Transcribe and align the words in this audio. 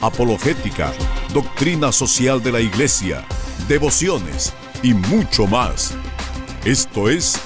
apologética, 0.00 0.92
doctrina 1.32 1.92
social 1.92 2.42
de 2.42 2.52
la 2.52 2.60
Iglesia, 2.60 3.24
devociones, 3.68 4.52
y 4.82 4.92
mucho 4.92 5.46
más. 5.46 5.94
Esto 6.64 7.08
es 7.08 7.40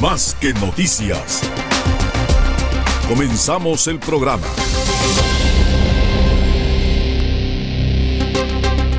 Más 0.00 0.36
que 0.40 0.52
Noticias. 0.54 1.40
Comenzamos 3.08 3.86
el 3.86 4.00
programa. 4.00 4.46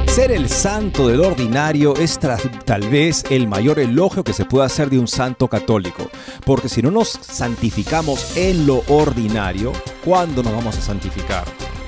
Ser 0.07 0.31
el 0.31 0.49
santo 0.49 1.07
del 1.07 1.21
ordinario 1.21 1.95
es 1.95 2.19
tal 2.19 2.89
vez 2.89 3.23
el 3.29 3.47
mayor 3.47 3.79
elogio 3.79 4.23
que 4.23 4.33
se 4.33 4.45
puede 4.45 4.65
hacer 4.65 4.89
de 4.89 4.99
un 4.99 5.07
santo 5.07 5.47
católico, 5.47 6.09
porque 6.45 6.67
si 6.67 6.81
no 6.81 6.91
nos 6.91 7.09
santificamos 7.09 8.35
en 8.35 8.67
lo 8.67 8.83
ordinario, 8.87 9.71
¿cuándo 10.03 10.43
nos 10.43 10.53
vamos 10.53 10.77
a 10.77 10.81
santificar? 10.81 11.45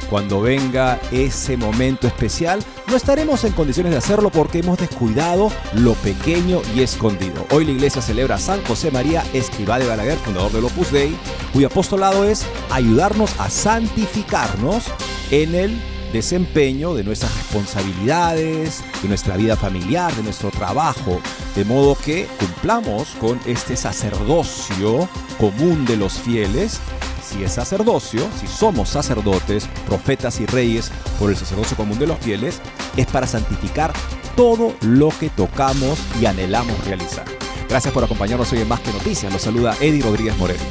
Cuando 0.10 0.42
venga 0.42 1.00
ese 1.12 1.58
momento 1.58 2.08
especial, 2.08 2.64
no 2.88 2.96
estaremos 2.96 3.44
en 3.44 3.54
condiciones 3.54 3.92
de 3.92 3.98
hacerlo 3.98 4.30
porque 4.30 4.60
hemos 4.60 4.78
descuidado 4.78 5.52
lo 5.76 5.94
pequeño 5.96 6.62
y 6.76 6.82
escondido. 6.82 7.46
Hoy 7.52 7.66
la 7.66 7.72
iglesia 7.72 8.02
celebra 8.02 8.36
a 8.36 8.40
San 8.40 8.64
José 8.66 8.92
María 8.92 9.24
Escribá 9.34 9.80
de 9.80 9.88
Balaguer, 9.88 10.18
fundador 10.18 10.52
del 10.52 10.66
Opus 10.66 10.92
Dei, 10.92 11.16
cuyo 11.52 11.68
apostolado 11.68 12.26
es 12.26 12.46
ayudarnos 12.70 13.40
a 13.40 13.50
santificarnos 13.50 14.86
en 15.32 15.56
el 15.56 15.82
desempeño 16.14 16.94
de 16.94 17.04
nuestras 17.04 17.36
responsabilidades, 17.36 18.84
de 19.02 19.10
nuestra 19.10 19.36
vida 19.36 19.56
familiar, 19.58 20.16
de 20.16 20.24
nuestro 20.24 20.52
trabajo, 20.52 21.20
de 21.56 21.66
modo 21.66 21.96
que 21.96 22.28
cumplamos 22.40 23.10
con 23.20 23.40
este 23.48 23.76
sacerdocio 23.76 25.10
común 25.40 25.86
de 25.86 25.98
los 25.98 26.14
fieles 26.14 26.80
si 27.24 27.44
es 27.44 27.54
sacerdocio, 27.54 28.28
si 28.40 28.48
somos 28.48 28.90
sacerdotes, 28.90 29.68
profetas 29.86 30.40
y 30.40 30.46
reyes 30.46 30.92
por 31.20 31.30
el 31.30 31.38
sacerdocio 31.38 31.78
común 31.78 32.00
de 32.00 32.08
los 32.08 32.20
fieles, 32.20 32.62
es 32.98 33.08
para 33.08 33.28
santificar 33.28 33.94
todo 34.36 34.74
lo 34.82 35.10
que 35.10 35.30
tocamos 35.30 36.00
y 36.20 36.26
anhelamos 36.26 36.84
realizar. 36.86 37.26
Gracias 37.70 37.94
por 37.94 38.04
acompañarnos 38.04 38.52
hoy 38.52 38.60
en 38.60 38.68
Más 38.68 38.82
que 38.82 38.92
Noticias. 38.92 39.32
Los 39.32 39.42
saluda 39.42 39.76
Eddie 39.80 40.02
Rodríguez 40.02 40.38
Moreno. 40.38 40.64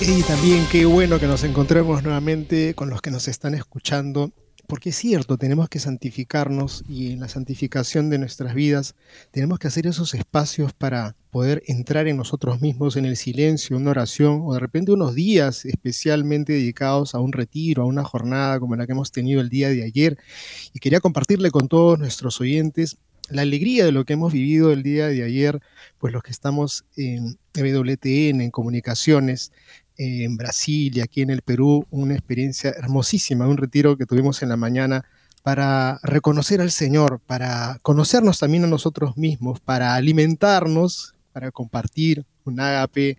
Y 0.00 0.22
también 0.22 0.66
qué 0.70 0.84
bueno 0.84 1.20
que 1.20 1.28
nos 1.28 1.44
encontremos 1.44 2.02
nuevamente 2.02 2.74
con 2.74 2.90
los 2.90 3.00
que 3.00 3.12
nos 3.12 3.28
están 3.28 3.54
escuchando 3.54 4.32
porque 4.72 4.88
es 4.88 4.96
cierto, 4.96 5.36
tenemos 5.36 5.68
que 5.68 5.78
santificarnos 5.78 6.82
y 6.88 7.12
en 7.12 7.20
la 7.20 7.28
santificación 7.28 8.08
de 8.08 8.16
nuestras 8.16 8.54
vidas 8.54 8.94
tenemos 9.30 9.58
que 9.58 9.68
hacer 9.68 9.86
esos 9.86 10.14
espacios 10.14 10.72
para 10.72 11.14
poder 11.30 11.62
entrar 11.66 12.08
en 12.08 12.16
nosotros 12.16 12.62
mismos 12.62 12.96
en 12.96 13.04
el 13.04 13.18
silencio, 13.18 13.76
una 13.76 13.90
oración 13.90 14.40
o 14.46 14.54
de 14.54 14.60
repente 14.60 14.90
unos 14.90 15.14
días 15.14 15.66
especialmente 15.66 16.54
dedicados 16.54 17.14
a 17.14 17.20
un 17.20 17.32
retiro, 17.32 17.82
a 17.82 17.84
una 17.84 18.02
jornada 18.02 18.58
como 18.60 18.74
la 18.74 18.86
que 18.86 18.92
hemos 18.92 19.12
tenido 19.12 19.42
el 19.42 19.50
día 19.50 19.68
de 19.68 19.84
ayer. 19.84 20.16
Y 20.72 20.78
quería 20.78 21.00
compartirle 21.00 21.50
con 21.50 21.68
todos 21.68 21.98
nuestros 21.98 22.40
oyentes 22.40 22.96
la 23.28 23.42
alegría 23.42 23.84
de 23.84 23.92
lo 23.92 24.06
que 24.06 24.14
hemos 24.14 24.32
vivido 24.32 24.72
el 24.72 24.82
día 24.82 25.08
de 25.08 25.22
ayer, 25.22 25.60
pues 25.98 26.12
los 26.14 26.22
que 26.22 26.30
estamos 26.30 26.86
en 26.96 27.38
WTN, 27.54 28.40
en 28.40 28.50
comunicaciones, 28.50 29.52
en 29.96 30.36
Brasil 30.36 30.96
y 30.96 31.00
aquí 31.00 31.22
en 31.22 31.30
el 31.30 31.42
Perú, 31.42 31.86
una 31.90 32.14
experiencia 32.14 32.70
hermosísima, 32.70 33.46
un 33.46 33.56
retiro 33.56 33.96
que 33.96 34.06
tuvimos 34.06 34.42
en 34.42 34.48
la 34.48 34.56
mañana 34.56 35.04
para 35.42 35.98
reconocer 36.02 36.60
al 36.60 36.70
Señor, 36.70 37.20
para 37.26 37.78
conocernos 37.82 38.38
también 38.38 38.64
a 38.64 38.68
nosotros 38.68 39.16
mismos, 39.16 39.60
para 39.60 39.94
alimentarnos, 39.94 41.14
para 41.32 41.50
compartir 41.50 42.24
un 42.44 42.60
ágape 42.60 43.18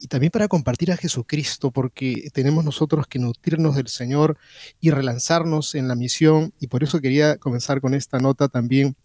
y 0.00 0.08
también 0.08 0.30
para 0.30 0.48
compartir 0.48 0.90
a 0.92 0.96
Jesucristo, 0.96 1.70
porque 1.70 2.28
tenemos 2.32 2.64
nosotros 2.64 3.06
que 3.06 3.18
nutrirnos 3.18 3.76
del 3.76 3.88
Señor 3.88 4.36
y 4.80 4.90
relanzarnos 4.90 5.74
en 5.74 5.88
la 5.88 5.94
misión. 5.94 6.52
Y 6.58 6.66
por 6.66 6.82
eso 6.82 7.00
quería 7.00 7.36
comenzar 7.36 7.80
con 7.80 7.94
esta 7.94 8.18
nota 8.18 8.48
también 8.48 8.96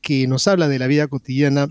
que 0.00 0.26
nos 0.26 0.46
habla 0.46 0.68
de 0.68 0.78
la 0.78 0.86
vida 0.86 1.08
cotidiana 1.08 1.68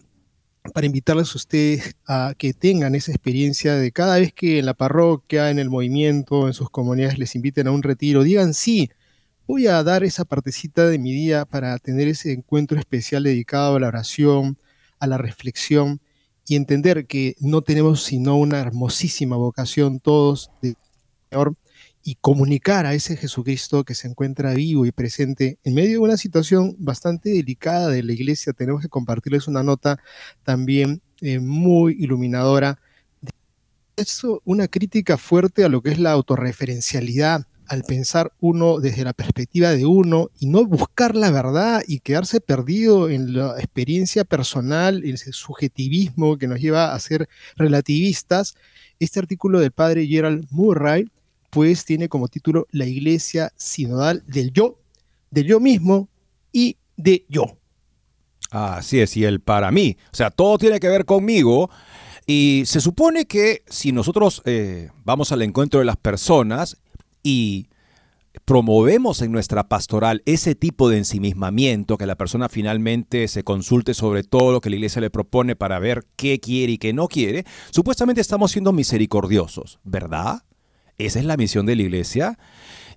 para 0.72 0.86
invitarles 0.86 1.34
a 1.34 1.38
ustedes 1.38 1.96
a 2.08 2.34
que 2.38 2.54
tengan 2.54 2.96
esa 2.96 3.12
experiencia 3.12 3.76
de 3.76 3.92
cada 3.92 4.20
vez 4.20 4.34
que 4.34 4.60
en 4.60 4.66
la 4.66 4.74
parroquia, 4.74 5.50
en 5.50 5.60
el 5.60 5.70
movimiento, 5.70 6.48
en 6.48 6.54
sus 6.54 6.70
comunidades 6.70 7.20
les 7.20 7.36
inviten 7.36 7.68
a 7.68 7.72
un 7.72 7.84
retiro, 7.84 8.24
digan 8.24 8.54
sí, 8.54 8.90
voy 9.46 9.68
a 9.68 9.84
dar 9.84 10.04
esa 10.04 10.24
partecita 10.24 10.88
de 10.88 11.00
mi 11.00 11.12
día 11.12 11.46
para 11.46 11.78
tener 11.80 12.08
ese 12.08 12.32
encuentro 12.32 12.80
especial 12.80 13.24
dedicado 13.24 13.76
a 13.76 13.80
la 13.80 13.88
oración, 13.88 14.58
a 15.00 15.08
la 15.08 15.18
reflexión 15.18 16.00
y 16.48 16.56
entender 16.56 17.08
que 17.08 17.36
no 17.40 17.62
tenemos 17.62 18.04
sino 18.04 18.38
una 18.38 18.60
hermosísima 18.60 19.36
vocación 19.36 20.00
todos 20.00 20.50
de 20.62 20.76
Señor 21.30 21.56
y 22.04 22.16
comunicar 22.16 22.86
a 22.86 22.94
ese 22.94 23.16
Jesucristo 23.16 23.86
que 23.86 23.96
se 23.96 24.08
encuentra 24.08 24.54
vivo 24.54 24.86
y 24.86 24.92
presente 24.92 25.58
en 25.64 25.74
medio 25.74 25.92
de 25.92 25.98
una 26.00 26.18
situación 26.18 26.76
bastante 26.78 27.30
delicada 27.30 27.88
de 27.90 28.04
la 28.04 28.12
iglesia. 28.12 28.52
Tenemos 28.52 28.82
que 28.82 28.90
compartirles 28.90 29.48
una 29.48 29.64
nota 29.64 30.00
también 30.44 31.02
eh, 31.22 31.40
muy 31.40 31.96
iluminadora. 31.98 32.80
Eso, 33.96 34.42
una 34.44 34.68
crítica 34.68 35.18
fuerte 35.18 35.64
a 35.64 35.70
lo 35.70 35.82
que 35.82 35.92
es 35.92 36.00
la 36.00 36.12
autorreferencialidad, 36.12 37.48
al 37.68 37.84
pensar 37.84 38.34
uno 38.42 38.80
desde 38.80 39.06
la 39.06 39.14
perspectiva 39.14 39.72
de 39.72 39.86
uno 39.86 40.30
y 40.40 40.48
no 40.48 40.66
buscar 40.66 41.16
la 41.16 41.32
verdad 41.32 41.82
y 41.88 42.00
quedarse 42.00 42.42
perdido 42.42 43.10
en 43.10 43.38
la 43.38 43.58
experiencia 43.58 44.26
personal, 44.26 45.04
ese 45.06 45.32
subjetivismo 45.32 46.38
que 46.38 46.48
nos 46.48 46.60
lleva 46.60 46.94
a 46.94 47.00
ser 47.00 47.30
relativistas. 47.56 48.56
Este 49.00 49.20
artículo 49.20 49.62
del 49.62 49.72
padre 49.72 50.06
Gerald 50.06 50.46
Murray 50.52 51.08
pues 51.54 51.86
tiene 51.86 52.10
como 52.10 52.28
título 52.28 52.68
La 52.72 52.88
Iglesia 52.88 53.54
Sinodal 53.56 54.24
del 54.26 54.52
Yo, 54.52 54.80
del 55.30 55.46
Yo 55.46 55.60
mismo 55.60 56.10
y 56.52 56.78
de 56.98 57.26
Yo. 57.30 57.58
Así 58.50 59.00
es, 59.00 59.16
y 59.16 59.24
el 59.24 59.40
para 59.40 59.72
mí. 59.72 59.96
O 60.12 60.16
sea, 60.16 60.32
todo 60.32 60.58
tiene 60.58 60.80
que 60.80 60.90
ver 60.90 61.06
conmigo. 61.06 61.70
Y 62.26 62.64
se 62.66 62.82
supone 62.82 63.26
que 63.26 63.64
si 63.68 63.92
nosotros 63.92 64.42
eh, 64.46 64.90
vamos 65.06 65.32
al 65.32 65.44
encuentro 65.44 65.80
de 65.80 65.86
las 65.86 65.98
personas 65.98 66.78
y 67.22 67.68
promovemos 68.46 69.22
en 69.22 69.32
nuestra 69.32 69.68
pastoral 69.70 70.24
ese 70.26 70.56
tipo 70.56 70.90
de 70.90 70.98
ensimismamiento, 70.98 72.00
que 72.00 72.08
la 72.08 72.16
persona 72.16 72.50
finalmente 72.50 73.28
se 73.28 73.44
consulte 73.44 73.94
sobre 73.94 74.24
todo 74.24 74.54
lo 74.54 74.62
que 74.62 74.72
la 74.72 74.78
iglesia 74.78 75.02
le 75.02 75.12
propone 75.12 75.56
para 75.56 75.78
ver 75.78 76.06
qué 76.16 76.40
quiere 76.40 76.74
y 76.74 76.78
qué 76.80 76.94
no 76.94 77.08
quiere, 77.08 77.46
supuestamente 77.70 78.22
estamos 78.22 78.52
siendo 78.52 78.72
misericordiosos, 78.72 79.80
¿verdad? 79.84 80.42
Esa 81.06 81.20
es 81.20 81.26
la 81.26 81.38
misión 81.38 81.66
de 81.66 81.76
la 81.76 81.84
iglesia. 81.84 82.38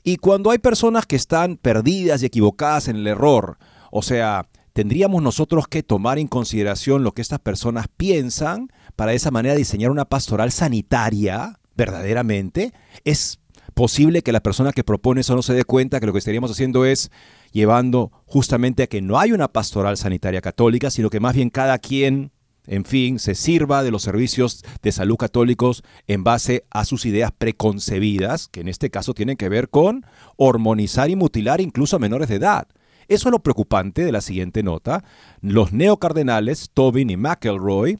Y 0.03 0.17
cuando 0.17 0.51
hay 0.51 0.59
personas 0.59 1.07
que 1.07 1.17
están 1.17 1.57
perdidas 1.57 2.23
y 2.23 2.27
equivocadas 2.27 2.89
en 2.89 2.97
el 2.97 3.07
error, 3.07 3.59
o 3.91 4.03
sea, 4.03 4.49
tendríamos 4.73 5.23
nosotros 5.23 5.67
que 5.69 5.83
tomar 5.83 6.19
en 6.19 6.29
consideración 6.29 7.03
lo 7.03 7.13
que 7.13 7.23
estas 7.23 7.41
personas 7.41 7.87
piensan 7.97 8.69
para 8.95 9.11
de 9.11 9.17
esa 9.17 9.31
manera 9.31 9.55
diseñar 9.55 9.91
una 9.91 10.05
pastoral 10.05 10.53
sanitaria, 10.53 11.59
verdaderamente. 11.77 12.73
Es 13.05 13.41
posible 13.75 14.23
que 14.23 14.33
la 14.33 14.41
persona 14.41 14.73
que 14.73 14.85
propone 14.85 15.23
eso 15.23 15.35
no 15.35 15.43
se 15.43 15.55
dé 15.55 15.65
cuenta 15.65 16.01
que 16.01 16.07
lo 16.07 16.13
que 16.13 16.19
estaríamos 16.19 16.51
haciendo 16.51 16.85
es 16.85 17.11
llevando 17.53 18.13
justamente 18.27 18.85
a 18.85 18.87
que 18.87 19.03
no 19.03 19.19
hay 19.19 19.33
una 19.33 19.49
pastoral 19.49 19.97
sanitaria 19.97 20.41
católica, 20.41 20.91
sino 20.91 21.11
que 21.11 21.21
más 21.21 21.35
bien 21.35 21.51
cada 21.51 21.79
quien 21.79 22.33
en 22.67 22.85
fin, 22.85 23.19
se 23.19 23.35
sirva 23.35 23.83
de 23.83 23.91
los 23.91 24.03
servicios 24.03 24.65
de 24.83 24.93
salud 24.93 25.17
católicos 25.17 25.83
en 26.07 26.25
base 26.25 26.65
a 26.71 26.85
sus 26.85 27.07
ideas 27.07 27.31
preconcebidas, 27.37 28.49
que 28.49 28.61
en 28.61 28.69
este 28.69 28.91
caso 28.91 29.15
tienen 29.15 29.37
que 29.37 29.49
ver 29.49 29.69
con 29.69 30.05
hormonizar 30.37 31.11
y 31.11 31.17
mutilar 31.17 31.61
incluso 31.61 31.97
a 31.97 32.01
menores 32.01 32.29
de 32.29 32.37
edad. 32.37 32.67
Eso 33.09 33.29
es 33.29 33.33
lo 33.33 33.43
preocupante 33.43 34.05
de 34.05 34.13
la 34.13 34.21
siguiente 34.21 34.63
nota. 34.63 35.05
Los 35.41 35.73
neocardenales, 35.73 36.71
Tobin 36.75 37.11
y 37.11 37.17
McElroy, 37.17 37.99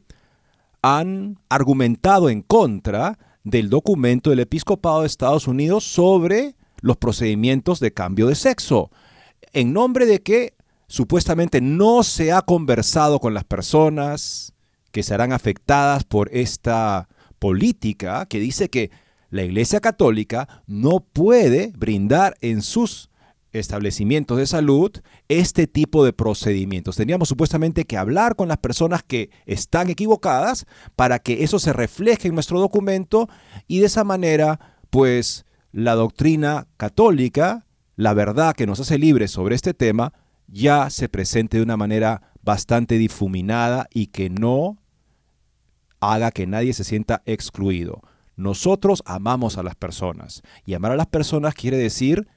han 0.81 1.39
argumentado 1.49 2.29
en 2.29 2.41
contra 2.41 3.17
del 3.43 3.69
documento 3.69 4.29
del 4.29 4.41
episcopado 4.41 5.01
de 5.01 5.07
Estados 5.07 5.47
Unidos 5.47 5.85
sobre 5.85 6.55
los 6.81 6.97
procedimientos 6.97 7.79
de 7.79 7.93
cambio 7.93 8.27
de 8.27 8.35
sexo, 8.35 8.91
en 9.53 9.71
nombre 9.71 10.05
de 10.05 10.21
que 10.21 10.53
supuestamente 10.87 11.61
no 11.61 12.03
se 12.03 12.31
ha 12.31 12.41
conversado 12.41 13.19
con 13.19 13.33
las 13.33 13.45
personas 13.45 14.53
que 14.97 15.03
serán 15.03 15.31
afectadas 15.31 16.03
por 16.05 16.27
esta 16.33 17.07
política 17.37 18.25
que 18.25 18.39
dice 18.39 18.67
que 18.67 18.89
la 19.29 19.43
Iglesia 19.43 19.79
Católica 19.79 20.63
no 20.65 21.01
puede 21.01 21.71
brindar 21.77 22.35
en 22.41 22.63
sus 22.63 23.11
establecimientos 23.51 24.39
de 24.39 24.47
salud 24.47 24.91
este 25.27 25.67
tipo 25.67 26.03
de 26.03 26.13
procedimientos. 26.13 26.95
Teníamos 26.95 27.29
supuestamente 27.29 27.85
que 27.85 27.95
hablar 27.95 28.35
con 28.35 28.47
las 28.47 28.57
personas 28.57 29.03
que 29.03 29.29
están 29.45 29.91
equivocadas 29.91 30.65
para 30.95 31.19
que 31.19 31.43
eso 31.43 31.59
se 31.59 31.73
refleje 31.73 32.29
en 32.29 32.33
nuestro 32.33 32.59
documento 32.59 33.29
y 33.67 33.81
de 33.81 33.85
esa 33.85 34.03
manera, 34.03 34.79
pues, 34.89 35.45
la 35.71 35.93
doctrina 35.93 36.65
católica, 36.77 37.67
la 37.97 38.15
verdad 38.15 38.55
que 38.55 38.65
nos 38.65 38.79
hace 38.79 38.97
libres 38.97 39.29
sobre 39.29 39.53
este 39.53 39.75
tema, 39.75 40.11
ya 40.47 40.89
se 40.89 41.07
presente 41.07 41.57
de 41.57 41.63
una 41.63 41.77
manera 41.77 42.33
bastante 42.41 42.97
difuminada 42.97 43.87
y 43.93 44.07
que 44.07 44.31
no 44.31 44.79
haga 45.99 46.31
que 46.31 46.47
nadie 46.47 46.73
se 46.73 46.83
sienta 46.83 47.21
excluido. 47.25 48.01
Nosotros 48.35 49.01
amamos 49.05 49.57
a 49.57 49.63
las 49.63 49.75
personas 49.75 50.43
y 50.65 50.73
amar 50.73 50.91
a 50.91 50.97
las 50.97 51.07
personas 51.07 51.55
quiere 51.55 51.77
decir 51.77 52.27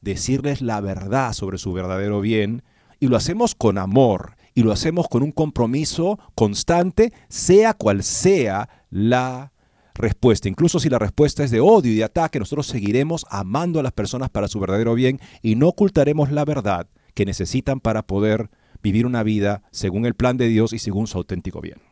decirles 0.00 0.62
la 0.62 0.80
verdad 0.80 1.32
sobre 1.32 1.58
su 1.58 1.72
verdadero 1.72 2.20
bien 2.20 2.62
y 3.00 3.08
lo 3.08 3.16
hacemos 3.16 3.54
con 3.54 3.78
amor 3.78 4.36
y 4.54 4.62
lo 4.62 4.72
hacemos 4.72 5.08
con 5.08 5.22
un 5.22 5.32
compromiso 5.32 6.18
constante, 6.34 7.12
sea 7.28 7.74
cual 7.74 8.02
sea 8.02 8.68
la 8.90 9.52
respuesta. 9.94 10.48
Incluso 10.48 10.80
si 10.80 10.88
la 10.88 10.98
respuesta 10.98 11.44
es 11.44 11.50
de 11.50 11.60
odio 11.60 11.92
y 11.92 11.96
de 11.96 12.04
ataque, 12.04 12.38
nosotros 12.38 12.66
seguiremos 12.66 13.26
amando 13.30 13.80
a 13.80 13.82
las 13.82 13.92
personas 13.92 14.30
para 14.30 14.48
su 14.48 14.58
verdadero 14.60 14.94
bien 14.94 15.20
y 15.42 15.56
no 15.56 15.68
ocultaremos 15.68 16.32
la 16.32 16.44
verdad 16.44 16.88
que 17.14 17.24
necesitan 17.24 17.80
para 17.80 18.06
poder 18.06 18.50
vivir 18.82 19.06
una 19.06 19.22
vida 19.22 19.62
según 19.70 20.06
el 20.06 20.14
plan 20.14 20.36
de 20.36 20.48
Dios 20.48 20.72
y 20.72 20.78
según 20.78 21.06
su 21.06 21.18
auténtico 21.18 21.60
bien. 21.60 21.87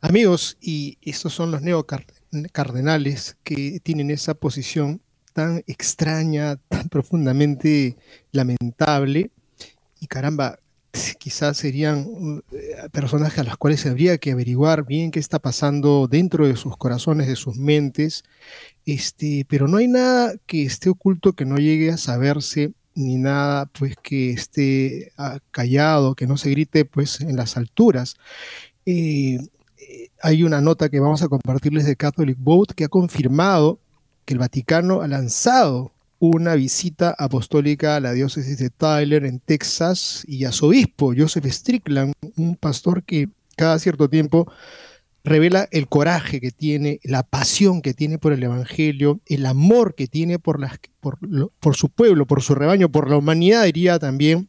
Amigos, 0.00 0.56
y 0.60 0.98
estos 1.02 1.32
son 1.32 1.50
los 1.50 1.62
neocardenales 1.62 3.36
que 3.42 3.80
tienen 3.80 4.10
esa 4.10 4.34
posición 4.34 5.00
tan 5.32 5.62
extraña, 5.66 6.56
tan 6.68 6.88
profundamente 6.88 7.96
lamentable. 8.32 9.30
Y 10.00 10.06
caramba, 10.06 10.58
quizás 11.18 11.56
serían 11.56 12.42
eh, 12.52 12.88
personas 12.92 13.38
a 13.38 13.44
las 13.44 13.56
cuales 13.56 13.86
habría 13.86 14.18
que 14.18 14.32
averiguar 14.32 14.84
bien 14.84 15.10
qué 15.10 15.20
está 15.20 15.38
pasando 15.38 16.06
dentro 16.08 16.46
de 16.46 16.56
sus 16.56 16.76
corazones, 16.76 17.28
de 17.28 17.36
sus 17.36 17.56
mentes. 17.56 18.24
Este, 18.84 19.46
pero 19.48 19.68
no 19.68 19.78
hay 19.78 19.88
nada 19.88 20.34
que 20.46 20.64
esté 20.64 20.90
oculto 20.90 21.32
que 21.32 21.44
no 21.44 21.56
llegue 21.56 21.90
a 21.90 21.96
saberse 21.96 22.72
ni 22.94 23.16
nada 23.16 23.66
pues 23.66 23.94
que 24.02 24.30
esté 24.32 25.12
ah, 25.16 25.38
callado, 25.50 26.14
que 26.14 26.26
no 26.26 26.36
se 26.36 26.50
grite 26.50 26.84
pues 26.84 27.20
en 27.20 27.36
las 27.36 27.56
alturas. 27.56 28.16
Eh, 28.84 29.38
hay 30.22 30.44
una 30.44 30.60
nota 30.60 30.88
que 30.88 31.00
vamos 31.00 31.22
a 31.22 31.28
compartirles 31.28 31.84
de 31.84 31.96
Catholic 31.96 32.38
Vote 32.38 32.74
que 32.74 32.84
ha 32.84 32.88
confirmado 32.88 33.78
que 34.24 34.34
el 34.34 34.38
Vaticano 34.38 35.02
ha 35.02 35.08
lanzado 35.08 35.92
una 36.20 36.54
visita 36.54 37.14
apostólica 37.18 37.96
a 37.96 38.00
la 38.00 38.12
diócesis 38.12 38.56
de 38.58 38.70
Tyler 38.70 39.24
en 39.24 39.40
Texas 39.40 40.24
y 40.28 40.44
a 40.44 40.52
su 40.52 40.66
obispo, 40.66 41.12
Joseph 41.16 41.46
Strickland, 41.46 42.12
un 42.36 42.54
pastor 42.54 43.02
que 43.02 43.28
cada 43.56 43.80
cierto 43.80 44.08
tiempo 44.08 44.50
revela 45.24 45.68
el 45.72 45.88
coraje 45.88 46.40
que 46.40 46.52
tiene, 46.52 47.00
la 47.02 47.24
pasión 47.24 47.82
que 47.82 47.92
tiene 47.92 48.18
por 48.18 48.32
el 48.32 48.42
Evangelio, 48.42 49.20
el 49.26 49.46
amor 49.46 49.96
que 49.96 50.06
tiene 50.06 50.38
por, 50.38 50.60
las, 50.60 50.78
por, 51.00 51.18
por 51.58 51.76
su 51.76 51.88
pueblo, 51.88 52.26
por 52.26 52.42
su 52.42 52.54
rebaño, 52.54 52.88
por 52.88 53.10
la 53.10 53.16
humanidad, 53.16 53.64
diría 53.64 53.98
también, 53.98 54.48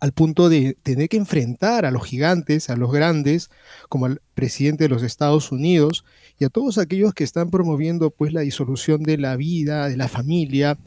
al 0.00 0.12
punto 0.12 0.48
de 0.48 0.76
tener 0.82 1.08
que 1.08 1.16
enfrentar 1.16 1.84
a 1.84 1.90
los 1.90 2.04
gigantes, 2.06 2.70
a 2.70 2.76
los 2.76 2.92
grandes, 2.92 3.50
como 3.88 4.06
al 4.06 4.22
presidente 4.34 4.84
de 4.84 4.90
los 4.90 5.02
Estados 5.02 5.50
Unidos 5.50 6.04
y 6.38 6.44
a 6.44 6.48
todos 6.48 6.78
aquellos 6.78 7.14
que 7.14 7.24
están 7.24 7.50
promoviendo 7.50 8.10
pues 8.10 8.32
la 8.32 8.42
disolución 8.42 9.02
de 9.02 9.18
la 9.18 9.36
vida, 9.36 9.88
de 9.88 9.96
la 9.96 10.08
familia 10.08 10.78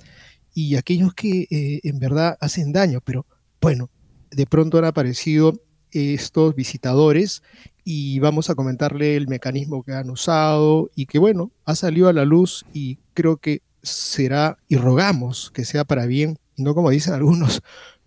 y 0.53 0.75
aquellos 0.75 1.13
que 1.13 1.47
eh, 1.49 1.81
en 1.83 1.99
verdad 1.99 2.37
hacen 2.39 2.71
daño. 2.71 2.99
Pero 3.03 3.25
bueno, 3.59 3.89
de 4.31 4.45
pronto 4.45 4.77
han 4.77 4.85
aparecido 4.85 5.61
estos 5.91 6.55
visitadores 6.55 7.43
y 7.83 8.19
vamos 8.19 8.49
a 8.49 8.55
comentarle 8.55 9.17
el 9.17 9.27
mecanismo 9.27 9.83
que 9.83 9.91
han 9.91 10.09
usado 10.09 10.89
y 10.95 11.05
que 11.05 11.19
bueno, 11.19 11.51
ha 11.65 11.75
salido 11.75 12.07
a 12.07 12.13
la 12.13 12.23
luz 12.23 12.65
y 12.73 12.99
creo 13.13 13.37
que 13.37 13.61
será 13.83 14.57
y 14.69 14.77
rogamos 14.77 15.51
que 15.51 15.65
sea 15.65 15.83
para 15.83 16.05
bien 16.05 16.37
no 16.61 16.75
como 16.75 16.89
dicen 16.89 17.13
algunos, 17.13 17.61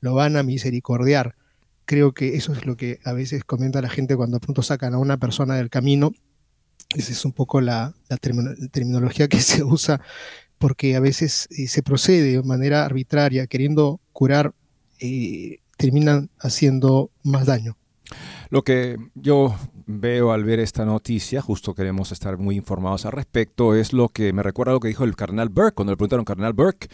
lo 0.05 0.13
van 0.13 0.37
a 0.37 0.43
misericordiar. 0.43 1.35
Creo 1.87 2.13
que 2.13 2.37
eso 2.37 2.53
es 2.53 2.67
lo 2.67 2.77
que 2.77 3.01
a 3.05 3.15
veces 3.15 3.43
comenta 3.43 3.81
la 3.81 3.89
gente 3.89 4.17
cuando 4.17 4.39
pronto 4.39 4.61
sacan 4.63 4.93
a 4.93 4.99
una 4.99 5.17
persona 5.17 5.57
del 5.57 5.71
camino. 5.71 6.13
Esa 6.95 7.13
es 7.13 7.25
un 7.25 7.33
poco 7.33 7.63
la, 7.63 7.95
terminología 8.71 9.29
que 9.29 9.41
se 9.41 9.65
usa 9.65 10.03
porque 10.59 10.95
a 10.95 11.01
veces 11.01 11.49
eh, 11.51 11.69
se 11.69 11.83
procede 11.83 12.33
de 12.33 12.43
manera 12.43 12.85
arbitraria 12.85 13.47
queriendo 13.47 13.99
curar 14.13 14.53
eh, 15.01 15.61
terminan 15.79 16.29
haciendo 16.39 17.11
más 17.23 17.47
daño. 17.47 17.79
Lo 18.51 18.63
que 18.63 18.99
yo 19.15 19.57
veo 19.87 20.33
al 20.33 20.45
ver 20.45 20.61
esta 20.61 20.85
noticia, 20.85 21.41
justo 21.41 21.75
queremos 21.75 22.13
estar 22.13 22.39
muy 22.39 22.57
informados 22.57 23.07
al 23.07 23.13
respecto, 23.13 23.75
es 23.75 23.93
lo 23.93 24.11
que 24.11 24.33
me 24.33 24.43
recuerda 24.43 24.73
lo 24.73 24.81
que 24.81 24.89
dijo 24.89 25.05
el 25.05 25.17
carnal 25.17 25.49
Burke, 25.49 25.75
cuando 25.75 25.93
le 25.93 25.97
preguntaron, 25.97 26.25
carnal 26.25 26.53
Burke, 26.53 26.89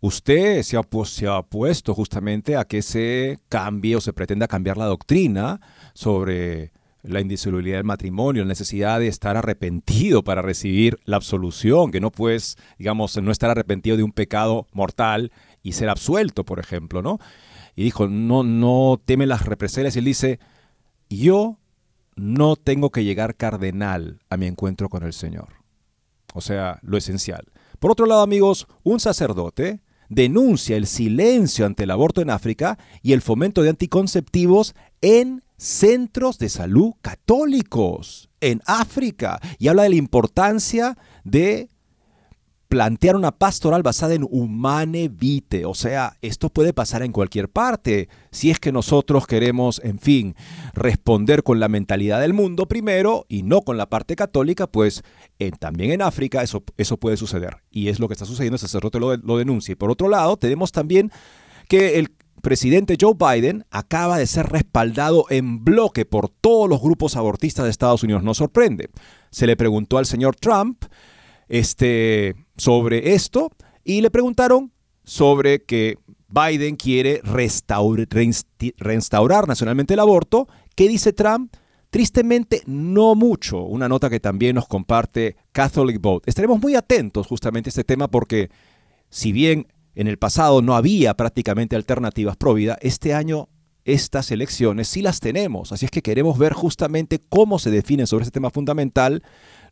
usted 0.00 0.62
se 0.62 0.76
ha, 0.76 0.82
se 1.04 1.26
ha 1.26 1.38
opuesto 1.38 1.94
justamente 1.94 2.56
a 2.56 2.64
que 2.64 2.82
se 2.82 3.38
cambie 3.48 3.96
o 3.96 4.00
se 4.00 4.12
pretenda 4.12 4.48
cambiar 4.48 4.76
la 4.76 4.86
doctrina 4.86 5.60
sobre 5.94 6.72
la 7.02 7.20
indisolubilidad 7.20 7.78
del 7.78 7.84
matrimonio, 7.84 8.42
la 8.42 8.48
necesidad 8.48 9.00
de 9.00 9.08
estar 9.08 9.36
arrepentido 9.36 10.22
para 10.22 10.42
recibir 10.42 10.98
la 11.04 11.16
absolución, 11.16 11.90
que 11.90 12.00
no 12.00 12.10
puedes, 12.10 12.58
digamos, 12.78 13.16
no 13.22 13.32
estar 13.32 13.50
arrepentido 13.50 13.96
de 13.96 14.02
un 14.02 14.12
pecado 14.12 14.66
mortal 14.72 15.32
y 15.62 15.72
ser 15.72 15.88
absuelto, 15.88 16.44
por 16.44 16.58
ejemplo, 16.60 17.00
¿no? 17.00 17.18
y 17.80 17.84
dijo, 17.84 18.08
no, 18.08 18.42
no 18.42 19.00
teme 19.04 19.26
las 19.26 19.46
represalias. 19.46 19.96
Y 19.96 20.00
él 20.00 20.04
dice, 20.04 20.40
yo 21.08 21.58
no 22.16 22.56
tengo 22.56 22.90
que 22.90 23.04
llegar 23.04 23.36
cardenal 23.36 24.20
a 24.28 24.36
mi 24.36 24.46
encuentro 24.46 24.88
con 24.88 25.02
el 25.02 25.12
Señor. 25.12 25.48
O 26.34 26.40
sea, 26.40 26.78
lo 26.82 26.96
esencial. 26.96 27.46
Por 27.78 27.90
otro 27.90 28.06
lado, 28.06 28.22
amigos, 28.22 28.66
un 28.82 29.00
sacerdote 29.00 29.80
denuncia 30.10 30.76
el 30.76 30.86
silencio 30.86 31.64
ante 31.64 31.84
el 31.84 31.90
aborto 31.90 32.20
en 32.20 32.28
África 32.28 32.78
y 33.02 33.14
el 33.14 33.22
fomento 33.22 33.62
de 33.62 33.70
anticonceptivos 33.70 34.74
en 35.00 35.42
centros 35.56 36.38
de 36.38 36.50
salud 36.50 36.92
católicos 37.00 38.28
en 38.40 38.60
África. 38.66 39.40
Y 39.58 39.68
habla 39.68 39.84
de 39.84 39.90
la 39.90 39.96
importancia 39.96 40.98
de 41.24 41.70
plantear 42.70 43.16
una 43.16 43.32
pastoral 43.32 43.82
basada 43.82 44.14
en 44.14 44.24
humane 44.30 45.08
vitae, 45.08 45.64
o 45.64 45.74
sea, 45.74 46.16
esto 46.22 46.50
puede 46.50 46.72
pasar 46.72 47.02
en 47.02 47.10
cualquier 47.10 47.48
parte, 47.48 48.08
si 48.30 48.52
es 48.52 48.60
que 48.60 48.70
nosotros 48.70 49.26
queremos, 49.26 49.80
en 49.82 49.98
fin, 49.98 50.36
responder 50.72 51.42
con 51.42 51.58
la 51.58 51.66
mentalidad 51.66 52.20
del 52.20 52.32
mundo 52.32 52.68
primero 52.68 53.26
y 53.28 53.42
no 53.42 53.62
con 53.62 53.76
la 53.76 53.90
parte 53.90 54.14
católica, 54.14 54.68
pues 54.68 55.02
también 55.58 55.90
en 55.90 56.00
África 56.00 56.44
eso, 56.44 56.62
eso 56.76 56.96
puede 56.96 57.16
suceder, 57.16 57.56
y 57.72 57.88
es 57.88 57.98
lo 57.98 58.06
que 58.06 58.14
está 58.14 58.24
sucediendo, 58.24 58.54
el 58.54 58.60
sacerdote 58.60 59.00
lo, 59.00 59.16
lo 59.16 59.36
denuncia. 59.36 59.72
Y 59.72 59.76
por 59.76 59.90
otro 59.90 60.08
lado, 60.08 60.36
tenemos 60.36 60.70
también 60.70 61.10
que 61.68 61.98
el 61.98 62.12
presidente 62.40 62.96
Joe 63.00 63.14
Biden 63.18 63.64
acaba 63.72 64.16
de 64.16 64.28
ser 64.28 64.46
respaldado 64.46 65.26
en 65.28 65.64
bloque 65.64 66.04
por 66.04 66.28
todos 66.28 66.68
los 66.68 66.80
grupos 66.80 67.16
abortistas 67.16 67.64
de 67.64 67.72
Estados 67.72 68.04
Unidos, 68.04 68.22
no 68.22 68.32
sorprende. 68.32 68.90
Se 69.32 69.48
le 69.48 69.56
preguntó 69.56 69.98
al 69.98 70.06
señor 70.06 70.36
Trump, 70.36 70.84
este, 71.48 72.36
sobre 72.60 73.14
esto 73.14 73.50
y 73.84 74.02
le 74.02 74.10
preguntaron 74.10 74.70
sobre 75.02 75.64
que 75.64 75.96
Biden 76.28 76.76
quiere 76.76 77.22
restaurar 77.24 79.48
nacionalmente 79.48 79.94
el 79.94 80.00
aborto. 80.00 80.46
¿Qué 80.76 80.86
dice 80.86 81.14
Trump? 81.14 81.56
Tristemente, 81.88 82.60
no 82.66 83.14
mucho. 83.14 83.62
Una 83.62 83.88
nota 83.88 84.10
que 84.10 84.20
también 84.20 84.56
nos 84.56 84.68
comparte 84.68 85.36
Catholic 85.52 86.02
Vote. 86.02 86.28
Estaremos 86.28 86.60
muy 86.60 86.74
atentos 86.74 87.26
justamente 87.26 87.68
a 87.68 87.70
este 87.70 87.82
tema 87.82 88.08
porque, 88.08 88.50
si 89.08 89.32
bien 89.32 89.66
en 89.94 90.06
el 90.06 90.18
pasado 90.18 90.60
no 90.60 90.76
había 90.76 91.14
prácticamente 91.14 91.76
alternativas 91.76 92.36
pro 92.36 92.52
vida, 92.52 92.76
este 92.82 93.14
año 93.14 93.48
estas 93.86 94.30
elecciones 94.30 94.86
sí 94.86 95.00
las 95.00 95.20
tenemos. 95.20 95.72
Así 95.72 95.86
es 95.86 95.90
que 95.90 96.02
queremos 96.02 96.38
ver 96.38 96.52
justamente 96.52 97.20
cómo 97.30 97.58
se 97.58 97.70
definen 97.70 98.06
sobre 98.06 98.24
este 98.24 98.34
tema 98.34 98.50
fundamental 98.50 99.22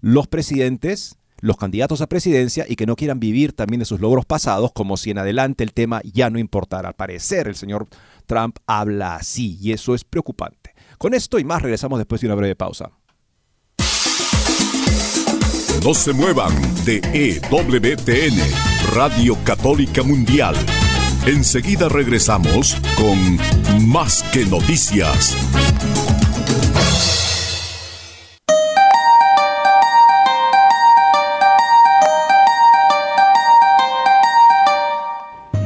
los 0.00 0.26
presidentes 0.26 1.17
los 1.40 1.56
candidatos 1.56 2.00
a 2.00 2.06
presidencia 2.06 2.64
y 2.68 2.76
que 2.76 2.86
no 2.86 2.96
quieran 2.96 3.20
vivir 3.20 3.52
también 3.52 3.80
de 3.80 3.86
sus 3.86 4.00
logros 4.00 4.26
pasados 4.26 4.72
como 4.72 4.96
si 4.96 5.10
en 5.10 5.18
adelante 5.18 5.64
el 5.64 5.72
tema 5.72 6.00
ya 6.04 6.30
no 6.30 6.38
importara. 6.38 6.88
Al 6.88 6.94
parecer 6.94 7.48
el 7.48 7.54
señor 7.54 7.86
Trump 8.26 8.58
habla 8.66 9.16
así 9.16 9.58
y 9.60 9.72
eso 9.72 9.94
es 9.94 10.04
preocupante. 10.04 10.74
Con 10.98 11.14
esto 11.14 11.38
y 11.38 11.44
más 11.44 11.62
regresamos 11.62 11.98
después 11.98 12.20
de 12.20 12.26
una 12.26 12.34
breve 12.34 12.56
pausa. 12.56 12.90
No 15.84 15.94
se 15.94 16.12
muevan 16.12 16.52
de 16.84 17.00
EWTN, 17.14 18.36
Radio 18.94 19.38
Católica 19.44 20.02
Mundial. 20.02 20.56
Enseguida 21.24 21.88
regresamos 21.88 22.76
con 22.96 23.88
Más 23.88 24.24
que 24.32 24.44
Noticias. 24.44 25.36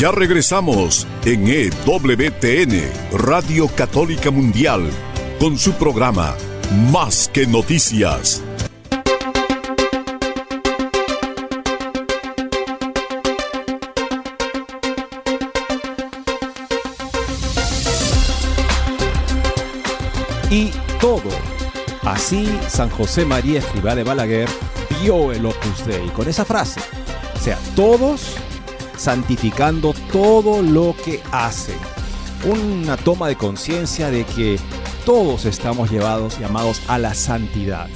Ya 0.00 0.10
regresamos 0.10 1.06
en 1.26 1.46
EWTN, 1.46 2.90
Radio 3.12 3.68
Católica 3.68 4.30
Mundial, 4.30 4.88
con 5.38 5.58
su 5.58 5.74
programa 5.74 6.34
Más 6.90 7.28
que 7.28 7.46
Noticias. 7.46 8.42
Y 20.48 20.70
todo. 20.98 21.20
Así 22.04 22.48
San 22.68 22.88
José 22.88 23.26
María 23.26 23.58
Escribá 23.58 23.94
de 23.94 24.04
Balaguer 24.04 24.48
vio 25.02 25.30
el 25.30 25.44
Opus 25.44 25.84
Dei 25.84 26.08
con 26.08 26.26
esa 26.26 26.46
frase. 26.46 26.80
O 27.36 27.38
sea, 27.38 27.58
todos 27.76 28.38
santificando 29.00 29.94
todo 30.12 30.60
lo 30.60 30.94
que 31.02 31.22
hace. 31.32 31.74
Una 32.44 32.98
toma 32.98 33.28
de 33.28 33.36
conciencia 33.36 34.10
de 34.10 34.24
que 34.24 34.58
todos 35.06 35.46
estamos 35.46 35.90
llevados, 35.90 36.38
llamados 36.38 36.82
a 36.86 36.98
la 36.98 37.14
santidad. 37.14 37.88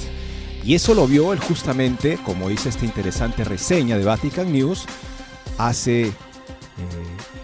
Y 0.63 0.73
eso 0.73 0.95
lo 0.95 1.05
vio 1.05 1.31
él 1.31 1.39
justamente, 1.39 2.17
como 2.25 2.49
dice 2.49 2.69
esta 2.69 2.85
interesante 2.85 3.43
reseña 3.43 3.99
de 3.99 4.03
Vatican 4.03 4.51
News, 4.51 4.85
hace 5.59 6.07
eh, 6.07 6.13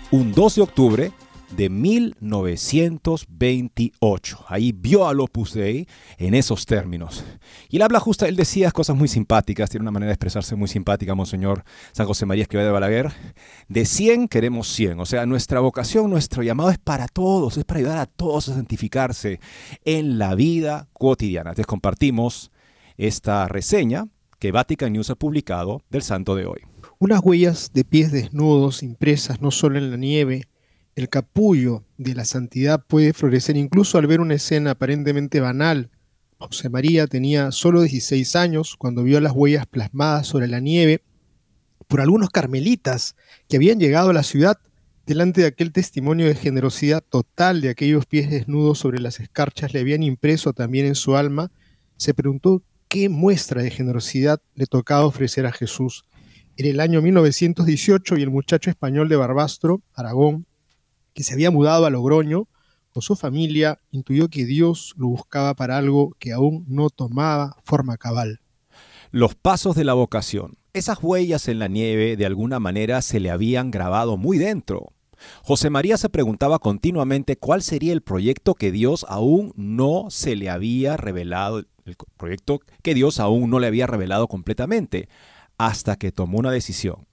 un 0.09 0.31
2 0.31 0.55
de 0.55 0.61
octubre 0.63 1.11
de 1.55 1.69
1928. 1.69 4.45
Ahí 4.47 4.71
vio 4.71 5.07
al 5.07 5.19
Opus 5.19 5.53
Dei 5.53 5.87
en 6.17 6.33
esos 6.33 6.65
términos. 6.65 7.23
Y 7.69 7.77
él 7.77 7.81
habla 7.81 7.99
justo, 7.99 8.25
él 8.25 8.35
decía 8.35 8.71
cosas 8.71 8.95
muy 8.95 9.07
simpáticas, 9.07 9.69
tiene 9.69 9.83
una 9.83 9.91
manera 9.91 10.09
de 10.09 10.13
expresarse 10.13 10.55
muy 10.55 10.67
simpática, 10.67 11.15
Monseñor 11.15 11.63
San 11.91 12.07
José 12.07 12.25
María 12.25 12.43
Escrivá 12.43 12.63
de 12.63 12.71
Balaguer. 12.71 13.11
De 13.67 13.85
100 13.85 14.27
queremos 14.27 14.67
100, 14.69 14.99
o 14.99 15.05
sea, 15.05 15.25
nuestra 15.25 15.59
vocación, 15.59 16.09
nuestro 16.09 16.43
llamado 16.43 16.71
es 16.71 16.77
para 16.77 17.07
todos, 17.07 17.57
es 17.57 17.65
para 17.65 17.79
ayudar 17.79 17.97
a 17.97 18.05
todos 18.05 18.49
a 18.49 18.55
santificarse 18.55 19.39
en 19.85 20.17
la 20.17 20.35
vida 20.35 20.87
cotidiana. 20.93 21.51
Entonces 21.51 21.67
compartimos 21.67 22.51
esta 22.97 23.47
reseña 23.47 24.07
que 24.39 24.51
Vatican 24.51 24.93
News 24.93 25.09
ha 25.09 25.15
publicado 25.15 25.81
del 25.89 26.01
santo 26.01 26.35
de 26.35 26.45
hoy. 26.45 26.61
Unas 26.97 27.21
huellas 27.23 27.71
de 27.73 27.83
pies 27.83 28.11
desnudos 28.11 28.83
impresas 28.83 29.41
no 29.41 29.51
solo 29.51 29.77
en 29.77 29.91
la 29.91 29.97
nieve, 29.97 30.47
el 30.95 31.09
capullo 31.09 31.83
de 31.97 32.15
la 32.15 32.25
santidad 32.25 32.83
puede 32.85 33.13
florecer 33.13 33.57
incluso 33.57 33.97
al 33.97 34.07
ver 34.07 34.21
una 34.21 34.35
escena 34.35 34.71
aparentemente 34.71 35.39
banal. 35.39 35.89
José 36.37 36.69
María 36.69 37.07
tenía 37.07 37.51
solo 37.51 37.81
16 37.81 38.35
años 38.35 38.75
cuando 38.77 39.03
vio 39.03 39.19
las 39.21 39.33
huellas 39.33 39.67
plasmadas 39.67 40.27
sobre 40.27 40.47
la 40.47 40.59
nieve 40.59 41.03
por 41.87 42.01
algunos 42.01 42.29
carmelitas 42.29 43.15
que 43.47 43.57
habían 43.57 43.79
llegado 43.79 44.09
a 44.09 44.13
la 44.13 44.23
ciudad 44.23 44.57
delante 45.05 45.41
de 45.41 45.47
aquel 45.47 45.71
testimonio 45.71 46.27
de 46.27 46.35
generosidad 46.35 47.03
total 47.03 47.61
de 47.61 47.69
aquellos 47.69 48.05
pies 48.05 48.29
desnudos 48.29 48.79
sobre 48.79 48.99
las 48.99 49.19
escarchas 49.19 49.73
le 49.73 49.81
habían 49.81 50.03
impreso 50.03 50.53
también 50.53 50.85
en 50.85 50.95
su 50.95 51.15
alma, 51.15 51.51
se 51.97 52.13
preguntó 52.13 52.63
qué 52.87 53.09
muestra 53.09 53.61
de 53.61 53.71
generosidad 53.71 54.41
le 54.55 54.67
tocaba 54.67 55.05
ofrecer 55.05 55.45
a 55.45 55.51
Jesús. 55.51 56.05
En 56.57 56.65
el 56.65 56.79
año 56.79 57.01
1918 57.01 58.17
y 58.17 58.21
el 58.21 58.29
muchacho 58.29 58.69
español 58.69 59.09
de 59.09 59.15
Barbastro, 59.15 59.81
Aragón, 59.93 60.45
que 61.13 61.23
se 61.23 61.33
había 61.33 61.51
mudado 61.51 61.85
a 61.85 61.89
Logroño 61.89 62.47
con 62.91 63.01
su 63.01 63.15
familia, 63.15 63.79
intuyó 63.91 64.27
que 64.27 64.45
Dios 64.45 64.93
lo 64.97 65.07
buscaba 65.07 65.53
para 65.53 65.77
algo 65.77 66.15
que 66.19 66.33
aún 66.33 66.65
no 66.67 66.89
tomaba 66.89 67.55
forma 67.63 67.97
cabal. 67.97 68.41
Los 69.11 69.35
pasos 69.35 69.75
de 69.75 69.83
la 69.83 69.93
vocación. 69.93 70.57
Esas 70.73 70.99
huellas 71.01 71.47
en 71.47 71.59
la 71.59 71.67
nieve 71.67 72.15
de 72.15 72.25
alguna 72.25 72.59
manera 72.59 73.01
se 73.01 73.19
le 73.19 73.29
habían 73.29 73.71
grabado 73.71 74.17
muy 74.17 74.37
dentro. 74.37 74.93
José 75.43 75.69
María 75.69 75.97
se 75.97 76.09
preguntaba 76.09 76.59
continuamente 76.59 77.37
cuál 77.37 77.61
sería 77.61 77.93
el 77.93 78.01
proyecto 78.01 78.55
que 78.55 78.71
Dios 78.71 79.05
aún 79.07 79.53
no 79.55 80.07
se 80.09 80.35
le 80.35 80.49
había 80.49 80.97
revelado, 80.97 81.59
el 81.85 81.95
proyecto 82.17 82.59
que 82.81 82.93
Dios 82.93 83.19
aún 83.19 83.49
no 83.49 83.59
le 83.59 83.67
había 83.67 83.87
revelado 83.87 84.27
completamente, 84.27 85.09
hasta 85.57 85.95
que 85.95 86.11
tomó 86.11 86.39
una 86.39 86.51
decisión. 86.51 87.05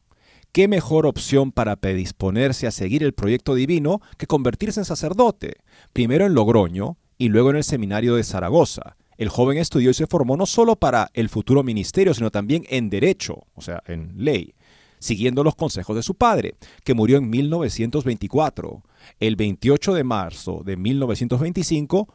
¿Qué 0.52 0.66
mejor 0.66 1.06
opción 1.06 1.52
para 1.52 1.76
predisponerse 1.76 2.66
a 2.66 2.70
seguir 2.70 3.02
el 3.02 3.12
proyecto 3.12 3.54
divino 3.54 4.00
que 4.16 4.26
convertirse 4.26 4.80
en 4.80 4.86
sacerdote? 4.86 5.56
Primero 5.92 6.24
en 6.24 6.34
Logroño 6.34 6.96
y 7.18 7.28
luego 7.28 7.50
en 7.50 7.56
el 7.56 7.64
seminario 7.64 8.16
de 8.16 8.24
Zaragoza. 8.24 8.96
El 9.18 9.28
joven 9.28 9.58
estudió 9.58 9.90
y 9.90 9.94
se 9.94 10.06
formó 10.06 10.36
no 10.36 10.46
solo 10.46 10.76
para 10.76 11.10
el 11.12 11.28
futuro 11.28 11.62
ministerio, 11.62 12.14
sino 12.14 12.30
también 12.30 12.64
en 12.70 12.88
derecho, 12.88 13.42
o 13.54 13.60
sea, 13.60 13.82
en 13.86 14.12
ley, 14.16 14.54
siguiendo 15.00 15.44
los 15.44 15.54
consejos 15.54 15.96
de 15.96 16.02
su 16.02 16.14
padre, 16.14 16.54
que 16.84 16.94
murió 16.94 17.18
en 17.18 17.28
1924. 17.28 18.82
El 19.20 19.36
28 19.36 19.94
de 19.94 20.04
marzo 20.04 20.62
de 20.64 20.76
1925 20.76 22.08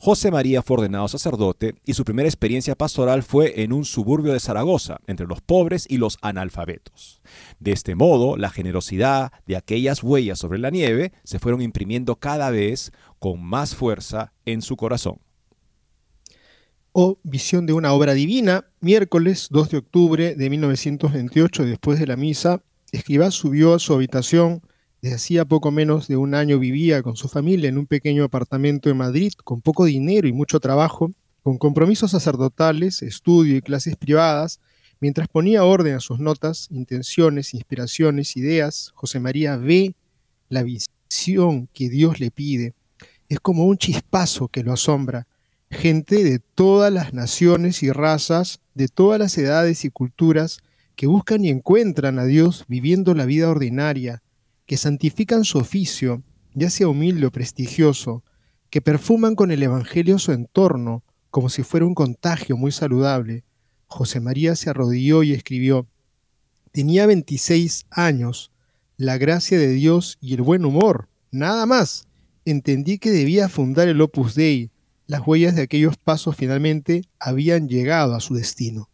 José 0.00 0.30
María 0.30 0.62
fue 0.62 0.76
ordenado 0.76 1.08
sacerdote 1.08 1.74
y 1.84 1.94
su 1.94 2.04
primera 2.04 2.28
experiencia 2.28 2.76
pastoral 2.76 3.24
fue 3.24 3.62
en 3.62 3.72
un 3.72 3.84
suburbio 3.84 4.32
de 4.32 4.38
Zaragoza, 4.38 5.00
entre 5.08 5.26
los 5.26 5.40
pobres 5.40 5.86
y 5.88 5.96
los 5.96 6.18
analfabetos. 6.22 7.20
De 7.58 7.72
este 7.72 7.96
modo, 7.96 8.36
la 8.36 8.48
generosidad 8.48 9.32
de 9.46 9.56
aquellas 9.56 10.04
huellas 10.04 10.38
sobre 10.38 10.60
la 10.60 10.70
nieve 10.70 11.12
se 11.24 11.40
fueron 11.40 11.62
imprimiendo 11.62 12.14
cada 12.14 12.50
vez 12.50 12.92
con 13.18 13.42
más 13.42 13.74
fuerza 13.74 14.32
en 14.44 14.62
su 14.62 14.76
corazón. 14.76 15.18
O 16.92 17.18
Visión 17.24 17.66
de 17.66 17.72
una 17.72 17.92
obra 17.92 18.14
divina, 18.14 18.66
miércoles 18.80 19.48
2 19.50 19.68
de 19.68 19.78
octubre 19.78 20.34
de 20.36 20.50
1928, 20.50 21.64
después 21.64 21.98
de 21.98 22.06
la 22.06 22.16
misa, 22.16 22.62
Escribá 22.92 23.32
subió 23.32 23.74
a 23.74 23.80
su 23.80 23.94
habitación 23.94 24.62
desde 25.00 25.16
hacía 25.16 25.44
poco 25.44 25.70
menos 25.70 26.08
de 26.08 26.16
un 26.16 26.34
año 26.34 26.58
vivía 26.58 27.02
con 27.02 27.16
su 27.16 27.28
familia 27.28 27.68
en 27.68 27.78
un 27.78 27.86
pequeño 27.86 28.24
apartamento 28.24 28.90
en 28.90 28.96
Madrid, 28.96 29.32
con 29.44 29.60
poco 29.60 29.84
dinero 29.84 30.26
y 30.26 30.32
mucho 30.32 30.58
trabajo, 30.58 31.12
con 31.42 31.56
compromisos 31.58 32.10
sacerdotales, 32.10 33.02
estudio 33.02 33.56
y 33.56 33.62
clases 33.62 33.96
privadas. 33.96 34.60
Mientras 35.00 35.28
ponía 35.28 35.64
orden 35.64 35.94
a 35.94 36.00
sus 36.00 36.18
notas, 36.18 36.66
intenciones, 36.70 37.54
inspiraciones, 37.54 38.36
ideas, 38.36 38.90
José 38.94 39.20
María 39.20 39.56
ve 39.56 39.94
la 40.48 40.64
visión 40.64 41.68
que 41.72 41.88
Dios 41.88 42.18
le 42.18 42.32
pide. 42.32 42.74
Es 43.28 43.38
como 43.38 43.64
un 43.66 43.78
chispazo 43.78 44.48
que 44.48 44.64
lo 44.64 44.72
asombra. 44.72 45.26
gente 45.70 46.24
de 46.24 46.38
todas 46.38 46.90
las 46.90 47.12
naciones 47.12 47.82
y 47.82 47.92
razas, 47.92 48.60
de 48.74 48.88
todas 48.88 49.20
las 49.20 49.36
edades 49.36 49.84
y 49.84 49.90
culturas, 49.90 50.60
que 50.96 51.06
buscan 51.06 51.44
y 51.44 51.50
encuentran 51.50 52.18
a 52.18 52.24
Dios 52.24 52.64
viviendo 52.68 53.14
la 53.14 53.26
vida 53.26 53.50
ordinaria, 53.50 54.22
que 54.68 54.76
santifican 54.76 55.44
su 55.44 55.56
oficio, 55.56 56.22
ya 56.52 56.68
sea 56.68 56.88
humilde 56.88 57.26
o 57.26 57.32
prestigioso, 57.32 58.22
que 58.68 58.82
perfuman 58.82 59.34
con 59.34 59.50
el 59.50 59.62
Evangelio 59.62 60.18
su 60.18 60.32
entorno, 60.32 61.02
como 61.30 61.48
si 61.48 61.62
fuera 61.62 61.86
un 61.86 61.94
contagio 61.94 62.58
muy 62.58 62.70
saludable. 62.70 63.44
José 63.86 64.20
María 64.20 64.54
se 64.56 64.68
arrodilló 64.68 65.22
y 65.22 65.32
escribió, 65.32 65.88
Tenía 66.70 67.06
26 67.06 67.86
años, 67.90 68.52
la 68.98 69.16
gracia 69.16 69.58
de 69.58 69.68
Dios 69.68 70.18
y 70.20 70.34
el 70.34 70.42
buen 70.42 70.66
humor, 70.66 71.08
nada 71.30 71.64
más. 71.64 72.06
Entendí 72.44 72.98
que 72.98 73.10
debía 73.10 73.48
fundar 73.48 73.88
el 73.88 74.02
Opus 74.02 74.34
Dei. 74.34 74.70
Las 75.06 75.26
huellas 75.26 75.56
de 75.56 75.62
aquellos 75.62 75.96
pasos 75.96 76.36
finalmente 76.36 77.04
habían 77.18 77.68
llegado 77.70 78.14
a 78.14 78.20
su 78.20 78.34
destino. 78.34 78.90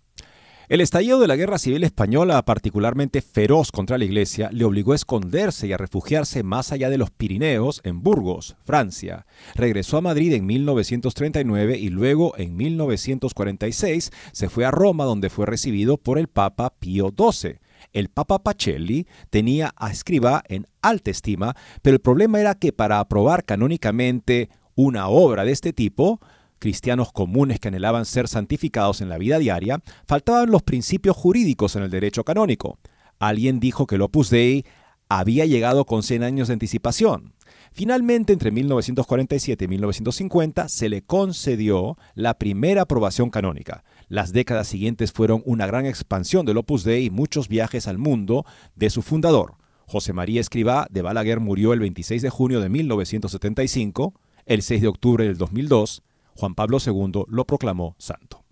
El 0.66 0.80
estallido 0.80 1.20
de 1.20 1.28
la 1.28 1.36
Guerra 1.36 1.58
Civil 1.58 1.84
Española, 1.84 2.42
particularmente 2.42 3.20
feroz 3.20 3.70
contra 3.70 3.98
la 3.98 4.06
Iglesia, 4.06 4.48
le 4.50 4.64
obligó 4.64 4.92
a 4.92 4.94
esconderse 4.94 5.66
y 5.66 5.74
a 5.74 5.76
refugiarse 5.76 6.42
más 6.42 6.72
allá 6.72 6.88
de 6.88 6.96
los 6.96 7.10
Pirineos, 7.10 7.82
en 7.84 8.02
Burgos, 8.02 8.56
Francia. 8.64 9.26
Regresó 9.54 9.98
a 9.98 10.00
Madrid 10.00 10.32
en 10.32 10.46
1939 10.46 11.76
y 11.78 11.90
luego, 11.90 12.32
en 12.38 12.56
1946, 12.56 14.10
se 14.32 14.48
fue 14.48 14.64
a 14.64 14.70
Roma 14.70 15.04
donde 15.04 15.28
fue 15.28 15.44
recibido 15.44 15.98
por 15.98 16.18
el 16.18 16.28
Papa 16.28 16.72
Pío 16.78 17.12
XII. 17.14 17.58
El 17.92 18.08
Papa 18.08 18.42
Pacelli 18.42 19.06
tenía 19.28 19.74
a 19.76 19.90
Escriba 19.90 20.42
en 20.48 20.66
alta 20.80 21.10
estima, 21.10 21.54
pero 21.82 21.96
el 21.96 22.00
problema 22.00 22.40
era 22.40 22.54
que 22.54 22.72
para 22.72 23.00
aprobar 23.00 23.44
canónicamente 23.44 24.48
una 24.76 25.08
obra 25.08 25.44
de 25.44 25.52
este 25.52 25.74
tipo, 25.74 26.20
cristianos 26.64 27.12
comunes 27.12 27.60
que 27.60 27.68
anhelaban 27.68 28.06
ser 28.06 28.26
santificados 28.26 29.02
en 29.02 29.10
la 29.10 29.18
vida 29.18 29.38
diaria, 29.38 29.82
faltaban 30.06 30.50
los 30.50 30.62
principios 30.62 31.14
jurídicos 31.14 31.76
en 31.76 31.82
el 31.82 31.90
derecho 31.90 32.24
canónico. 32.24 32.78
Alguien 33.18 33.60
dijo 33.60 33.86
que 33.86 33.96
el 33.96 34.00
Opus 34.00 34.30
Dei 34.30 34.64
había 35.10 35.44
llegado 35.44 35.84
con 35.84 36.02
100 36.02 36.22
años 36.22 36.48
de 36.48 36.54
anticipación. 36.54 37.34
Finalmente, 37.70 38.32
entre 38.32 38.50
1947 38.50 39.66
y 39.66 39.68
1950, 39.68 40.68
se 40.70 40.88
le 40.88 41.02
concedió 41.02 41.98
la 42.14 42.38
primera 42.38 42.82
aprobación 42.82 43.28
canónica. 43.28 43.84
Las 44.08 44.32
décadas 44.32 44.66
siguientes 44.66 45.12
fueron 45.12 45.42
una 45.44 45.66
gran 45.66 45.84
expansión 45.84 46.46
del 46.46 46.56
Opus 46.56 46.82
Dei 46.82 47.04
y 47.04 47.10
muchos 47.10 47.48
viajes 47.48 47.86
al 47.88 47.98
mundo 47.98 48.46
de 48.74 48.88
su 48.88 49.02
fundador. 49.02 49.56
José 49.86 50.14
María 50.14 50.40
Escribá 50.40 50.86
de 50.90 51.02
Balaguer 51.02 51.40
murió 51.40 51.74
el 51.74 51.80
26 51.80 52.22
de 52.22 52.30
junio 52.30 52.62
de 52.62 52.70
1975, 52.70 54.14
el 54.46 54.62
6 54.62 54.80
de 54.80 54.88
octubre 54.88 55.24
del 55.26 55.36
2002, 55.36 56.02
Juan 56.36 56.54
Pablo 56.54 56.78
II 56.84 57.24
lo 57.28 57.44
proclamó 57.46 57.96
santo. 57.98 58.44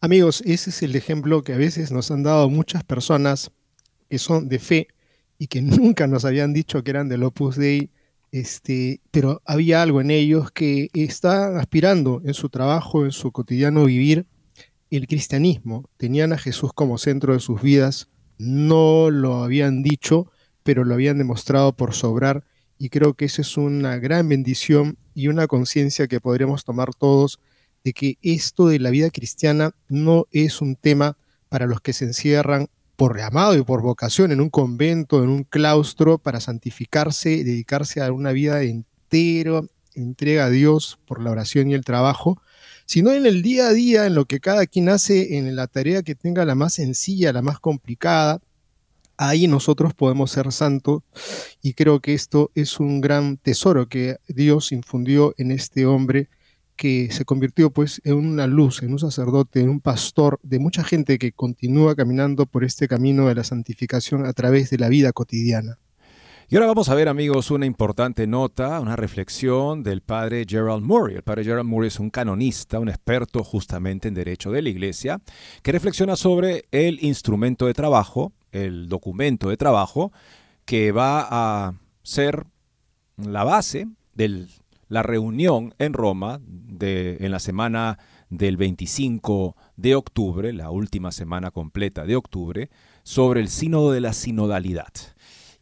Amigos, 0.00 0.42
ese 0.46 0.70
es 0.70 0.82
el 0.82 0.94
ejemplo 0.94 1.42
que 1.42 1.54
a 1.54 1.56
veces 1.56 1.90
nos 1.90 2.10
han 2.10 2.22
dado 2.22 2.48
muchas 2.48 2.84
personas 2.84 3.50
que 4.08 4.18
son 4.18 4.48
de 4.48 4.58
fe 4.58 4.88
y 5.38 5.48
que 5.48 5.62
nunca 5.62 6.06
nos 6.06 6.24
habían 6.24 6.52
dicho 6.52 6.82
que 6.84 6.90
eran 6.90 7.08
del 7.08 7.24
Opus 7.24 7.56
Dei, 7.56 7.90
este, 8.30 9.00
pero 9.10 9.42
había 9.44 9.82
algo 9.82 10.00
en 10.00 10.10
ellos 10.10 10.50
que 10.50 10.90
están 10.92 11.56
aspirando 11.56 12.20
en 12.24 12.34
su 12.34 12.48
trabajo, 12.48 13.04
en 13.04 13.12
su 13.12 13.32
cotidiano 13.32 13.84
vivir, 13.84 14.26
el 14.90 15.06
cristianismo. 15.06 15.88
Tenían 15.96 16.32
a 16.32 16.38
Jesús 16.38 16.72
como 16.72 16.98
centro 16.98 17.32
de 17.32 17.40
sus 17.40 17.60
vidas, 17.60 18.08
no 18.38 19.10
lo 19.10 19.42
habían 19.42 19.82
dicho, 19.82 20.30
pero 20.62 20.84
lo 20.84 20.94
habían 20.94 21.18
demostrado 21.18 21.74
por 21.74 21.94
sobrar 21.94 22.44
y 22.78 22.90
creo 22.90 23.14
que 23.14 23.24
esa 23.24 23.42
es 23.42 23.56
una 23.56 23.96
gran 23.98 24.28
bendición 24.28 24.96
y 25.14 25.28
una 25.28 25.46
conciencia 25.46 26.06
que 26.06 26.20
podremos 26.20 26.64
tomar 26.64 26.94
todos 26.94 27.40
de 27.84 27.92
que 27.92 28.18
esto 28.22 28.68
de 28.68 28.78
la 28.78 28.90
vida 28.90 29.10
cristiana 29.10 29.72
no 29.88 30.26
es 30.30 30.60
un 30.60 30.76
tema 30.76 31.16
para 31.48 31.66
los 31.66 31.80
que 31.80 31.92
se 31.92 32.04
encierran 32.04 32.68
por 32.96 33.16
llamado 33.16 33.56
y 33.56 33.62
por 33.62 33.82
vocación 33.82 34.32
en 34.32 34.40
un 34.40 34.50
convento, 34.50 35.22
en 35.22 35.30
un 35.30 35.44
claustro, 35.44 36.18
para 36.18 36.40
santificarse 36.40 37.32
y 37.32 37.44
dedicarse 37.44 38.02
a 38.02 38.12
una 38.12 38.32
vida 38.32 38.62
entero, 38.62 39.68
entrega 39.94 40.46
a 40.46 40.50
Dios 40.50 40.98
por 41.06 41.22
la 41.22 41.30
oración 41.30 41.70
y 41.70 41.74
el 41.74 41.84
trabajo, 41.84 42.40
sino 42.86 43.12
en 43.12 43.26
el 43.26 43.42
día 43.42 43.68
a 43.68 43.72
día, 43.72 44.06
en 44.06 44.14
lo 44.14 44.24
que 44.24 44.40
cada 44.40 44.66
quien 44.66 44.88
hace, 44.88 45.36
en 45.36 45.54
la 45.54 45.66
tarea 45.66 46.02
que 46.02 46.14
tenga 46.14 46.44
la 46.44 46.54
más 46.54 46.74
sencilla, 46.74 47.32
la 47.32 47.42
más 47.42 47.60
complicada, 47.60 48.40
ahí 49.18 49.46
nosotros 49.48 49.92
podemos 49.92 50.30
ser 50.30 50.50
santos 50.52 51.02
y 51.60 51.74
creo 51.74 52.00
que 52.00 52.14
esto 52.14 52.50
es 52.54 52.80
un 52.80 53.00
gran 53.00 53.36
tesoro 53.36 53.88
que 53.88 54.16
Dios 54.28 54.72
infundió 54.72 55.34
en 55.36 55.50
este 55.50 55.84
hombre 55.84 56.30
que 56.76 57.10
se 57.10 57.24
convirtió 57.24 57.70
pues 57.70 58.00
en 58.04 58.14
una 58.14 58.46
luz, 58.46 58.82
en 58.84 58.92
un 58.92 59.00
sacerdote, 59.00 59.60
en 59.60 59.68
un 59.68 59.80
pastor 59.80 60.38
de 60.44 60.60
mucha 60.60 60.84
gente 60.84 61.18
que 61.18 61.32
continúa 61.32 61.96
caminando 61.96 62.46
por 62.46 62.62
este 62.62 62.86
camino 62.86 63.26
de 63.26 63.34
la 63.34 63.42
santificación 63.44 64.24
a 64.24 64.32
través 64.32 64.70
de 64.70 64.78
la 64.78 64.88
vida 64.88 65.12
cotidiana. 65.12 65.78
Y 66.50 66.54
ahora 66.54 66.68
vamos 66.68 66.88
a 66.88 66.94
ver, 66.94 67.08
amigos, 67.08 67.50
una 67.50 67.66
importante 67.66 68.26
nota, 68.26 68.80
una 68.80 68.96
reflexión 68.96 69.82
del 69.82 70.00
padre 70.00 70.46
Gerald 70.48 70.82
Murray. 70.82 71.16
El 71.16 71.22
padre 71.22 71.44
Gerald 71.44 71.68
Murray 71.68 71.88
es 71.88 72.00
un 72.00 72.08
canonista, 72.08 72.78
un 72.78 72.88
experto 72.88 73.44
justamente 73.44 74.08
en 74.08 74.14
derecho 74.14 74.50
de 74.50 74.62
la 74.62 74.70
iglesia, 74.70 75.20
que 75.62 75.72
reflexiona 75.72 76.16
sobre 76.16 76.64
el 76.70 77.04
instrumento 77.04 77.66
de 77.66 77.74
trabajo 77.74 78.32
el 78.52 78.88
documento 78.88 79.48
de 79.48 79.56
trabajo 79.56 80.12
que 80.64 80.92
va 80.92 81.26
a 81.30 81.74
ser 82.02 82.44
la 83.16 83.44
base 83.44 83.88
de 84.14 84.46
la 84.88 85.02
reunión 85.02 85.74
en 85.78 85.92
Roma 85.92 86.40
de, 86.42 87.18
en 87.20 87.30
la 87.30 87.38
semana 87.38 87.98
del 88.30 88.56
25 88.56 89.56
de 89.76 89.94
octubre, 89.94 90.52
la 90.52 90.70
última 90.70 91.12
semana 91.12 91.50
completa 91.50 92.04
de 92.04 92.16
octubre, 92.16 92.70
sobre 93.02 93.40
el 93.40 93.48
sínodo 93.48 93.92
de 93.92 94.00
la 94.00 94.12
sinodalidad. 94.12 94.92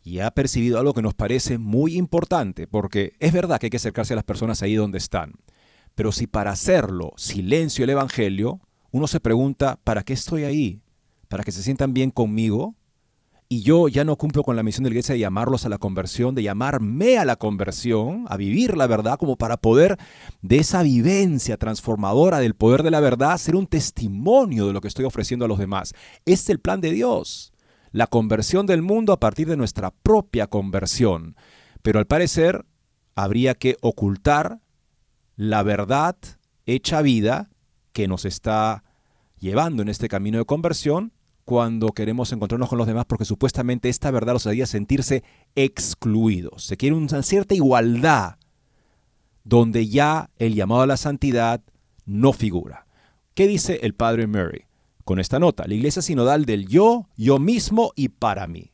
Y 0.03 0.21
ha 0.21 0.31
percibido 0.31 0.79
algo 0.79 0.95
que 0.95 1.03
nos 1.03 1.15
parece 1.15 1.59
muy 1.59 1.97
importante, 1.97 2.67
porque 2.67 3.15
es 3.19 3.33
verdad 3.33 3.59
que 3.59 3.67
hay 3.67 3.71
que 3.71 3.77
acercarse 3.77 4.15
a 4.15 4.17
las 4.17 4.25
personas 4.25 4.63
ahí 4.63 4.75
donde 4.75 4.99
están. 4.99 5.35
Pero 5.95 6.13
si 6.13 6.27
para 6.27 6.53
hacerlo 6.53 7.13
silencio 7.17 7.85
el 7.85 7.91
Evangelio, 7.91 8.61
uno 8.93 9.07
se 9.07 9.21
pregunta, 9.21 9.79
¿para 9.83 10.03
qué 10.03 10.13
estoy 10.13 10.45
ahí? 10.45 10.81
¿Para 11.29 11.45
que 11.45 11.53
se 11.53 11.63
sientan 11.63 11.95
bien 11.95 12.11
conmigo? 12.11 12.75
y 13.49 13.63
yo 13.63 13.89
ya 13.89 14.05
no 14.05 14.17
cumplo 14.17 14.43
con 14.43 14.57
la 14.57 14.63
misión 14.63 14.85
de 14.85 14.91
la 14.91 14.95
iglesia 14.95 15.15
de 15.15 15.21
llamarlos 15.21 15.65
a 15.65 15.69
la 15.69 15.79
conversión, 15.79 16.35
de 16.35 16.43
llamarme 16.43 17.19
a 17.19 17.25
la 17.25 17.37
conversión, 17.37 18.25
a 18.29 18.37
vivir 18.37 18.77
la 18.77 18.87
verdad, 18.87 19.19
como 19.19 19.37
para 19.37 19.57
poder 19.57 19.97
de 20.43 20.59
esa 20.59 20.83
vivencia 20.83 21.57
transformadora 21.57 22.41
del 22.41 22.55
poder 22.55 22.83
de 22.83 22.91
la 22.91 23.01
verdad 23.01 23.39
ser 23.39 23.55
un 23.55 23.67
testimonio 23.67 24.67
de 24.67 24.73
lo 24.73 24.81
que 24.81 24.89
estoy 24.89 25.05
ofreciendo 25.05 25.45
a 25.45 25.49
los 25.49 25.59
demás. 25.59 25.95
Es 26.25 26.49
el 26.51 26.59
plan 26.59 26.81
de 26.81 26.91
Dios, 26.91 27.53
la 27.93 28.09
conversión 28.09 28.67
del 28.67 28.83
mundo 28.83 29.13
a 29.13 29.21
partir 29.21 29.47
de 29.47 29.57
nuestra 29.57 29.93
propia 29.93 30.49
conversión. 30.49 31.37
Pero 31.83 32.01
al 32.01 32.07
parecer 32.07 32.65
habría 33.15 33.55
que 33.55 33.77
ocultar 33.81 34.59
la 35.37 35.63
verdad 35.63 36.17
hecha 36.67 37.01
vida 37.01 37.49
que 37.93 38.09
nos 38.09 38.25
está 38.25 38.83
llevando 39.39 39.83
en 39.83 39.89
este 39.89 40.09
camino 40.09 40.39
de 40.39 40.45
conversión 40.45 41.13
cuando 41.47 41.93
queremos 41.93 42.33
encontrarnos 42.33 42.69
con 42.69 42.77
los 42.77 42.89
demás 42.89 43.07
porque 43.07 43.25
supuestamente 43.25 43.89
esta 43.89 44.11
verdad 44.11 44.33
los 44.33 44.49
haría 44.49 44.67
sentirse 44.67 45.23
excluidos. 45.55 46.65
Se 46.65 46.77
quiere 46.77 46.97
una 46.97 47.23
cierta 47.23 47.55
igualdad 47.55 48.35
donde 49.45 49.87
ya 49.87 50.29
el 50.39 50.57
llamado 50.57 50.83
a 50.83 50.87
la 50.89 50.97
santidad 50.97 51.63
no 52.05 52.33
figura. 52.33 52.87
¿Qué 53.35 53.47
dice 53.47 53.79
el 53.83 53.95
padre 53.95 54.27
Murray? 54.27 54.63
Con 55.05 55.21
esta 55.21 55.39
nota, 55.39 55.69
la 55.69 55.75
iglesia 55.75 56.03
sinodal 56.03 56.47
del 56.47 56.67
yo, 56.67 57.09
yo 57.17 57.39
mismo 57.39 57.93
y 57.95 58.09
para 58.09 58.49
mí. 58.49 58.73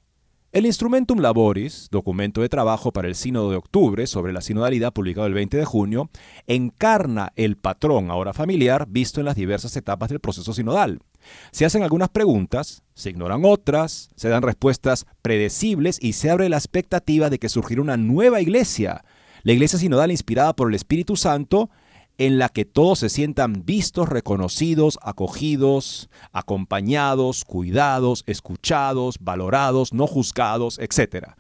El 0.51 0.65
Instrumentum 0.65 1.19
Laboris, 1.19 1.89
documento 1.91 2.41
de 2.41 2.49
trabajo 2.49 2.91
para 2.91 3.09
el 3.09 3.15
Sínodo 3.15 3.51
de 3.51 3.57
Octubre 3.57 4.07
sobre 4.07 4.33
la 4.33 4.41
sinodalidad 4.41 4.95
publicado 4.95 5.27
el 5.27 5.35
20 5.35 5.59
de 5.59 5.65
junio, 5.67 6.09
encarna 6.47 7.35
el 7.37 7.59
patrón 7.59 8.11
ahora 8.11 8.33
familiar 8.33 8.87
visto 8.89 9.21
en 9.21 9.27
las 9.27 9.37
diversas 9.37 9.77
etapas 9.77 10.09
del 10.09 10.21
proceso 10.21 10.55
sinodal. 10.55 11.01
Se 11.51 11.65
hacen 11.65 11.83
algunas 11.83 12.09
preguntas, 12.09 12.83
se 12.95 13.11
ignoran 13.11 13.43
otras, 13.45 14.11
se 14.17 14.29
dan 14.29 14.43
respuestas 14.43 15.07
predecibles 15.23 15.99
y 16.01 16.15
se 16.15 16.31
abre 16.31 16.49
la 16.49 16.57
expectativa 16.57 17.31
de 17.31 17.39
que 17.39 17.49
surgirá 17.49 17.81
una 17.83 17.97
nueva 17.97 18.41
iglesia, 18.41 19.05
la 19.43 19.53
iglesia 19.53 19.79
sinodal 19.79 20.11
inspirada 20.11 20.55
por 20.55 20.69
el 20.69 20.75
Espíritu 20.75 21.17
Santo, 21.17 21.71
en 22.19 22.39
la 22.39 22.49
que 22.49 22.65
todos 22.65 23.01
se 23.01 23.09
sientan 23.09 23.65
vistos, 23.65 24.09
reconocidos, 24.09 24.99
acogidos, 25.03 26.11
acompañados, 26.33 27.45
cuidados, 27.45 28.23
escuchados, 28.27 29.17
valorados, 29.21 29.93
no 29.93 30.07
juzgados, 30.07 30.79
etc. 30.79 31.31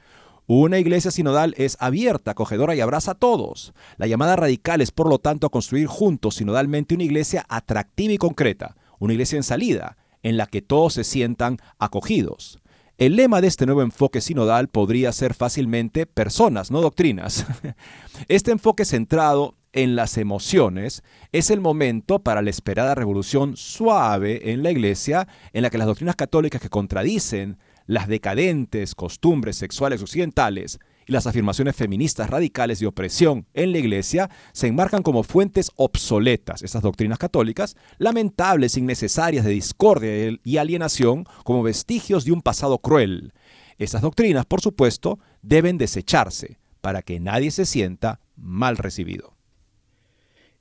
Una 0.46 0.78
iglesia 0.78 1.10
sinodal 1.10 1.54
es 1.56 1.76
abierta, 1.78 2.32
acogedora 2.32 2.74
y 2.74 2.80
abraza 2.80 3.12
a 3.12 3.14
todos. 3.14 3.74
La 3.96 4.06
llamada 4.06 4.34
radical 4.34 4.80
es, 4.80 4.90
por 4.90 5.08
lo 5.08 5.18
tanto, 5.18 5.46
a 5.46 5.50
construir 5.50 5.86
juntos 5.86 6.36
sinodalmente 6.36 6.94
una 6.94 7.04
iglesia 7.04 7.44
atractiva 7.48 8.12
y 8.12 8.18
concreta, 8.18 8.74
una 9.02 9.14
iglesia 9.14 9.36
en 9.36 9.42
salida, 9.42 9.96
en 10.22 10.36
la 10.36 10.46
que 10.46 10.62
todos 10.62 10.94
se 10.94 11.02
sientan 11.02 11.58
acogidos. 11.78 12.60
El 12.98 13.16
lema 13.16 13.40
de 13.40 13.48
este 13.48 13.66
nuevo 13.66 13.82
enfoque 13.82 14.20
sinodal 14.20 14.68
podría 14.68 15.10
ser 15.10 15.34
fácilmente 15.34 16.06
personas, 16.06 16.70
no 16.70 16.80
doctrinas. 16.80 17.44
Este 18.28 18.52
enfoque 18.52 18.84
centrado 18.84 19.56
en 19.72 19.96
las 19.96 20.18
emociones, 20.18 21.02
es 21.32 21.50
el 21.50 21.60
momento 21.60 22.20
para 22.20 22.42
la 22.42 22.50
esperada 22.50 22.94
revolución 22.94 23.56
suave 23.56 24.52
en 24.52 24.62
la 24.62 24.70
Iglesia, 24.70 25.26
en 25.52 25.62
la 25.62 25.70
que 25.70 25.78
las 25.78 25.86
doctrinas 25.86 26.14
católicas 26.14 26.60
que 26.60 26.68
contradicen 26.68 27.58
las 27.86 28.06
decadentes 28.06 28.94
costumbres 28.94 29.56
sexuales 29.56 30.02
occidentales 30.02 30.78
y 31.06 31.12
las 31.12 31.26
afirmaciones 31.26 31.76
feministas 31.76 32.30
radicales 32.30 32.78
de 32.80 32.86
opresión 32.86 33.46
en 33.54 33.72
la 33.72 33.78
Iglesia 33.78 34.30
se 34.52 34.66
enmarcan 34.66 35.02
como 35.02 35.22
fuentes 35.22 35.70
obsoletas, 35.76 36.62
esas 36.62 36.82
doctrinas 36.82 37.18
católicas, 37.18 37.76
lamentables, 37.98 38.76
innecesarias 38.76 39.44
de 39.44 39.52
discordia 39.52 40.38
y 40.42 40.56
alienación, 40.56 41.24
como 41.44 41.62
vestigios 41.62 42.24
de 42.24 42.32
un 42.32 42.42
pasado 42.42 42.78
cruel. 42.78 43.32
Esas 43.78 44.02
doctrinas, 44.02 44.46
por 44.46 44.60
supuesto, 44.60 45.18
deben 45.42 45.78
desecharse 45.78 46.58
para 46.80 47.02
que 47.02 47.20
nadie 47.20 47.50
se 47.50 47.66
sienta 47.66 48.20
mal 48.36 48.76
recibido. 48.76 49.34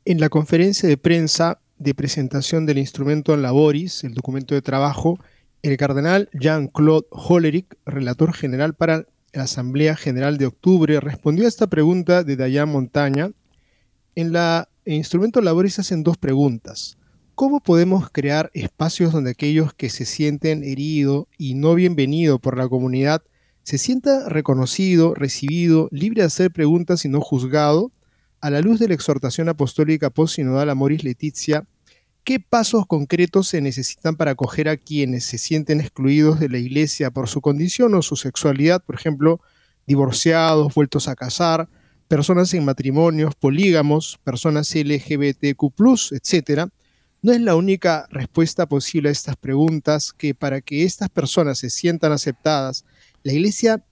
En 0.05 0.19
la 0.19 0.29
conferencia 0.29 0.89
de 0.89 0.97
prensa 0.97 1.59
de 1.77 1.95
presentación 1.95 2.65
del 2.65 2.77
instrumento 2.77 3.35
Laboris, 3.35 4.03
el 4.03 4.13
documento 4.13 4.55
de 4.55 4.61
trabajo, 4.61 5.19
el 5.61 5.77
cardenal 5.77 6.29
Jean-Claude 6.33 7.07
Hollerich, 7.11 7.75
relator 7.85 8.33
general 8.33 8.73
para 8.73 9.05
la 9.33 9.43
Asamblea 9.43 9.95
General 9.95 10.37
de 10.37 10.45
Octubre, 10.45 10.99
respondió 10.99 11.45
a 11.45 11.47
esta 11.47 11.67
pregunta 11.67 12.23
de 12.23 12.35
Dayan 12.35 12.69
Montaña. 12.69 13.31
En 14.15 14.33
la 14.33 14.67
instrumento 14.85 15.41
Laboris 15.41 15.79
hacen 15.79 16.03
dos 16.03 16.17
preguntas. 16.17 16.97
¿Cómo 17.35 17.61
podemos 17.61 18.09
crear 18.09 18.51
espacios 18.53 19.13
donde 19.13 19.31
aquellos 19.31 19.73
que 19.73 19.89
se 19.89 20.05
sienten 20.05 20.63
heridos 20.63 21.27
y 21.37 21.53
no 21.53 21.75
bienvenidos 21.75 22.39
por 22.39 22.57
la 22.57 22.67
comunidad 22.67 23.23
se 23.63 23.77
sienta 23.77 24.27
reconocido, 24.27 25.13
recibido, 25.13 25.87
libre 25.91 26.21
de 26.21 26.27
hacer 26.27 26.51
preguntas 26.51 27.05
y 27.05 27.09
no 27.09 27.21
juzgado? 27.21 27.91
A 28.41 28.49
la 28.49 28.61
luz 28.61 28.79
de 28.79 28.87
la 28.87 28.95
exhortación 28.95 29.49
apostólica 29.49 30.09
post-sinodal 30.09 30.69
a 30.69 30.75
Moris 30.75 31.03
Letizia, 31.03 31.65
¿Qué 32.23 32.39
pasos 32.39 32.85
concretos 32.85 33.47
se 33.47 33.61
necesitan 33.61 34.15
para 34.15 34.31
acoger 34.31 34.69
a 34.69 34.77
quienes 34.77 35.25
se 35.25 35.39
sienten 35.39 35.81
excluidos 35.81 36.39
de 36.39 36.49
la 36.49 36.59
iglesia 36.59 37.09
por 37.09 37.27
su 37.27 37.41
condición 37.41 37.95
o 37.95 38.03
su 38.03 38.15
sexualidad? 38.15 38.83
Por 38.83 38.93
ejemplo, 38.93 39.41
divorciados, 39.87 40.71
vueltos 40.75 41.07
a 41.07 41.15
casar, 41.15 41.67
personas 42.07 42.53
en 42.53 42.63
matrimonios, 42.63 43.33
polígamos, 43.33 44.19
personas 44.23 44.71
LGBTQ, 44.75 45.73
etc. 46.11 46.69
No 47.23 47.31
es 47.31 47.41
la 47.41 47.55
única 47.55 48.07
respuesta 48.11 48.67
posible 48.67 49.09
a 49.09 49.13
estas 49.13 49.35
preguntas 49.35 50.13
que 50.13 50.35
para 50.35 50.61
que 50.61 50.83
estas 50.83 51.09
personas 51.09 51.57
se 51.57 51.71
sientan 51.71 52.11
aceptadas, 52.11 52.85
la 53.23 53.33
iglesia 53.33 53.83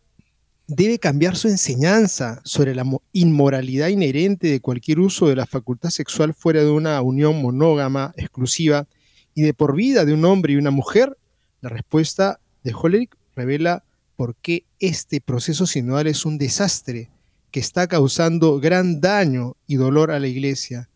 debe 0.70 1.00
cambiar 1.00 1.36
su 1.36 1.48
enseñanza 1.48 2.42
sobre 2.44 2.76
la 2.76 2.86
inmoralidad 3.12 3.88
inherente 3.88 4.50
de 4.50 4.62
cualquier 4.62 5.00
uso 5.00 5.28
de 5.28 5.36
la 5.36 5.48
facultad 5.48 5.90
sexual 5.90 6.36
fuera 6.36 6.62
de 6.62 6.70
una 6.70 7.02
unión 7.02 7.42
monógama, 7.42 8.14
exclusiva 8.16 8.88
y 9.34 9.42
de 9.42 9.56
por 9.56 9.76
vida 9.76 10.06
de 10.06 10.14
un 10.14 10.24
hombre 10.26 10.54
y 10.54 10.58
una 10.58 10.70
mujer? 10.70 11.18
La 11.62 11.70
respuesta 11.70 12.40
de 12.64 12.72
Hollerich 12.80 13.16
revela 13.36 13.84
por 14.16 14.36
qué 14.36 14.64
este 14.80 15.22
proceso 15.22 15.66
sinodal 15.66 16.06
es 16.06 16.24
un 16.24 16.38
desastre 16.38 17.10
que 17.50 17.60
está 17.60 17.88
causando 17.88 18.60
gran 18.60 19.02
daño 19.02 19.56
y 19.66 19.78
dolor 19.78 20.12
a 20.12 20.20
la 20.20 20.28
iglesia. 20.28 20.88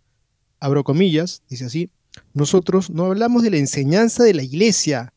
Abro 0.59 0.83
comillas, 0.83 1.41
dice 1.49 1.65
así, 1.65 1.89
nosotros 2.35 2.91
no 2.91 3.05
hablamos 3.05 3.41
de 3.41 3.49
la 3.49 3.57
enseñanza 3.57 4.23
de 4.23 4.35
la 4.35 4.43
iglesia. 4.43 5.13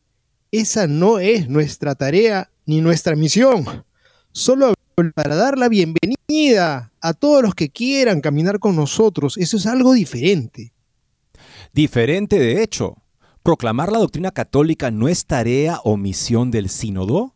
Esa 0.51 0.87
no 0.87 1.19
es 1.19 1.47
nuestra 1.47 1.93
tarea 1.93 2.49
ni 2.65 2.81
nuestra 2.81 3.15
misión 3.15 3.85
solo 4.31 4.73
para 5.13 5.35
dar 5.35 5.57
la 5.57 5.69
bienvenida 5.69 6.91
a 7.01 7.13
todos 7.13 7.43
los 7.43 7.53
que 7.53 7.69
quieran 7.69 8.21
caminar 8.21 8.59
con 8.59 8.75
nosotros. 8.75 9.37
Eso 9.37 9.57
es 9.57 9.67
algo 9.67 9.93
diferente. 9.93 10.73
Diferente, 11.73 12.39
de 12.39 12.63
hecho. 12.63 12.95
¿Proclamar 13.43 13.91
la 13.91 13.99
doctrina 13.99 14.31
católica 14.31 14.91
no 14.91 15.07
es 15.07 15.25
tarea 15.25 15.79
o 15.83 15.95
misión 15.95 16.51
del 16.51 16.67
sínodo? 16.67 17.35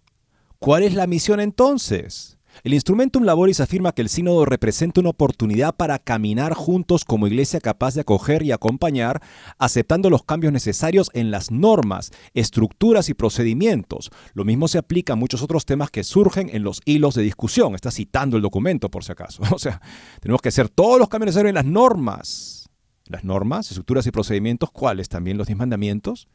¿Cuál 0.60 0.84
es 0.84 0.94
la 0.94 1.08
misión 1.08 1.40
entonces? 1.40 2.38
El 2.64 2.76
Instrumentum 2.76 3.24
Laboris 3.24 3.60
afirma 3.60 3.92
que 3.92 4.04
el 4.04 4.10
sínodo 4.10 4.46
representa 4.46 5.02
una 5.02 5.10
oportunidad 5.10 5.76
para 5.76 5.98
caminar 5.98 6.54
juntos 6.54 7.06
como 7.06 7.26
iglesia 7.26 7.60
capaz 7.60 7.96
de 7.96 8.02
acoger 8.02 8.44
y 8.44 8.52
acompañar, 8.52 9.20
aceptando 9.58 10.12
los 10.12 10.24
cambios 10.24 10.54
necesarios 10.54 11.10
en 11.14 11.32
las 11.32 11.50
normas, 11.50 12.12
estructuras 12.36 13.10
y 13.10 13.16
procedimientos. 13.16 14.12
Lo 14.34 14.46
mismo 14.46 14.68
se 14.68 14.78
aplica 14.78 15.14
a 15.14 15.16
muchos 15.16 15.42
otros 15.42 15.66
temas 15.66 15.90
que 15.90 16.04
surgen 16.04 16.52
en 16.54 16.62
los 16.62 16.82
hilos 16.86 17.16
de 17.16 17.24
discusión. 17.24 17.74
Está 17.74 17.90
citando 17.90 18.38
el 18.38 18.44
documento, 18.44 18.92
por 18.92 19.04
si 19.04 19.12
acaso. 19.12 19.42
O 19.52 19.60
sea, 19.60 19.82
tenemos 20.22 20.42
que 20.42 20.50
hacer 20.50 20.70
todos 20.70 20.98
los 20.98 21.10
cambios 21.10 21.28
necesarios 21.28 21.50
en 21.50 21.56
las 21.56 21.66
normas. 21.66 22.70
Las 23.06 23.24
normas, 23.24 23.70
estructuras 23.70 24.06
y 24.08 24.12
procedimientos, 24.12 24.72
¿cuáles? 24.72 25.10
También 25.10 25.38
los 25.38 25.48
diez 25.48 25.58
mandamientos. 25.58 26.28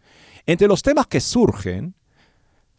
Entre 0.44 0.68
los 0.68 0.82
temas 0.82 1.06
que 1.06 1.20
surgen, 1.20 1.94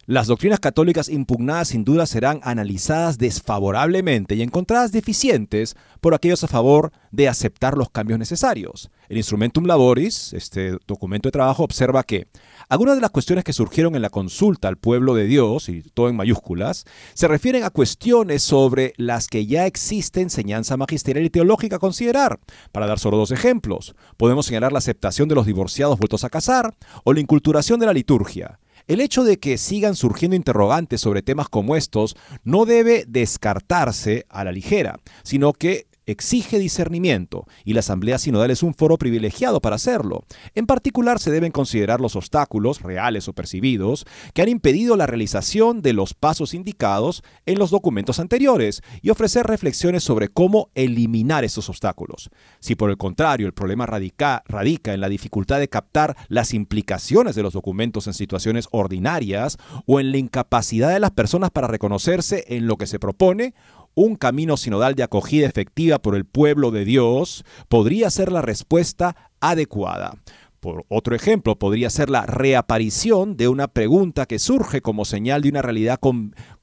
las 0.08 0.26
doctrinas 0.26 0.58
católicas 0.58 1.10
impugnadas 1.10 1.68
sin 1.68 1.84
duda 1.84 2.06
serán 2.06 2.40
analizadas 2.42 3.18
desfavorablemente 3.18 4.36
y 4.36 4.42
encontradas 4.42 4.90
deficientes 4.90 5.76
por 6.00 6.14
aquellos 6.14 6.42
a 6.42 6.48
favor 6.48 6.92
de 7.10 7.28
aceptar 7.28 7.76
los 7.76 7.90
cambios 7.90 8.18
necesarios. 8.18 8.90
El 9.10 9.18
Instrumentum 9.18 9.66
Laboris, 9.66 10.32
este 10.32 10.78
documento 10.86 11.28
de 11.28 11.32
trabajo, 11.32 11.62
observa 11.62 12.04
que 12.04 12.26
algunas 12.70 12.94
de 12.94 13.02
las 13.02 13.10
cuestiones 13.10 13.44
que 13.44 13.52
surgieron 13.52 13.96
en 13.96 14.00
la 14.00 14.08
consulta 14.08 14.68
al 14.68 14.78
pueblo 14.78 15.14
de 15.14 15.26
Dios, 15.26 15.68
y 15.68 15.82
todo 15.82 16.08
en 16.08 16.16
mayúsculas, 16.16 16.86
se 17.12 17.28
refieren 17.28 17.64
a 17.64 17.70
cuestiones 17.70 18.42
sobre 18.42 18.94
las 18.96 19.26
que 19.26 19.44
ya 19.44 19.66
existe 19.66 20.22
enseñanza 20.22 20.78
magisterial 20.78 21.26
y 21.26 21.30
teológica 21.30 21.76
a 21.76 21.80
considerar. 21.80 22.40
Para 22.72 22.86
dar 22.86 22.98
solo 22.98 23.18
dos 23.18 23.30
ejemplos, 23.30 23.94
podemos 24.16 24.46
señalar 24.46 24.72
la 24.72 24.78
aceptación 24.78 25.28
de 25.28 25.34
los 25.34 25.44
divorciados 25.44 25.98
vueltos 25.98 26.24
a 26.24 26.30
casar 26.30 26.74
o 27.04 27.12
la 27.12 27.20
inculturación 27.20 27.78
de 27.78 27.84
la 27.84 27.92
liturgia. 27.92 28.58
El 28.88 29.02
hecho 29.02 29.22
de 29.22 29.38
que 29.38 29.58
sigan 29.58 29.94
surgiendo 29.94 30.34
interrogantes 30.34 31.02
sobre 31.02 31.20
temas 31.20 31.50
como 31.50 31.76
estos 31.76 32.16
no 32.42 32.64
debe 32.64 33.04
descartarse 33.06 34.24
a 34.30 34.44
la 34.44 34.50
ligera, 34.50 34.98
sino 35.22 35.52
que 35.52 35.86
exige 36.08 36.58
discernimiento 36.58 37.46
y 37.64 37.74
la 37.74 37.80
Asamblea 37.80 38.18
Sinodal 38.18 38.50
es 38.50 38.62
un 38.62 38.74
foro 38.74 38.96
privilegiado 38.96 39.60
para 39.60 39.76
hacerlo. 39.76 40.24
En 40.54 40.66
particular 40.66 41.18
se 41.18 41.30
deben 41.30 41.52
considerar 41.52 42.00
los 42.00 42.16
obstáculos, 42.16 42.80
reales 42.80 43.28
o 43.28 43.34
percibidos, 43.34 44.06
que 44.32 44.40
han 44.40 44.48
impedido 44.48 44.96
la 44.96 45.06
realización 45.06 45.82
de 45.82 45.92
los 45.92 46.14
pasos 46.14 46.54
indicados 46.54 47.22
en 47.44 47.58
los 47.58 47.70
documentos 47.70 48.20
anteriores 48.20 48.82
y 49.02 49.10
ofrecer 49.10 49.46
reflexiones 49.46 50.02
sobre 50.02 50.28
cómo 50.28 50.70
eliminar 50.74 51.44
esos 51.44 51.68
obstáculos. 51.68 52.30
Si 52.58 52.74
por 52.74 52.88
el 52.88 52.96
contrario 52.96 53.46
el 53.46 53.52
problema 53.52 53.84
radica, 53.84 54.42
radica 54.46 54.94
en 54.94 55.02
la 55.02 55.10
dificultad 55.10 55.58
de 55.58 55.68
captar 55.68 56.16
las 56.28 56.54
implicaciones 56.54 57.34
de 57.34 57.42
los 57.42 57.52
documentos 57.52 58.06
en 58.06 58.14
situaciones 58.14 58.68
ordinarias 58.70 59.58
o 59.86 60.00
en 60.00 60.10
la 60.10 60.16
incapacidad 60.16 60.90
de 60.90 61.00
las 61.00 61.10
personas 61.10 61.50
para 61.50 61.66
reconocerse 61.68 62.44
en 62.48 62.66
lo 62.66 62.76
que 62.76 62.86
se 62.86 62.98
propone, 62.98 63.54
un 63.98 64.14
camino 64.14 64.56
sinodal 64.56 64.94
de 64.94 65.02
acogida 65.02 65.48
efectiva 65.48 65.98
por 65.98 66.14
el 66.14 66.24
pueblo 66.24 66.70
de 66.70 66.84
Dios 66.84 67.44
podría 67.68 68.10
ser 68.10 68.30
la 68.30 68.42
respuesta 68.42 69.16
adecuada. 69.40 70.14
Por 70.60 70.84
otro 70.88 71.16
ejemplo, 71.16 71.58
podría 71.58 71.90
ser 71.90 72.08
la 72.08 72.24
reaparición 72.24 73.36
de 73.36 73.48
una 73.48 73.66
pregunta 73.66 74.26
que 74.26 74.38
surge 74.38 74.82
como 74.82 75.04
señal 75.04 75.42
de 75.42 75.48
una 75.48 75.62
realidad 75.62 75.98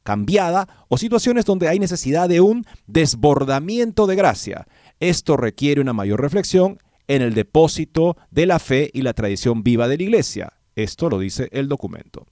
cambiada 0.03 0.85
o 0.87 0.97
situaciones 0.97 1.43
donde 1.43 1.67
hay 1.67 1.77
necesidad 1.77 2.29
de 2.29 2.39
un 2.39 2.65
desbordamiento 2.87 4.07
de 4.07 4.15
gracia. 4.15 4.65
Esto 5.01 5.35
requiere 5.35 5.81
una 5.81 5.93
mayor 5.93 6.21
reflexión 6.21 6.77
en 7.07 7.21
el 7.21 7.33
depósito 7.33 8.15
de 8.31 8.45
la 8.45 8.59
fe 8.59 8.91
y 8.93 9.01
la 9.01 9.13
tradición 9.13 9.61
viva 9.61 9.89
de 9.89 9.97
la 9.97 10.03
Iglesia. 10.03 10.53
Esto 10.77 11.09
lo 11.09 11.19
dice 11.19 11.49
el 11.51 11.67
documento. 11.67 12.27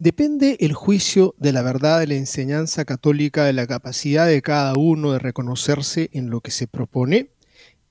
¿Depende 0.00 0.56
el 0.60 0.72
juicio 0.72 1.34
de 1.36 1.52
la 1.52 1.60
verdad 1.60 2.00
de 2.00 2.06
la 2.06 2.14
enseñanza 2.14 2.86
católica 2.86 3.44
de 3.44 3.52
la 3.52 3.66
capacidad 3.66 4.26
de 4.26 4.40
cada 4.40 4.74
uno 4.74 5.12
de 5.12 5.18
reconocerse 5.18 6.08
en 6.14 6.30
lo 6.30 6.40
que 6.40 6.50
se 6.50 6.66
propone? 6.66 7.32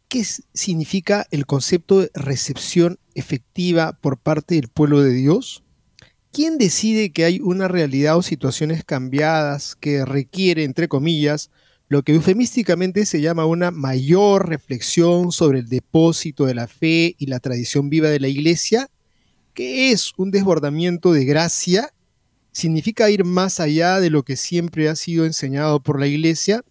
¿Qué 0.08 0.26
significa 0.56 1.28
el 1.30 1.46
concepto 1.46 2.00
de 2.00 2.10
recepción 2.16 2.98
efectiva 3.14 3.94
por 4.02 4.18
parte 4.18 4.56
del 4.56 4.70
pueblo 4.70 5.04
de 5.04 5.14
Dios? 5.14 5.64
¿Quién 6.32 6.58
decide 6.58 7.12
que 7.12 7.26
hay 7.26 7.42
una 7.42 7.68
realidad 7.68 8.18
o 8.18 8.24
situaciones 8.24 8.84
cambiadas 8.84 9.76
que 9.76 10.04
requiere, 10.04 10.64
entre 10.64 10.88
comillas, 10.88 11.52
lo 11.90 12.02
que 12.02 12.16
eufemísticamente 12.16 13.06
se 13.06 13.22
llama 13.22 13.46
una 13.46 13.70
mayor 13.70 14.50
reflexión 14.50 15.32
sobre 15.32 15.60
el 15.60 15.70
depósito 15.70 16.48
de 16.48 16.56
la 16.56 16.66
fe 16.66 17.16
y 17.20 17.28
la 17.28 17.40
tradición 17.40 17.92
viva 17.92 18.10
de 18.10 18.20
la 18.20 18.30
Iglesia? 18.30 18.90
¿Qué 19.54 19.92
es 19.92 20.12
un 20.18 20.32
desbordamiento 20.32 21.14
de 21.14 21.26
gracia 21.26 21.94
significa 22.52 23.10
ir 23.10 23.24
más 23.24 23.60
allá 23.60 24.00
de 24.00 24.10
lo 24.10 24.24
que 24.24 24.36
siempre 24.36 24.90
ha 24.90 24.96
sido 24.96 25.26
enseñado 25.26 25.82
por 25.82 26.00
la 26.00 26.08
iglesia. 26.08 26.64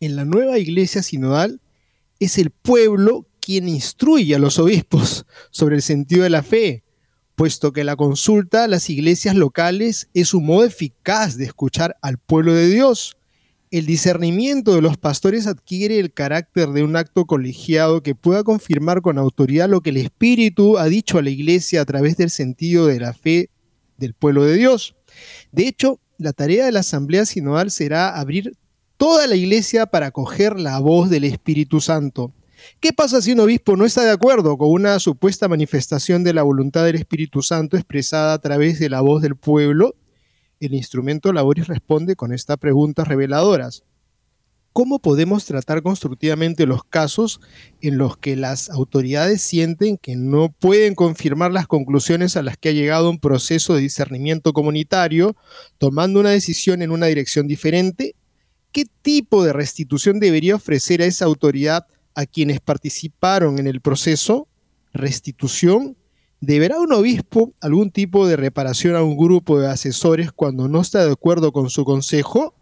En 0.00 0.16
la 0.16 0.24
nueva 0.24 0.58
iglesia 0.58 1.02
sinodal 1.02 1.60
es 2.18 2.38
el 2.38 2.50
pueblo 2.50 3.26
quien 3.40 3.68
instruye 3.68 4.34
a 4.34 4.38
los 4.38 4.58
obispos 4.58 5.26
sobre 5.50 5.76
el 5.76 5.82
sentido 5.82 6.22
de 6.22 6.30
la 6.30 6.42
fe, 6.42 6.84
puesto 7.34 7.72
que 7.72 7.84
la 7.84 7.96
consulta 7.96 8.64
a 8.64 8.68
las 8.68 8.90
iglesias 8.90 9.34
locales 9.34 10.08
es 10.14 10.34
un 10.34 10.46
modo 10.46 10.64
eficaz 10.64 11.36
de 11.36 11.46
escuchar 11.46 11.96
al 12.02 12.18
pueblo 12.18 12.52
de 12.52 12.68
Dios. 12.68 13.16
el 13.72 13.86
discernimiento 13.86 14.74
de 14.74 14.82
los 14.82 14.96
pastores 14.96 15.46
adquiere 15.46 16.00
el 16.00 16.12
carácter 16.12 16.70
de 16.70 16.82
un 16.82 16.96
acto 16.96 17.24
colegiado 17.24 18.02
que 18.02 18.16
pueda 18.16 18.42
confirmar 18.42 19.00
con 19.00 19.16
autoridad 19.16 19.68
lo 19.68 19.80
que 19.80 19.90
el 19.90 19.98
Espíritu 19.98 20.76
ha 20.76 20.86
dicho 20.86 21.18
a 21.18 21.22
la 21.22 21.30
iglesia 21.30 21.80
a 21.80 21.84
través 21.84 22.16
del 22.16 22.30
sentido 22.30 22.88
de 22.88 22.98
la 22.98 23.12
fe 23.12 23.48
del 24.00 24.14
pueblo 24.14 24.44
de 24.44 24.56
Dios. 24.56 24.96
De 25.52 25.68
hecho, 25.68 26.00
la 26.18 26.32
tarea 26.32 26.64
de 26.64 26.72
la 26.72 26.80
Asamblea 26.80 27.24
Sinodal 27.24 27.70
será 27.70 28.18
abrir 28.18 28.56
toda 28.96 29.26
la 29.26 29.36
iglesia 29.36 29.86
para 29.86 30.06
acoger 30.06 30.58
la 30.58 30.78
voz 30.80 31.08
del 31.08 31.24
Espíritu 31.24 31.80
Santo. 31.80 32.34
¿Qué 32.80 32.92
pasa 32.92 33.22
si 33.22 33.32
un 33.32 33.40
obispo 33.40 33.76
no 33.76 33.86
está 33.86 34.02
de 34.02 34.10
acuerdo 34.10 34.58
con 34.58 34.70
una 34.70 34.98
supuesta 34.98 35.48
manifestación 35.48 36.24
de 36.24 36.34
la 36.34 36.42
voluntad 36.42 36.84
del 36.84 36.96
Espíritu 36.96 37.42
Santo 37.42 37.76
expresada 37.76 38.34
a 38.34 38.38
través 38.38 38.78
de 38.78 38.90
la 38.90 39.00
voz 39.00 39.22
del 39.22 39.36
pueblo? 39.36 39.94
El 40.58 40.74
instrumento 40.74 41.32
Laboris 41.32 41.68
responde 41.68 42.16
con 42.16 42.34
estas 42.34 42.58
preguntas 42.58 43.08
reveladoras. 43.08 43.84
¿Cómo 44.72 45.00
podemos 45.00 45.46
tratar 45.46 45.82
constructivamente 45.82 46.64
los 46.64 46.84
casos 46.84 47.40
en 47.80 47.98
los 47.98 48.16
que 48.16 48.36
las 48.36 48.70
autoridades 48.70 49.42
sienten 49.42 49.98
que 49.98 50.14
no 50.14 50.50
pueden 50.50 50.94
confirmar 50.94 51.50
las 51.50 51.66
conclusiones 51.66 52.36
a 52.36 52.42
las 52.42 52.56
que 52.56 52.68
ha 52.68 52.72
llegado 52.72 53.10
un 53.10 53.18
proceso 53.18 53.74
de 53.74 53.80
discernimiento 53.80 54.52
comunitario, 54.52 55.36
tomando 55.78 56.20
una 56.20 56.30
decisión 56.30 56.82
en 56.82 56.92
una 56.92 57.06
dirección 57.06 57.48
diferente? 57.48 58.14
¿Qué 58.70 58.84
tipo 59.02 59.42
de 59.42 59.52
restitución 59.52 60.20
debería 60.20 60.54
ofrecer 60.54 61.02
a 61.02 61.06
esa 61.06 61.24
autoridad 61.24 61.86
a 62.14 62.26
quienes 62.26 62.60
participaron 62.60 63.58
en 63.58 63.66
el 63.66 63.80
proceso, 63.80 64.46
restitución, 64.92 65.96
¿deberá 66.40 66.78
un 66.78 66.92
obispo 66.92 67.54
algún 67.60 67.90
tipo 67.90 68.28
de 68.28 68.36
reparación 68.36 68.94
a 68.94 69.02
un 69.02 69.16
grupo 69.16 69.58
de 69.58 69.68
asesores 69.68 70.30
cuando 70.30 70.68
no 70.68 70.80
está 70.80 71.04
de 71.04 71.12
acuerdo 71.12 71.50
con 71.50 71.70
su 71.70 71.84
consejo? 71.84 72.54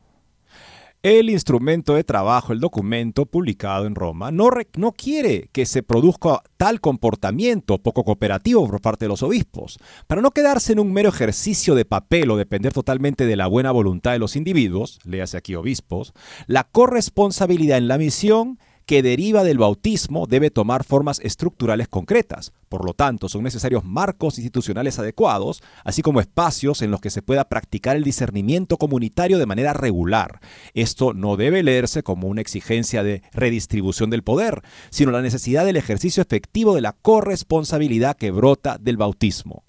El 1.04 1.30
instrumento 1.30 1.94
de 1.94 2.02
trabajo, 2.02 2.52
el 2.52 2.58
documento 2.58 3.24
publicado 3.24 3.86
en 3.86 3.94
Roma, 3.94 4.32
no, 4.32 4.50
quiere 4.96 5.48
que 5.52 5.64
se 5.64 5.84
produzca 5.84 6.42
tal 6.56 6.80
comportamiento 6.80 7.78
poco 7.78 8.02
cooperativo 8.02 8.66
por 8.68 8.80
parte 8.80 9.04
de 9.04 9.10
los 9.10 9.22
obispos. 9.22 9.78
Para 10.08 10.22
no 10.22 10.32
quedarse 10.32 10.72
en 10.72 10.80
un 10.80 10.92
mero 10.92 11.10
ejercicio 11.10 11.76
de 11.76 11.84
papel 11.84 12.32
o 12.32 12.36
depender 12.36 12.72
totalmente 12.72 13.26
de 13.26 13.36
la 13.36 13.46
buena 13.46 13.70
voluntad 13.70 14.10
de 14.10 14.18
los 14.18 14.34
individuos, 14.34 14.98
léase 15.04 15.36
aquí 15.36 15.54
obispos, 15.54 16.14
la 16.48 16.64
corresponsabilidad 16.64 17.78
en 17.78 17.86
la 17.86 17.96
misión 17.96 18.58
que 18.88 19.02
deriva 19.02 19.44
del 19.44 19.58
bautismo 19.58 20.26
debe 20.26 20.50
tomar 20.50 20.82
formas 20.82 21.20
estructurales 21.22 21.88
concretas. 21.88 22.54
Por 22.70 22.86
lo 22.86 22.94
tanto, 22.94 23.28
son 23.28 23.42
necesarios 23.42 23.84
marcos 23.84 24.38
institucionales 24.38 24.98
adecuados, 24.98 25.62
así 25.84 26.00
como 26.00 26.22
espacios 26.22 26.80
en 26.80 26.90
los 26.90 27.02
que 27.02 27.10
se 27.10 27.20
pueda 27.20 27.50
practicar 27.50 27.98
el 27.98 28.02
discernimiento 28.02 28.78
comunitario 28.78 29.38
de 29.38 29.44
manera 29.44 29.74
regular. 29.74 30.40
Esto 30.72 31.12
no 31.12 31.36
debe 31.36 31.62
leerse 31.62 32.02
como 32.02 32.28
una 32.28 32.40
exigencia 32.40 33.02
de 33.02 33.20
redistribución 33.34 34.08
del 34.08 34.22
poder, 34.22 34.62
sino 34.88 35.10
la 35.10 35.20
necesidad 35.20 35.66
del 35.66 35.76
ejercicio 35.76 36.22
efectivo 36.22 36.74
de 36.74 36.80
la 36.80 36.94
corresponsabilidad 36.94 38.16
que 38.16 38.30
brota 38.30 38.78
del 38.78 38.96
bautismo. 38.96 39.64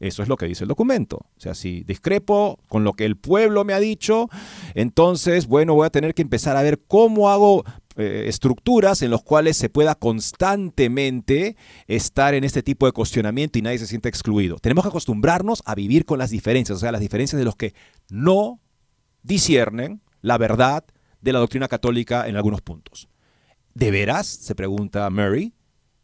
Eso 0.00 0.24
es 0.24 0.28
lo 0.28 0.36
que 0.36 0.46
dice 0.46 0.64
el 0.64 0.68
documento. 0.68 1.18
O 1.18 1.40
sea, 1.40 1.54
si 1.54 1.84
discrepo 1.84 2.58
con 2.68 2.82
lo 2.82 2.94
que 2.94 3.04
el 3.04 3.16
pueblo 3.16 3.64
me 3.64 3.74
ha 3.74 3.80
dicho, 3.80 4.28
entonces, 4.74 5.46
bueno, 5.46 5.74
voy 5.74 5.86
a 5.86 5.90
tener 5.90 6.14
que 6.14 6.22
empezar 6.22 6.56
a 6.56 6.62
ver 6.62 6.80
cómo 6.88 7.30
hago 7.30 7.64
eh, 7.96 8.24
estructuras 8.28 9.00
en 9.02 9.10
las 9.10 9.22
cuales 9.22 9.56
se 9.56 9.68
pueda 9.68 9.94
constantemente 9.94 11.56
estar 11.86 12.34
en 12.34 12.44
este 12.44 12.62
tipo 12.62 12.86
de 12.86 12.92
cuestionamiento 12.92 13.58
y 13.58 13.62
nadie 13.62 13.78
se 13.78 13.86
sienta 13.86 14.08
excluido. 14.08 14.58
Tenemos 14.58 14.84
que 14.84 14.88
acostumbrarnos 14.88 15.62
a 15.64 15.74
vivir 15.74 16.04
con 16.04 16.18
las 16.18 16.30
diferencias, 16.30 16.76
o 16.76 16.80
sea, 16.80 16.92
las 16.92 17.00
diferencias 17.00 17.38
de 17.38 17.44
los 17.44 17.56
que 17.56 17.74
no 18.10 18.60
disciernen 19.22 20.02
la 20.20 20.38
verdad 20.38 20.84
de 21.20 21.32
la 21.32 21.38
doctrina 21.38 21.68
católica 21.68 22.28
en 22.28 22.36
algunos 22.36 22.60
puntos. 22.60 23.08
¿De 23.74 23.90
veras? 23.90 24.26
se 24.26 24.54
pregunta 24.54 25.08
Murray. 25.10 25.54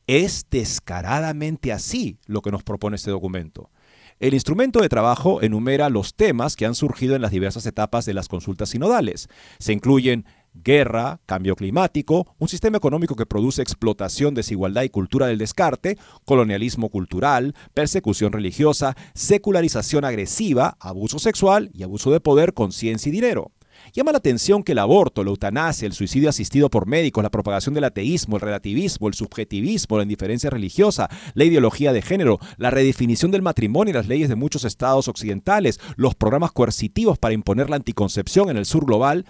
Es 0.06 0.46
descaradamente 0.50 1.72
así 1.72 2.18
lo 2.26 2.42
que 2.42 2.50
nos 2.50 2.62
propone 2.62 2.96
este 2.96 3.10
documento. 3.10 3.70
El 4.18 4.34
instrumento 4.34 4.80
de 4.80 4.88
trabajo 4.88 5.42
enumera 5.42 5.88
los 5.88 6.14
temas 6.14 6.54
que 6.54 6.64
han 6.64 6.74
surgido 6.74 7.16
en 7.16 7.22
las 7.22 7.32
diversas 7.32 7.66
etapas 7.66 8.04
de 8.04 8.14
las 8.14 8.28
consultas 8.28 8.68
sinodales. 8.68 9.28
Se 9.58 9.72
incluyen 9.72 10.26
guerra, 10.54 11.20
cambio 11.26 11.56
climático, 11.56 12.26
un 12.38 12.48
sistema 12.48 12.76
económico 12.76 13.16
que 13.16 13.26
produce 13.26 13.62
explotación, 13.62 14.34
desigualdad 14.34 14.82
y 14.82 14.90
cultura 14.90 15.26
del 15.26 15.38
descarte, 15.38 15.98
colonialismo 16.24 16.88
cultural, 16.90 17.54
persecución 17.74 18.32
religiosa, 18.32 18.96
secularización 19.14 20.04
agresiva, 20.04 20.76
abuso 20.80 21.18
sexual 21.18 21.70
y 21.72 21.82
abuso 21.82 22.10
de 22.10 22.20
poder, 22.20 22.54
conciencia 22.54 23.08
y 23.08 23.12
dinero. 23.12 23.52
Llama 23.92 24.12
la 24.12 24.18
atención 24.18 24.62
que 24.62 24.72
el 24.72 24.78
aborto, 24.78 25.24
la 25.24 25.30
eutanasia, 25.30 25.86
el 25.86 25.92
suicidio 25.92 26.28
asistido 26.28 26.70
por 26.70 26.86
médicos, 26.86 27.22
la 27.22 27.30
propagación 27.30 27.74
del 27.74 27.84
ateísmo, 27.84 28.36
el 28.36 28.42
relativismo, 28.42 29.08
el 29.08 29.14
subjetivismo, 29.14 29.96
la 29.96 30.04
indiferencia 30.04 30.50
religiosa, 30.50 31.10
la 31.34 31.44
ideología 31.44 31.92
de 31.92 32.02
género, 32.02 32.38
la 32.58 32.70
redefinición 32.70 33.30
del 33.30 33.42
matrimonio 33.42 33.90
y 33.90 33.94
las 33.94 34.08
leyes 34.08 34.28
de 34.28 34.36
muchos 34.36 34.64
estados 34.64 35.08
occidentales, 35.08 35.80
los 35.96 36.14
programas 36.14 36.52
coercitivos 36.52 37.18
para 37.18 37.34
imponer 37.34 37.70
la 37.70 37.76
anticoncepción 37.76 38.50
en 38.50 38.56
el 38.56 38.66
sur 38.66 38.86
global, 38.86 39.26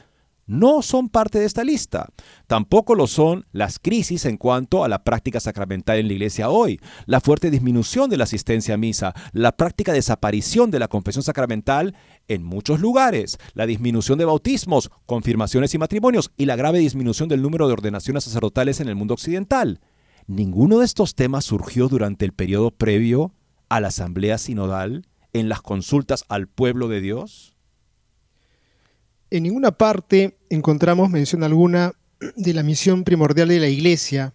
no 0.47 0.83
son 0.83 1.09
parte 1.09 1.39
de 1.39 1.47
esta 1.47 1.65
lista. 1.65 2.09
Tampoco 2.47 2.95
lo 2.95 3.07
son 3.07 3.47
las 3.53 3.79
crisis 3.79 4.25
en 4.25 4.37
cuanto 4.37 4.85
a 4.85 4.89
la 4.89 5.05
práctica 5.05 5.41
sacramental 5.41 5.99
en 5.99 6.09
la 6.09 6.13
iglesia 6.13 6.51
hoy, 6.51 6.81
la 7.07 7.21
fuerte 7.21 7.51
disminución 7.51 8.11
de 8.11 8.17
la 8.17 8.25
asistencia 8.25 8.75
a 8.75 8.79
misa, 8.79 9.15
la 9.33 9.53
práctica 9.53 9.93
desaparición 9.93 10.71
de 10.71 10.79
la 10.79 10.89
confesión 10.89 11.23
sacramental 11.23 11.95
en 12.29 12.43
muchos 12.43 12.81
lugares, 12.81 13.39
la 13.55 13.67
disminución 13.67 14.19
de 14.19 14.25
bautismos, 14.25 14.91
confirmaciones 15.07 15.75
y 15.75 15.79
matrimonios 15.79 16.33
y 16.37 16.47
la 16.47 16.57
grave 16.57 16.79
disminución 16.79 17.29
del 17.29 17.43
número 17.43 17.67
de 17.67 17.75
ordenaciones 17.75 18.25
sacerdotales 18.25 18.81
en 18.81 18.89
el 18.89 18.97
mundo 18.97 19.15
occidental. 19.15 19.81
Ninguno 20.27 20.79
de 20.79 20.85
estos 20.85 21.15
temas 21.15 21.45
surgió 21.45 21.89
durante 21.89 22.25
el 22.25 22.33
periodo 22.33 22.71
previo 22.71 23.35
a 23.69 23.81
la 23.81 23.89
asamblea 23.89 24.39
sinodal 24.39 25.07
en 25.33 25.49
las 25.49 25.63
consultas 25.63 26.25
al 26.29 26.47
pueblo 26.47 26.89
de 26.89 27.01
Dios. 27.01 27.52
En 29.33 29.45
ninguna 29.45 29.71
parte 29.71 30.37
encontramos 30.51 31.09
mención 31.09 31.43
alguna 31.43 31.95
de 32.37 32.53
la 32.53 32.63
misión 32.63 33.03
primordial 33.03 33.49
de 33.49 33.61
la 33.61 33.69
Iglesia, 33.69 34.35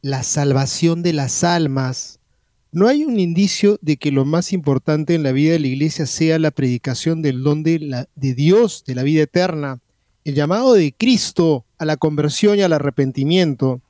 la 0.00 0.24
salvación 0.24 1.04
de 1.04 1.12
las 1.12 1.44
almas. 1.44 2.18
No 2.72 2.88
hay 2.88 3.04
un 3.04 3.20
indicio 3.20 3.78
de 3.82 3.98
que 3.98 4.10
lo 4.10 4.24
más 4.24 4.52
importante 4.52 5.14
en 5.14 5.22
la 5.22 5.30
vida 5.30 5.52
de 5.52 5.60
la 5.60 5.68
Iglesia 5.68 6.06
sea 6.06 6.40
la 6.40 6.50
predicación 6.50 7.22
del 7.22 7.44
don 7.44 7.62
de, 7.62 7.78
la, 7.78 8.08
Dios, 8.16 8.82
de 8.84 8.96
la 8.96 9.04
vida 9.04 9.22
eterna, 9.22 9.78
el 10.24 10.34
llamado 10.34 10.74
de 10.74 10.92
Cristo 10.92 11.64
a 11.78 11.84
la 11.84 11.96
conversión 11.96 12.58
y 12.58 12.62
al 12.62 12.72
arrepentimiento. 12.72 13.80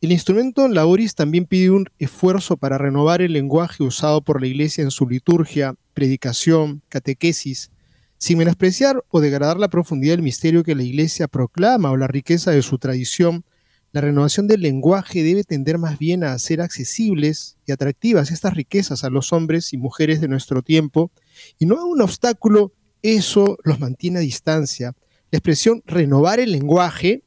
El 0.00 0.10
instrumento 0.10 0.66
Laboris 0.68 1.16
también 1.16 1.44
pide 1.44 1.68
un 1.68 1.86
esfuerzo 1.98 2.56
para 2.56 2.78
renovar 2.78 3.20
el 3.20 3.34
lenguaje 3.34 3.82
usado 3.82 4.22
por 4.22 4.40
la 4.40 4.46
Iglesia 4.46 4.82
en 4.84 4.90
su 4.90 5.06
liturgia, 5.06 5.74
predicación, 5.92 6.80
catequesis, 6.88 7.70
sin 8.18 8.38
menospreciar 8.38 9.04
o 9.08 9.20
degradar 9.20 9.58
la 9.58 9.68
profundidad 9.68 10.14
del 10.14 10.22
misterio 10.22 10.64
que 10.64 10.74
la 10.74 10.82
Iglesia 10.82 11.28
proclama 11.28 11.90
o 11.90 11.96
la 11.96 12.08
riqueza 12.08 12.50
de 12.50 12.62
su 12.62 12.78
tradición, 12.78 13.44
la 13.92 14.02
renovación 14.02 14.46
del 14.46 14.60
lenguaje 14.60 15.22
debe 15.22 15.44
tender 15.44 15.78
más 15.78 15.98
bien 15.98 16.22
a 16.22 16.32
hacer 16.32 16.60
accesibles 16.60 17.56
y 17.64 17.72
atractivas 17.72 18.30
estas 18.30 18.54
riquezas 18.54 19.02
a 19.02 19.10
los 19.10 19.32
hombres 19.32 19.72
y 19.72 19.78
mujeres 19.78 20.20
de 20.20 20.28
nuestro 20.28 20.62
tiempo, 20.62 21.10
y 21.58 21.66
no 21.66 21.78
a 21.78 21.84
un 21.84 22.02
obstáculo, 22.02 22.72
eso 23.02 23.56
los 23.64 23.80
mantiene 23.80 24.18
a 24.18 24.22
distancia. 24.22 24.94
La 25.30 25.38
expresión 25.38 25.82
renovar 25.86 26.40
el 26.40 26.52
lenguaje 26.52 27.22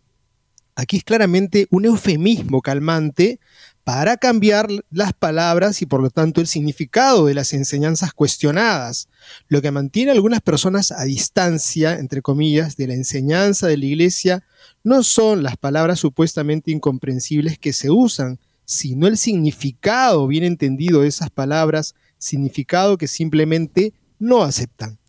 aquí 0.75 0.97
es 0.97 1.03
claramente 1.03 1.67
un 1.71 1.85
eufemismo 1.85 2.61
calmante 2.61 3.39
para 3.83 4.17
cambiar 4.17 4.67
las 4.89 5.13
palabras 5.13 5.81
y 5.81 5.85
por 5.85 6.01
lo 6.01 6.09
tanto 6.09 6.39
el 6.39 6.47
significado 6.47 7.25
de 7.25 7.33
las 7.33 7.53
enseñanzas 7.53 8.13
cuestionadas, 8.13 9.09
lo 9.47 9.61
que 9.61 9.71
mantiene 9.71 10.11
a 10.11 10.13
algunas 10.13 10.41
personas 10.41 10.91
a 10.91 11.03
distancia, 11.03 11.93
entre 11.93 12.21
comillas, 12.21 12.77
de 12.77 12.87
la 12.87 12.93
enseñanza 12.93 13.67
de 13.67 13.77
la 13.77 13.85
iglesia, 13.85 14.43
no 14.83 15.03
son 15.03 15.43
las 15.43 15.57
palabras 15.57 15.99
supuestamente 15.99 16.71
incomprensibles 16.71 17.57
que 17.57 17.73
se 17.73 17.89
usan, 17.89 18.39
sino 18.65 19.07
el 19.07 19.17
significado 19.17 20.27
bien 20.27 20.43
entendido 20.43 21.01
de 21.01 21.07
esas 21.07 21.29
palabras, 21.29 21.95
significado 22.17 22.97
que 22.97 23.07
simplemente 23.07 23.93
no 24.19 24.43
aceptan 24.43 25.00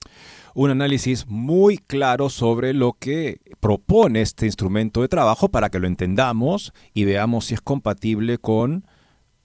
un 0.55 0.71
análisis 0.71 1.27
muy 1.27 1.79
claro 1.79 2.29
sobre 2.29 2.75
lo 2.75 2.93
que 2.93 3.41
propone 3.61 4.21
este 4.21 4.47
instrumento 4.47 5.03
de 5.03 5.09
trabajo 5.09 5.49
para 5.49 5.71
que 5.71 5.79
lo 5.79 5.87
entendamos 5.87 6.73
y 6.93 7.05
veamos 7.05 7.47
si 7.47 7.55
es 7.55 7.61
compatible 7.61 8.39
con 8.39 8.87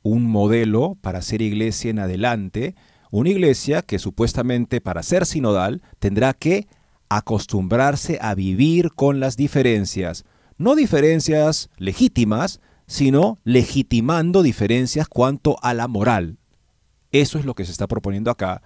un 0.03 0.23
modelo 0.23 0.97
para 1.01 1.21
ser 1.21 1.41
iglesia 1.41 1.91
en 1.91 1.99
adelante, 1.99 2.75
una 3.11 3.29
iglesia 3.29 3.81
que 3.81 3.99
supuestamente 3.99 4.81
para 4.81 5.03
ser 5.03 5.25
sinodal 5.25 5.81
tendrá 5.99 6.33
que 6.33 6.67
acostumbrarse 7.09 8.19
a 8.21 8.35
vivir 8.35 8.91
con 8.93 9.19
las 9.19 9.37
diferencias, 9.37 10.25
no 10.57 10.75
diferencias 10.75 11.69
legítimas, 11.77 12.59
sino 12.85 13.37
legitimando 13.43 14.43
diferencias 14.43 15.07
cuanto 15.07 15.57
a 15.61 15.73
la 15.73 15.87
moral. 15.87 16.37
Eso 17.11 17.39
es 17.39 17.45
lo 17.45 17.53
que 17.53 17.65
se 17.65 17.71
está 17.71 17.87
proponiendo 17.87 18.29
acá 18.31 18.61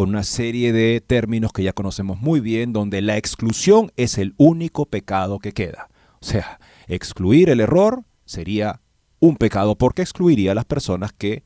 con 0.00 0.08
una 0.08 0.22
serie 0.22 0.72
de 0.72 1.02
términos 1.06 1.52
que 1.52 1.62
ya 1.62 1.74
conocemos 1.74 2.22
muy 2.22 2.40
bien, 2.40 2.72
donde 2.72 3.02
la 3.02 3.18
exclusión 3.18 3.92
es 3.98 4.16
el 4.16 4.32
único 4.38 4.86
pecado 4.86 5.40
que 5.40 5.52
queda. 5.52 5.90
O 6.22 6.24
sea, 6.24 6.58
excluir 6.88 7.50
el 7.50 7.60
error 7.60 8.02
sería 8.24 8.80
un 9.18 9.36
pecado 9.36 9.76
porque 9.76 10.00
excluiría 10.00 10.52
a 10.52 10.54
las 10.54 10.64
personas 10.64 11.12
que 11.12 11.42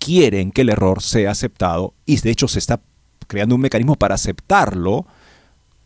quieren 0.00 0.50
que 0.50 0.62
el 0.62 0.70
error 0.70 1.00
sea 1.00 1.30
aceptado 1.30 1.94
y 2.04 2.20
de 2.20 2.30
hecho 2.30 2.48
se 2.48 2.58
está 2.58 2.80
creando 3.28 3.54
un 3.54 3.60
mecanismo 3.60 3.94
para 3.94 4.16
aceptarlo 4.16 5.06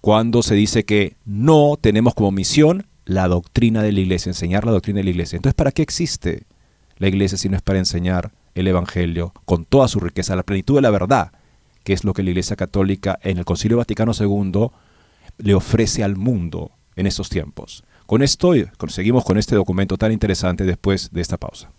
cuando 0.01 0.43
se 0.43 0.55
dice 0.55 0.87
que 0.87 1.19
no 1.27 1.77
tenemos 1.79 2.15
como 2.15 2.33
misión 2.33 2.87
la 3.05 3.29
doctrina 3.29 3.83
de 3.83 3.93
la 3.93 4.01
iglesia, 4.01 4.31
enseñar 4.31 4.65
la 4.65 4.73
doctrina 4.73 5.01
de 5.01 5.05
la 5.05 5.11
iglesia. 5.11 5.37
Entonces, 5.37 5.55
¿para 5.55 5.71
qué 5.71 5.83
existe 5.83 6.45
la 6.97 7.09
iglesia 7.09 7.37
si 7.37 7.51
no 7.51 7.57
es 7.57 7.63
para 7.63 7.79
enseñar 7.79 8.33
el 8.55 8.69
Evangelio 8.69 9.35
con 9.45 9.67
toda 9.67 9.87
su 9.87 10.01
riqueza, 10.01 10.35
la 10.35 10.45
plenitud 10.45 10.77
de 10.77 10.81
la 10.81 10.89
verdad, 10.89 11.33
que 11.87 11.93
es 11.93 12.03
lo 12.03 12.15
que 12.15 12.25
la 12.25 12.31
Iglesia 12.31 12.57
Católica 12.57 13.17
en 13.23 13.39
el 13.39 13.45
Concilio 13.45 13.77
Vaticano 13.77 14.11
II 14.19 14.71
le 15.39 15.55
ofrece 15.55 16.03
al 16.03 16.17
mundo 16.17 16.73
en 16.97 17.07
estos 17.07 17.29
tiempos? 17.29 17.85
Con 18.07 18.25
esto 18.25 18.55
conseguimos 18.77 19.25
con 19.25 19.39
este 19.39 19.55
documento 19.55 19.97
tan 19.97 20.11
interesante 20.11 20.65
después 20.65 21.13
de 21.13 21.21
esta 21.21 21.37
pausa. 21.37 21.71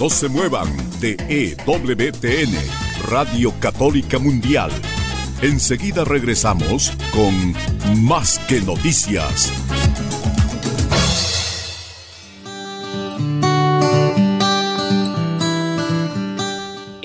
No 0.00 0.10
se 0.10 0.28
muevan 0.28 0.68
de 1.00 1.16
EWTN, 1.28 2.52
Radio 3.08 3.54
Católica 3.60 4.18
Mundial. 4.18 4.72
Enseguida 5.42 6.04
regresamos 6.04 6.90
con 7.12 7.54
Más 8.02 8.40
que 8.48 8.60
Noticias. 8.62 9.52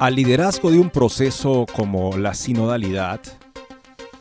Al 0.00 0.14
liderazgo 0.14 0.70
de 0.70 0.78
un 0.78 0.88
proceso 0.88 1.66
como 1.76 2.16
la 2.16 2.32
sinodalidad, 2.32 3.20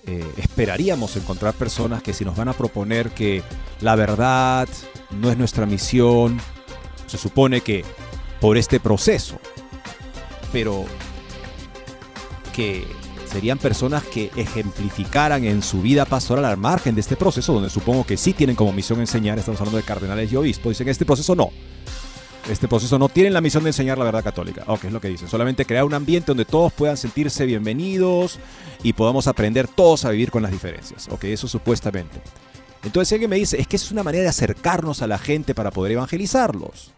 eh, 0.05 0.29
esperaríamos 0.35 1.15
encontrar 1.15 1.53
personas 1.53 2.03
que 2.03 2.11
si 2.11 2.25
nos 2.25 2.35
van 2.35 2.49
a 2.49 2.53
proponer 2.53 3.11
que 3.11 3.43
la 3.79 3.95
verdad 3.95 4.67
no 5.09 5.31
es 5.31 5.37
nuestra 5.37 5.65
misión, 5.65 6.37
se 7.07 7.17
supone 7.17 7.61
que 7.61 7.85
por 8.41 8.57
este 8.57 8.81
proceso, 8.81 9.39
pero 10.51 10.83
que 12.53 12.85
serían 13.31 13.57
personas 13.57 14.03
que 14.03 14.31
ejemplificaran 14.35 15.45
en 15.45 15.63
su 15.63 15.81
vida 15.81 16.03
pastoral 16.03 16.43
al 16.43 16.57
margen 16.57 16.93
de 16.93 16.99
este 16.99 17.15
proceso, 17.15 17.53
donde 17.53 17.69
supongo 17.69 18.03
que 18.03 18.17
sí 18.17 18.33
tienen 18.33 18.57
como 18.57 18.73
misión 18.73 18.99
enseñar, 18.99 19.39
estamos 19.39 19.61
hablando 19.61 19.77
de 19.77 19.83
cardenales 19.83 20.29
y 20.29 20.35
obispos, 20.35 20.71
dicen 20.71 20.89
este 20.89 21.05
proceso 21.05 21.35
no, 21.35 21.51
este 22.49 22.67
proceso 22.67 22.97
no 22.97 23.09
tiene 23.09 23.29
la 23.29 23.41
misión 23.41 23.63
de 23.63 23.69
enseñar 23.69 23.97
la 23.97 24.05
verdad 24.05 24.23
católica. 24.23 24.63
Ok, 24.67 24.85
es 24.85 24.91
lo 24.91 24.99
que 24.99 25.09
dicen. 25.09 25.27
Solamente 25.27 25.65
crear 25.65 25.83
un 25.83 25.93
ambiente 25.93 26.27
donde 26.27 26.45
todos 26.45 26.73
puedan 26.73 26.97
sentirse 26.97 27.45
bienvenidos 27.45 28.39
y 28.83 28.93
podamos 28.93 29.27
aprender 29.27 29.67
todos 29.67 30.05
a 30.05 30.09
vivir 30.09 30.31
con 30.31 30.41
las 30.41 30.51
diferencias. 30.51 31.07
Ok, 31.11 31.25
eso 31.25 31.47
supuestamente. 31.47 32.21
Entonces 32.83 33.13
alguien 33.13 33.29
me 33.29 33.35
dice, 33.35 33.59
es 33.59 33.67
que 33.67 33.75
es 33.75 33.91
una 33.91 34.03
manera 34.03 34.23
de 34.23 34.29
acercarnos 34.29 35.01
a 35.01 35.07
la 35.07 35.17
gente 35.17 35.53
para 35.53 35.71
poder 35.71 35.93
evangelizarlos. 35.93 36.91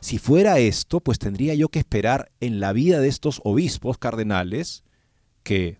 Si 0.00 0.18
fuera 0.18 0.58
esto, 0.58 1.00
pues 1.00 1.18
tendría 1.18 1.54
yo 1.54 1.70
que 1.70 1.78
esperar 1.78 2.30
en 2.40 2.60
la 2.60 2.72
vida 2.72 3.00
de 3.00 3.08
estos 3.08 3.40
obispos 3.42 3.96
cardenales, 3.96 4.84
que, 5.42 5.78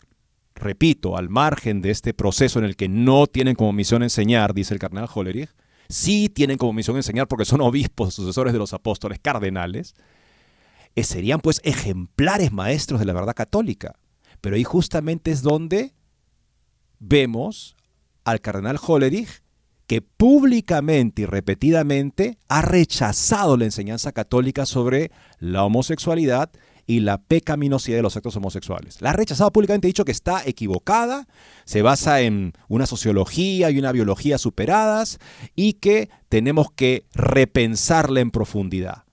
repito, 0.54 1.18
al 1.18 1.28
margen 1.28 1.82
de 1.82 1.90
este 1.90 2.14
proceso 2.14 2.58
en 2.58 2.64
el 2.64 2.74
que 2.74 2.88
no 2.88 3.26
tienen 3.26 3.54
como 3.54 3.72
misión 3.74 4.02
enseñar, 4.02 4.54
dice 4.54 4.72
el 4.72 4.80
cardenal 4.80 5.08
Hollerich, 5.12 5.50
sí 5.88 6.28
tienen 6.28 6.58
como 6.58 6.72
misión 6.72 6.96
enseñar 6.96 7.28
porque 7.28 7.44
son 7.44 7.60
obispos, 7.60 8.14
sucesores 8.14 8.52
de 8.52 8.58
los 8.58 8.72
apóstoles, 8.72 9.18
cardenales, 9.20 9.94
eh, 10.94 11.04
serían 11.04 11.40
pues 11.40 11.60
ejemplares 11.64 12.52
maestros 12.52 13.00
de 13.00 13.06
la 13.06 13.12
verdad 13.12 13.34
católica. 13.34 13.96
Pero 14.40 14.56
ahí 14.56 14.64
justamente 14.64 15.30
es 15.30 15.42
donde 15.42 15.94
vemos 16.98 17.76
al 18.24 18.40
cardenal 18.40 18.78
Hollerich 18.84 19.42
que 19.86 20.00
públicamente 20.00 21.22
y 21.22 21.26
repetidamente 21.26 22.38
ha 22.48 22.62
rechazado 22.62 23.56
la 23.56 23.66
enseñanza 23.66 24.12
católica 24.12 24.64
sobre 24.66 25.10
la 25.38 25.64
homosexualidad 25.64 26.50
y 26.86 27.00
la 27.00 27.18
pecaminosidad 27.18 27.96
de 27.96 28.02
los 28.02 28.16
actos 28.16 28.36
homosexuales. 28.36 29.00
La 29.00 29.10
ha 29.10 29.12
rechazado 29.14 29.50
públicamente, 29.52 29.86
ha 29.86 29.88
dicho 29.88 30.04
que 30.04 30.12
está 30.12 30.42
equivocada, 30.44 31.26
se 31.64 31.82
basa 31.82 32.20
en 32.20 32.52
una 32.68 32.86
sociología 32.86 33.70
y 33.70 33.78
una 33.78 33.92
biología 33.92 34.38
superadas 34.38 35.18
y 35.54 35.74
que 35.74 36.10
tenemos 36.28 36.70
que 36.70 37.06
repensarla 37.14 38.20
en 38.20 38.30
profundidad. 38.30 39.04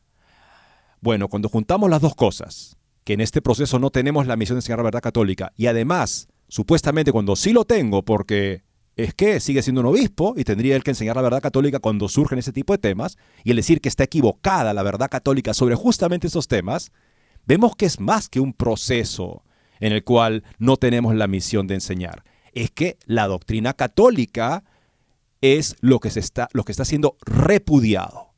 Bueno, 0.99 1.29
cuando 1.29 1.49
juntamos 1.49 1.89
las 1.89 2.01
dos 2.01 2.15
cosas, 2.15 2.77
que 3.03 3.13
en 3.13 3.21
este 3.21 3.41
proceso 3.41 3.79
no 3.79 3.89
tenemos 3.89 4.27
la 4.27 4.35
misión 4.35 4.55
de 4.55 4.59
enseñar 4.59 4.79
la 4.79 4.83
verdad 4.83 5.01
católica 5.01 5.53
y 5.55 5.67
además, 5.67 6.27
supuestamente 6.47 7.11
cuando 7.11 7.35
sí 7.35 7.53
lo 7.53 7.65
tengo, 7.65 8.03
porque 8.03 8.63
es 8.95 9.13
que 9.13 9.39
sigue 9.39 9.61
siendo 9.63 9.81
un 9.81 9.87
obispo 9.87 10.33
y 10.37 10.43
tendría 10.43 10.75
él 10.75 10.83
que 10.83 10.91
enseñar 10.91 11.15
la 11.15 11.21
verdad 11.21 11.41
católica 11.41 11.79
cuando 11.79 12.07
surgen 12.09 12.39
ese 12.39 12.51
tipo 12.51 12.73
de 12.73 12.79
temas, 12.79 13.17
y 13.43 13.51
el 13.51 13.55
decir 13.55 13.81
que 13.81 13.89
está 13.89 14.03
equivocada 14.03 14.73
la 14.73 14.83
verdad 14.83 15.09
católica 15.09 15.53
sobre 15.53 15.75
justamente 15.75 16.27
esos 16.27 16.47
temas, 16.47 16.91
vemos 17.45 17.75
que 17.75 17.85
es 17.85 17.99
más 17.99 18.29
que 18.29 18.39
un 18.39 18.53
proceso 18.53 19.43
en 19.79 19.93
el 19.93 20.03
cual 20.03 20.43
no 20.59 20.77
tenemos 20.77 21.15
la 21.15 21.27
misión 21.27 21.67
de 21.67 21.75
enseñar. 21.75 22.23
Es 22.53 22.71
que 22.71 22.97
la 23.05 23.27
doctrina 23.27 23.73
católica 23.73 24.63
es 25.41 25.75
lo 25.81 25.99
que, 25.99 26.11
se 26.11 26.19
está, 26.19 26.49
lo 26.53 26.63
que 26.63 26.71
está 26.71 26.85
siendo 26.85 27.17
repudiado. 27.25 28.33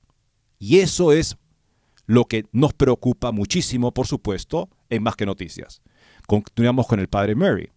Y 0.57 0.79
eso 0.79 1.11
es 1.11 1.37
lo 2.05 2.25
que 2.25 2.45
nos 2.51 2.73
preocupa 2.73 3.31
muchísimo, 3.31 3.93
por 3.93 4.07
supuesto, 4.07 4.69
en 4.89 5.03
Más 5.03 5.15
que 5.15 5.25
Noticias. 5.25 5.81
Continuamos 6.27 6.87
con 6.87 6.99
el 6.99 7.09
padre 7.09 7.35
Murray. 7.35 7.72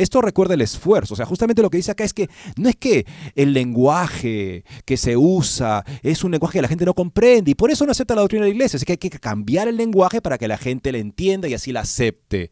Esto 0.00 0.20
recuerda 0.20 0.54
el 0.54 0.60
esfuerzo, 0.60 1.14
o 1.14 1.16
sea, 1.16 1.26
justamente 1.26 1.62
lo 1.62 1.70
que 1.70 1.76
dice 1.76 1.90
acá 1.90 2.04
es 2.04 2.12
que 2.12 2.28
no 2.56 2.68
es 2.68 2.76
que 2.76 3.06
el 3.34 3.52
lenguaje 3.52 4.64
que 4.84 4.96
se 4.96 5.16
usa 5.16 5.84
es 6.02 6.24
un 6.24 6.32
lenguaje 6.32 6.58
que 6.58 6.62
la 6.62 6.68
gente 6.68 6.84
no 6.84 6.94
comprende 6.94 7.50
y 7.50 7.54
por 7.54 7.70
eso 7.70 7.84
no 7.86 7.92
acepta 7.92 8.14
la 8.14 8.22
doctrina 8.22 8.44
de 8.44 8.50
la 8.50 8.54
iglesia, 8.54 8.76
es 8.76 8.84
que 8.84 8.92
hay 8.92 8.98
que 8.98 9.10
cambiar 9.10 9.68
el 9.68 9.76
lenguaje 9.76 10.20
para 10.20 10.38
que 10.38 10.48
la 10.48 10.58
gente 10.58 10.92
le 10.92 10.98
entienda 10.98 11.48
y 11.48 11.54
así 11.54 11.72
la 11.72 11.80
acepte. 11.80 12.50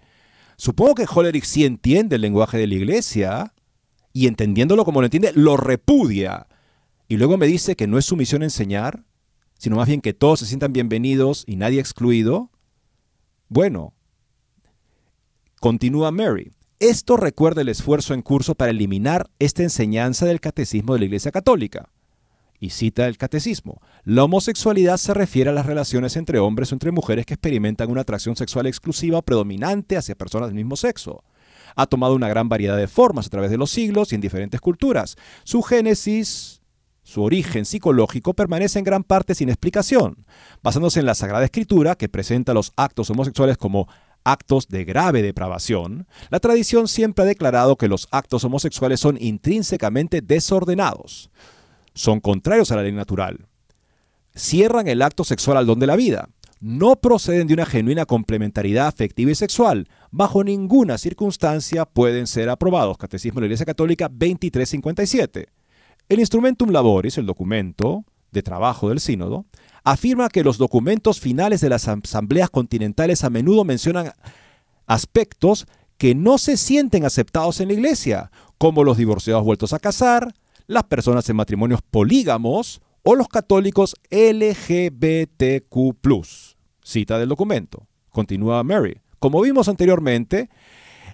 Supongo 0.56 0.94
que 0.94 1.06
Hollerich 1.08 1.44
sí 1.44 1.64
entiende 1.64 2.16
el 2.16 2.22
lenguaje 2.22 2.58
de 2.58 2.66
la 2.66 2.74
iglesia 2.74 3.54
y 4.12 4.26
entendiéndolo 4.26 4.84
como 4.84 5.00
lo 5.00 5.06
entiende, 5.06 5.32
lo 5.34 5.56
repudia. 5.56 6.48
Y 7.08 7.16
luego 7.16 7.38
me 7.38 7.46
dice 7.46 7.76
que 7.76 7.86
no 7.86 7.98
es 7.98 8.04
su 8.04 8.16
misión 8.16 8.42
enseñar 8.42 9.04
sino 9.58 9.76
más 9.76 9.88
bien 9.88 10.00
que 10.00 10.14
todos 10.14 10.38
se 10.38 10.46
sientan 10.46 10.72
bienvenidos 10.72 11.44
y 11.46 11.56
nadie 11.56 11.80
excluido? 11.80 12.50
Bueno, 13.48 13.92
continúa 15.60 16.12
Mary. 16.12 16.52
Esto 16.80 17.16
recuerda 17.16 17.62
el 17.62 17.70
esfuerzo 17.70 18.14
en 18.14 18.22
curso 18.22 18.54
para 18.54 18.70
eliminar 18.70 19.28
esta 19.40 19.64
enseñanza 19.64 20.26
del 20.26 20.40
catecismo 20.40 20.92
de 20.92 21.00
la 21.00 21.04
Iglesia 21.06 21.32
Católica. 21.32 21.88
Y 22.60 22.70
cita 22.70 23.08
el 23.08 23.18
catecismo, 23.18 23.82
la 24.04 24.22
homosexualidad 24.22 24.96
se 24.96 25.12
refiere 25.12 25.50
a 25.50 25.52
las 25.52 25.66
relaciones 25.66 26.16
entre 26.16 26.38
hombres 26.38 26.70
o 26.70 26.76
entre 26.76 26.92
mujeres 26.92 27.26
que 27.26 27.34
experimentan 27.34 27.90
una 27.90 28.02
atracción 28.02 28.36
sexual 28.36 28.68
exclusiva 28.68 29.22
predominante 29.22 29.96
hacia 29.96 30.14
personas 30.14 30.50
del 30.50 30.54
mismo 30.54 30.76
sexo. 30.76 31.24
Ha 31.74 31.86
tomado 31.86 32.14
una 32.14 32.28
gran 32.28 32.48
variedad 32.48 32.76
de 32.76 32.86
formas 32.86 33.26
a 33.26 33.30
través 33.30 33.50
de 33.50 33.58
los 33.58 33.72
siglos 33.72 34.12
y 34.12 34.14
en 34.14 34.20
diferentes 34.20 34.60
culturas. 34.60 35.16
Su 35.42 35.62
génesis, 35.62 36.62
su 37.02 37.24
origen 37.24 37.64
psicológico 37.64 38.34
permanece 38.34 38.78
en 38.78 38.84
gran 38.84 39.02
parte 39.02 39.34
sin 39.34 39.48
explicación, 39.48 40.26
basándose 40.62 41.00
en 41.00 41.06
la 41.06 41.16
Sagrada 41.16 41.44
Escritura, 41.44 41.96
que 41.96 42.08
presenta 42.08 42.54
los 42.54 42.72
actos 42.76 43.10
homosexuales 43.10 43.56
como 43.56 43.88
actos 44.32 44.68
de 44.68 44.84
grave 44.84 45.22
depravación, 45.22 46.06
la 46.30 46.40
tradición 46.40 46.88
siempre 46.88 47.24
ha 47.24 47.26
declarado 47.26 47.76
que 47.76 47.88
los 47.88 48.08
actos 48.10 48.44
homosexuales 48.44 49.00
son 49.00 49.16
intrínsecamente 49.20 50.20
desordenados, 50.20 51.30
son 51.94 52.20
contrarios 52.20 52.70
a 52.70 52.76
la 52.76 52.82
ley 52.82 52.92
natural, 52.92 53.46
cierran 54.34 54.88
el 54.88 55.02
acto 55.02 55.24
sexual 55.24 55.56
al 55.56 55.66
don 55.66 55.78
de 55.78 55.86
la 55.86 55.96
vida, 55.96 56.28
no 56.60 56.96
proceden 56.96 57.46
de 57.46 57.54
una 57.54 57.66
genuina 57.66 58.04
complementariedad 58.04 58.88
afectiva 58.88 59.30
y 59.30 59.34
sexual, 59.34 59.88
bajo 60.10 60.42
ninguna 60.42 60.98
circunstancia 60.98 61.84
pueden 61.84 62.26
ser 62.26 62.48
aprobados. 62.48 62.98
Catecismo 62.98 63.36
de 63.36 63.42
la 63.42 63.46
Iglesia 63.46 63.66
Católica 63.66 64.08
2357. 64.08 65.46
El 66.08 66.18
Instrumentum 66.18 66.70
Laboris, 66.70 67.18
el 67.18 67.26
documento 67.26 68.04
de 68.32 68.42
trabajo 68.42 68.88
del 68.88 68.98
sínodo, 68.98 69.46
afirma 69.90 70.28
que 70.28 70.44
los 70.44 70.58
documentos 70.58 71.20
finales 71.20 71.60
de 71.60 71.70
las 71.70 71.88
asambleas 71.88 72.50
continentales 72.50 73.24
a 73.24 73.30
menudo 73.30 73.64
mencionan 73.64 74.12
aspectos 74.86 75.66
que 75.96 76.14
no 76.14 76.38
se 76.38 76.56
sienten 76.56 77.04
aceptados 77.04 77.60
en 77.60 77.68
la 77.68 77.74
Iglesia, 77.74 78.30
como 78.58 78.84
los 78.84 78.96
divorciados 78.96 79.44
vueltos 79.44 79.72
a 79.72 79.78
casar, 79.78 80.34
las 80.66 80.84
personas 80.84 81.28
en 81.28 81.36
matrimonios 81.36 81.80
polígamos 81.82 82.80
o 83.02 83.14
los 83.14 83.28
católicos 83.28 83.96
LGBTQ. 84.10 85.68
Cita 86.82 87.18
del 87.18 87.28
documento. 87.30 87.86
Continúa 88.10 88.62
Mary. 88.62 89.00
Como 89.18 89.40
vimos 89.40 89.68
anteriormente, 89.68 90.50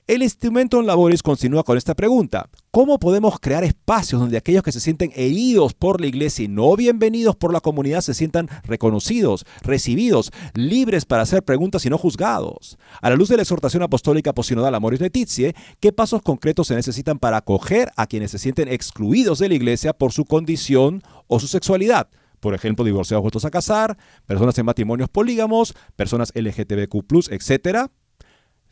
el 0.06 0.22
instrumento 0.22 0.80
en 0.80 0.86
Laboris 0.86 1.22
continúa 1.22 1.62
con 1.62 1.78
esta 1.78 1.94
pregunta. 1.94 2.50
¿Cómo 2.70 2.98
podemos 2.98 3.40
crear 3.40 3.64
espacios 3.64 4.20
donde 4.20 4.36
aquellos 4.36 4.62
que 4.62 4.72
se 4.72 4.80
sienten 4.80 5.10
heridos 5.14 5.72
por 5.72 5.98
la 5.98 6.06
iglesia 6.06 6.44
y 6.44 6.48
no 6.48 6.76
bienvenidos 6.76 7.36
por 7.36 7.54
la 7.54 7.60
comunidad 7.60 8.02
se 8.02 8.12
sientan 8.12 8.50
reconocidos, 8.64 9.46
recibidos, 9.62 10.30
libres 10.52 11.06
para 11.06 11.22
hacer 11.22 11.42
preguntas 11.42 11.86
y 11.86 11.90
no 11.90 11.96
juzgados? 11.96 12.76
A 13.00 13.08
la 13.08 13.16
luz 13.16 13.30
de 13.30 13.36
la 13.36 13.42
exhortación 13.42 13.82
apostólica 13.82 14.34
posinodal 14.34 14.74
Amoris 14.74 15.00
Letizie, 15.00 15.54
¿qué 15.80 15.90
pasos 15.90 16.20
concretos 16.20 16.66
se 16.66 16.74
necesitan 16.74 17.18
para 17.18 17.38
acoger 17.38 17.90
a 17.96 18.06
quienes 18.06 18.30
se 18.30 18.38
sienten 18.38 18.68
excluidos 18.68 19.38
de 19.38 19.48
la 19.48 19.54
iglesia 19.54 19.94
por 19.94 20.12
su 20.12 20.26
condición 20.26 21.02
o 21.28 21.40
su 21.40 21.48
sexualidad? 21.48 22.08
por 22.40 22.52
ejemplo, 22.52 22.84
divorciados 22.84 23.22
vueltos 23.22 23.46
a 23.46 23.50
casar, 23.50 23.96
personas 24.26 24.58
en 24.58 24.66
matrimonios 24.66 25.08
polígamos, 25.08 25.74
personas 25.96 26.30
LGTBQ, 26.34 27.30
etc. 27.30 27.88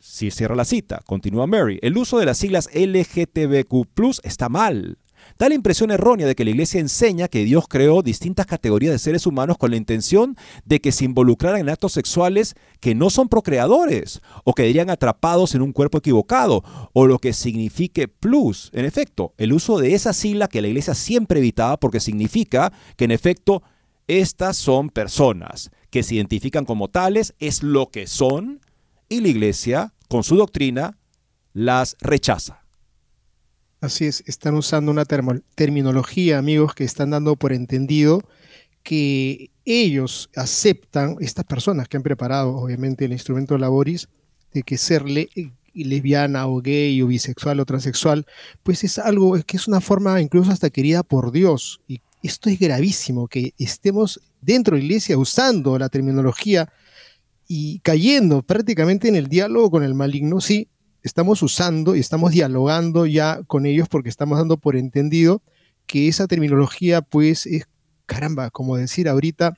Si 0.05 0.31
cierra 0.31 0.53
la 0.53 0.65
cita, 0.65 0.99
continúa 1.05 1.47
Mary, 1.47 1.79
el 1.81 1.97
uso 1.97 2.19
de 2.19 2.25
las 2.25 2.37
siglas 2.37 2.69
LGTBQ 2.73 4.19
está 4.23 4.49
mal. 4.49 4.97
Da 5.39 5.47
la 5.47 5.55
impresión 5.55 5.91
errónea 5.91 6.27
de 6.27 6.35
que 6.35 6.43
la 6.43 6.49
Iglesia 6.49 6.81
enseña 6.81 7.29
que 7.29 7.45
Dios 7.45 7.69
creó 7.69 8.01
distintas 8.01 8.45
categorías 8.45 8.91
de 8.91 8.99
seres 8.99 9.25
humanos 9.25 9.57
con 9.57 9.71
la 9.71 9.77
intención 9.77 10.35
de 10.65 10.81
que 10.81 10.91
se 10.91 11.05
involucraran 11.05 11.61
en 11.61 11.69
actos 11.69 11.93
sexuales 11.93 12.55
que 12.81 12.95
no 12.95 13.09
son 13.09 13.29
procreadores, 13.29 14.19
o 14.43 14.53
que 14.53 14.69
irían 14.69 14.89
atrapados 14.89 15.55
en 15.55 15.61
un 15.61 15.71
cuerpo 15.71 15.99
equivocado, 15.99 16.65
o 16.91 17.07
lo 17.07 17.17
que 17.17 17.31
signifique 17.31 18.09
plus. 18.09 18.71
En 18.73 18.83
efecto, 18.83 19.33
el 19.37 19.53
uso 19.53 19.77
de 19.79 19.93
esa 19.93 20.11
sigla 20.11 20.49
que 20.49 20.61
la 20.61 20.67
Iglesia 20.67 20.95
siempre 20.95 21.39
evitaba 21.39 21.79
porque 21.79 22.01
significa 22.01 22.73
que 22.97 23.05
en 23.05 23.11
efecto 23.11 23.63
estas 24.07 24.57
son 24.57 24.89
personas 24.89 25.71
que 25.89 26.03
se 26.03 26.15
identifican 26.15 26.65
como 26.65 26.89
tales, 26.89 27.35
es 27.39 27.63
lo 27.63 27.89
que 27.89 28.05
son, 28.05 28.59
y 29.13 29.21
la 29.21 29.27
Iglesia, 29.29 29.93
con 30.07 30.23
su 30.23 30.35
doctrina, 30.35 30.97
las 31.53 31.95
rechaza. 32.01 32.63
Así 33.81 34.05
es, 34.05 34.23
están 34.27 34.55
usando 34.55 34.91
una 34.91 35.05
terminología, 35.05 36.37
amigos, 36.37 36.73
que 36.73 36.83
están 36.83 37.09
dando 37.09 37.35
por 37.35 37.51
entendido 37.51 38.21
que 38.81 39.51
ellos 39.65 40.29
aceptan, 40.35 41.15
estas 41.19 41.45
personas 41.45 41.87
que 41.87 41.97
han 41.97 42.03
preparado, 42.03 42.55
obviamente, 42.55 43.05
el 43.05 43.13
instrumento 43.13 43.57
laboris, 43.57 44.07
de 44.53 44.63
que 44.63 44.77
ser 44.77 45.03
lesbiana 45.73 46.47
o 46.47 46.61
gay 46.61 47.01
o 47.01 47.07
bisexual 47.07 47.59
o 47.59 47.65
transexual, 47.65 48.25
pues 48.61 48.83
es 48.83 48.99
algo 48.99 49.37
que 49.45 49.57
es 49.57 49.67
una 49.67 49.81
forma 49.81 50.21
incluso 50.21 50.51
hasta 50.51 50.69
querida 50.69 51.03
por 51.03 51.31
Dios. 51.31 51.81
Y 51.87 52.01
esto 52.21 52.49
es 52.49 52.59
gravísimo, 52.59 53.27
que 53.27 53.53
estemos 53.57 54.21
dentro 54.41 54.75
de 54.75 54.81
la 54.81 54.85
iglesia 54.85 55.17
usando 55.17 55.77
la 55.79 55.89
terminología 55.89 56.71
y 57.47 57.79
cayendo 57.79 58.41
prácticamente 58.41 59.07
en 59.07 59.15
el 59.15 59.27
diálogo 59.27 59.71
con 59.71 59.83
el 59.83 59.93
maligno, 59.93 60.41
sí, 60.41 60.69
estamos 61.03 61.41
usando 61.41 61.95
y 61.95 61.99
estamos 61.99 62.31
dialogando 62.31 63.05
ya 63.05 63.41
con 63.43 63.65
ellos 63.65 63.87
porque 63.89 64.09
estamos 64.09 64.37
dando 64.37 64.57
por 64.57 64.75
entendido 64.75 65.41
que 65.85 66.07
esa 66.07 66.27
terminología 66.27 67.01
pues 67.01 67.45
es, 67.45 67.65
caramba, 68.05 68.49
como 68.49 68.77
decir 68.77 69.09
ahorita, 69.09 69.53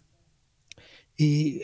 eh, 1.18 1.62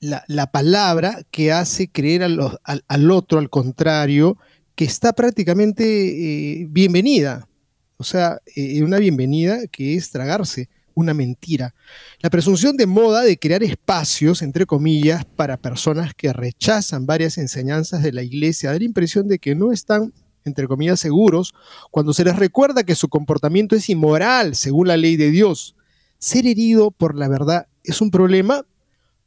la, 0.00 0.50
palabra 0.50 1.22
que 1.30 1.52
hace 1.52 1.88
creer 1.88 2.24
al, 2.24 3.10
otro, 3.10 3.38
al 3.38 3.50
contrario, 3.50 4.36
que 4.74 4.84
está 4.84 5.12
prácticamente 5.12 5.84
eh, 5.84 6.66
bienvenida. 6.68 7.48
O 7.96 8.04
sea, 8.04 8.40
eh, 8.56 8.82
una 8.82 8.98
bienvenida 8.98 9.66
que 9.68 9.94
es 9.94 10.10
tragarse 10.10 10.68
una 10.94 11.14
mentira. 11.14 11.74
La 12.20 12.30
presunción 12.30 12.76
de 12.76 12.86
moda 12.86 13.22
de 13.22 13.38
crear 13.38 13.62
espacios, 13.62 14.42
entre 14.42 14.66
comillas, 14.66 15.24
para 15.24 15.56
personas 15.56 16.14
que 16.14 16.32
rechazan 16.32 17.06
varias 17.06 17.38
enseñanzas 17.38 18.02
de 18.02 18.12
la 18.12 18.22
iglesia, 18.22 18.72
da 18.72 18.78
la 18.78 18.84
impresión 18.84 19.28
de 19.28 19.38
que 19.38 19.54
no 19.54 19.72
están, 19.72 20.12
entre 20.44 20.66
comillas, 20.66 21.00
seguros 21.00 21.54
cuando 21.90 22.12
se 22.12 22.24
les 22.24 22.36
recuerda 22.36 22.84
que 22.84 22.94
su 22.94 23.08
comportamiento 23.08 23.76
es 23.76 23.88
inmoral 23.88 24.54
según 24.54 24.88
la 24.88 24.96
ley 24.96 25.16
de 25.16 25.30
Dios. 25.30 25.76
Ser 26.18 26.46
herido 26.46 26.90
por 26.90 27.16
la 27.16 27.28
verdad 27.28 27.66
es 27.84 28.00
un 28.00 28.10
problema. 28.10 28.64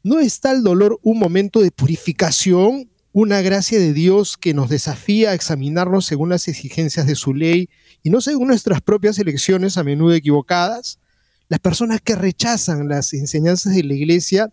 ¿No 0.04 0.20
está 0.20 0.52
el 0.52 0.64
dolor 0.64 1.00
un 1.02 1.20
momento 1.20 1.62
de 1.62 1.72
purificación, 1.72 2.90
una 3.12 3.42
gracia 3.42 3.80
de 3.80 3.94
Dios 3.94 4.38
que 4.38 4.54
nos 4.54 4.70
desafía 4.70 5.32
a 5.32 5.34
examinarnos 5.34 6.06
según 6.06 6.30
las 6.30 6.48
exigencias 6.48 7.08
de 7.08 7.16
su 7.16 7.34
ley 7.34 7.70
y 8.04 8.10
no 8.10 8.22
según 8.22 8.50
nuestras 8.50 8.82
propias 8.82 9.18
elecciones 9.20 9.78
a 9.78 9.84
menudo 9.84 10.14
equivocadas? 10.14 11.00
Las 11.48 11.60
personas 11.60 12.02
que 12.02 12.16
rechazan 12.16 12.88
las 12.88 13.14
enseñanzas 13.14 13.76
de 13.76 13.84
la 13.84 13.94
iglesia 13.94 14.52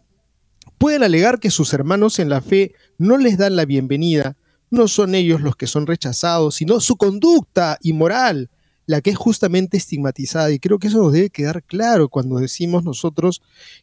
pueden 0.76 1.02
alegar 1.02 1.40
que 1.40 1.50
sus 1.50 1.72
hermanos 1.72 2.18
en 2.18 2.28
la 2.28 2.42
fe 2.42 2.74
no 2.98 3.16
les 3.16 3.38
dan 3.38 3.56
la 3.56 3.64
bienvenida. 3.64 4.36
No 4.70 4.88
son 4.88 5.14
ellos 5.14 5.40
los 5.40 5.56
que 5.56 5.66
son 5.66 5.86
rechazados, 5.86 6.56
sino 6.56 6.80
su 6.80 6.96
conducta 6.96 7.78
inmoral, 7.80 8.50
la 8.84 9.00
que 9.00 9.08
es 9.08 9.16
justamente 9.16 9.78
estigmatizada. 9.78 10.50
Y 10.50 10.58
creo 10.58 10.78
que 10.78 10.88
eso 10.88 10.98
nos 10.98 11.14
debe 11.14 11.30
quedar 11.30 11.62
claro 11.62 12.10
cuando 12.10 12.36
decimos 12.36 12.84
nosotros, 12.84 13.40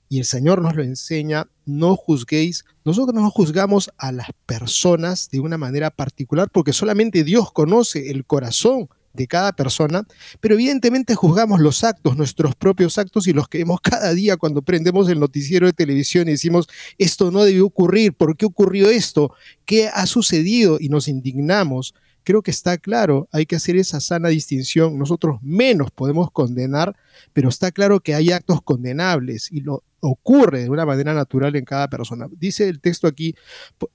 y 0.07 0.19
el 0.19 0.25
Señor 0.25 0.61
nos 0.61 0.75
lo 0.75 0.83
enseña, 0.83 1.47
no 1.65 1.95
juzguéis. 1.95 2.63
Nosotros 2.85 3.15
no 3.15 3.31
juzgamos 3.31 3.89
a 3.97 4.11
las 4.11 4.27
personas 4.45 5.29
de 5.31 5.39
una 5.39 5.57
manera 5.57 5.89
particular 5.89 6.49
porque 6.51 6.73
solamente 6.73 7.23
Dios 7.23 7.51
conoce 7.51 8.11
el 8.11 8.23
corazón 8.25 8.87
de 9.13 9.27
cada 9.27 9.53
persona, 9.53 10.05
pero 10.39 10.55
evidentemente 10.55 11.15
juzgamos 11.15 11.59
los 11.59 11.83
actos, 11.83 12.15
nuestros 12.17 12.55
propios 12.55 12.97
actos 12.97 13.27
y 13.27 13.33
los 13.33 13.47
que 13.47 13.65
cada 13.81 14.13
día 14.13 14.37
cuando 14.37 14.61
prendemos 14.61 15.09
el 15.09 15.19
noticiero 15.19 15.67
de 15.67 15.73
televisión 15.73 16.27
y 16.27 16.31
decimos, 16.31 16.67
esto 16.97 17.31
no 17.31 17.43
debió 17.43 17.65
ocurrir, 17.65 18.13
¿por 18.13 18.35
qué 18.35 18.45
ocurrió 18.45 18.89
esto? 18.89 19.33
¿Qué 19.65 19.87
ha 19.87 20.05
sucedido? 20.05 20.77
Y 20.79 20.89
nos 20.89 21.07
indignamos. 21.07 21.93
Creo 22.23 22.41
que 22.41 22.51
está 22.51 22.77
claro, 22.77 23.27
hay 23.31 23.45
que 23.45 23.55
hacer 23.55 23.75
esa 23.75 23.99
sana 23.99 24.29
distinción. 24.29 24.97
Nosotros 24.99 25.39
menos 25.41 25.89
podemos 25.91 26.29
condenar, 26.31 26.95
pero 27.33 27.49
está 27.49 27.71
claro 27.71 28.01
que 28.01 28.13
hay 28.13 28.31
actos 28.31 28.61
condenables 28.61 29.51
y 29.51 29.61
lo 29.61 29.83
ocurre 30.01 30.63
de 30.63 30.69
una 30.69 30.85
manera 30.85 31.13
natural 31.13 31.55
en 31.55 31.65
cada 31.65 31.87
persona. 31.89 32.27
Dice 32.37 32.67
el 32.67 32.79
texto 32.81 33.07
aquí 33.07 33.35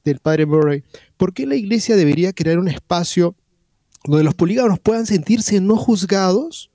del 0.04 0.18
padre 0.18 0.46
Murray, 0.46 0.82
¿por 1.16 1.32
qué 1.32 1.46
la 1.46 1.54
iglesia 1.54 1.96
debería 1.96 2.32
crear 2.32 2.58
un 2.58 2.68
espacio 2.68 3.36
donde 4.06 4.24
los 4.24 4.34
polígamos 4.34 4.78
puedan 4.80 5.06
sentirse 5.06 5.60
no 5.60 5.76
juzgados, 5.76 6.70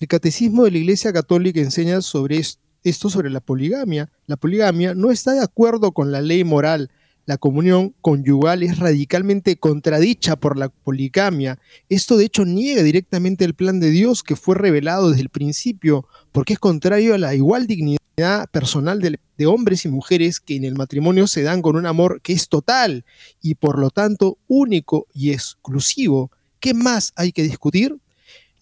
el 0.00 0.08
catecismo 0.08 0.64
de 0.64 0.72
la 0.72 0.78
Iglesia 0.78 1.12
Católica 1.12 1.60
enseña 1.60 2.02
sobre 2.02 2.42
esto, 2.82 3.10
sobre 3.10 3.30
la 3.30 3.40
poligamia. 3.40 4.10
La 4.26 4.36
poligamia 4.36 4.94
no 4.94 5.10
está 5.10 5.32
de 5.32 5.42
acuerdo 5.42 5.92
con 5.92 6.12
la 6.12 6.20
ley 6.20 6.44
moral. 6.44 6.90
la 7.26 7.38
comunión 7.38 7.94
conyugal 8.02 8.62
es 8.62 8.78
radicalmente 8.78 9.56
contradicha 9.56 10.36
por 10.36 10.58
la 10.58 10.68
poligamia. 10.68 11.58
Esto 11.88 12.18
de 12.18 12.26
hecho 12.26 12.44
niega 12.44 12.82
directamente 12.82 13.46
el 13.46 13.54
plan 13.54 13.80
de 13.80 13.88
Dios 13.88 14.22
que 14.22 14.36
fue 14.36 14.56
revelado 14.56 15.08
desde 15.08 15.22
el 15.22 15.30
principio, 15.30 16.06
porque 16.32 16.52
es 16.52 16.58
contrario 16.58 17.14
a 17.14 17.18
la 17.18 17.34
igual 17.34 17.66
dignidad 17.66 18.50
personal 18.50 19.00
de, 19.00 19.18
de, 19.38 19.46
hombres 19.46 19.86
y 19.86 19.88
mujeres 19.88 20.38
que 20.38 20.56
en 20.56 20.64
el 20.64 20.74
matrimonio 20.74 21.26
se 21.26 21.42
dan 21.42 21.62
con 21.62 21.76
un 21.76 21.86
amor 21.86 22.20
que 22.20 22.34
es 22.34 22.50
total 22.50 23.06
y 23.40 23.54
por 23.54 23.78
lo 23.78 23.88
tanto 23.88 24.36
único 24.46 25.06
y 25.14 25.30
exclusivo. 25.30 26.30
¿Qué 26.64 26.72
más 26.72 27.12
hay 27.14 27.30
que 27.30 27.42
discutir? 27.42 27.94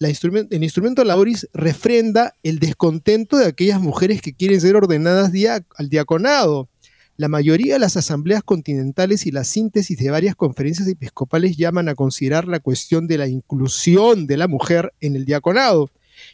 Instrumento, 0.01 0.53
el 0.53 0.61
instrumento 0.61 1.05
laboris 1.05 1.47
refrenda 1.53 2.35
el 2.43 2.59
descontento 2.59 3.37
de 3.37 3.45
aquellas 3.45 3.79
mujeres 3.79 4.21
que 4.21 4.33
quieren 4.33 4.59
ser 4.59 4.75
ordenadas 4.75 5.31
al 5.77 5.87
diaconado 5.87 6.67
la 7.15 7.29
mayoría 7.29 7.75
de 7.75 7.79
las 7.79 7.95
asambleas 7.95 8.43
continentales 8.43 9.25
y 9.25 9.31
la 9.31 9.45
síntesis 9.45 9.97
de 9.97 10.09
varias 10.09 10.35
conferencias 10.35 10.85
episcopales 10.89 11.55
llaman 11.55 11.87
a 11.87 11.95
considerar 11.95 12.45
la 12.45 12.59
cuestión 12.59 13.07
de 13.07 13.19
la 13.19 13.29
inclusión 13.29 14.27
de 14.27 14.35
la 14.35 14.49
mujer 14.49 14.93
en 14.99 15.15
el 15.15 15.23
diaconado. 15.23 15.89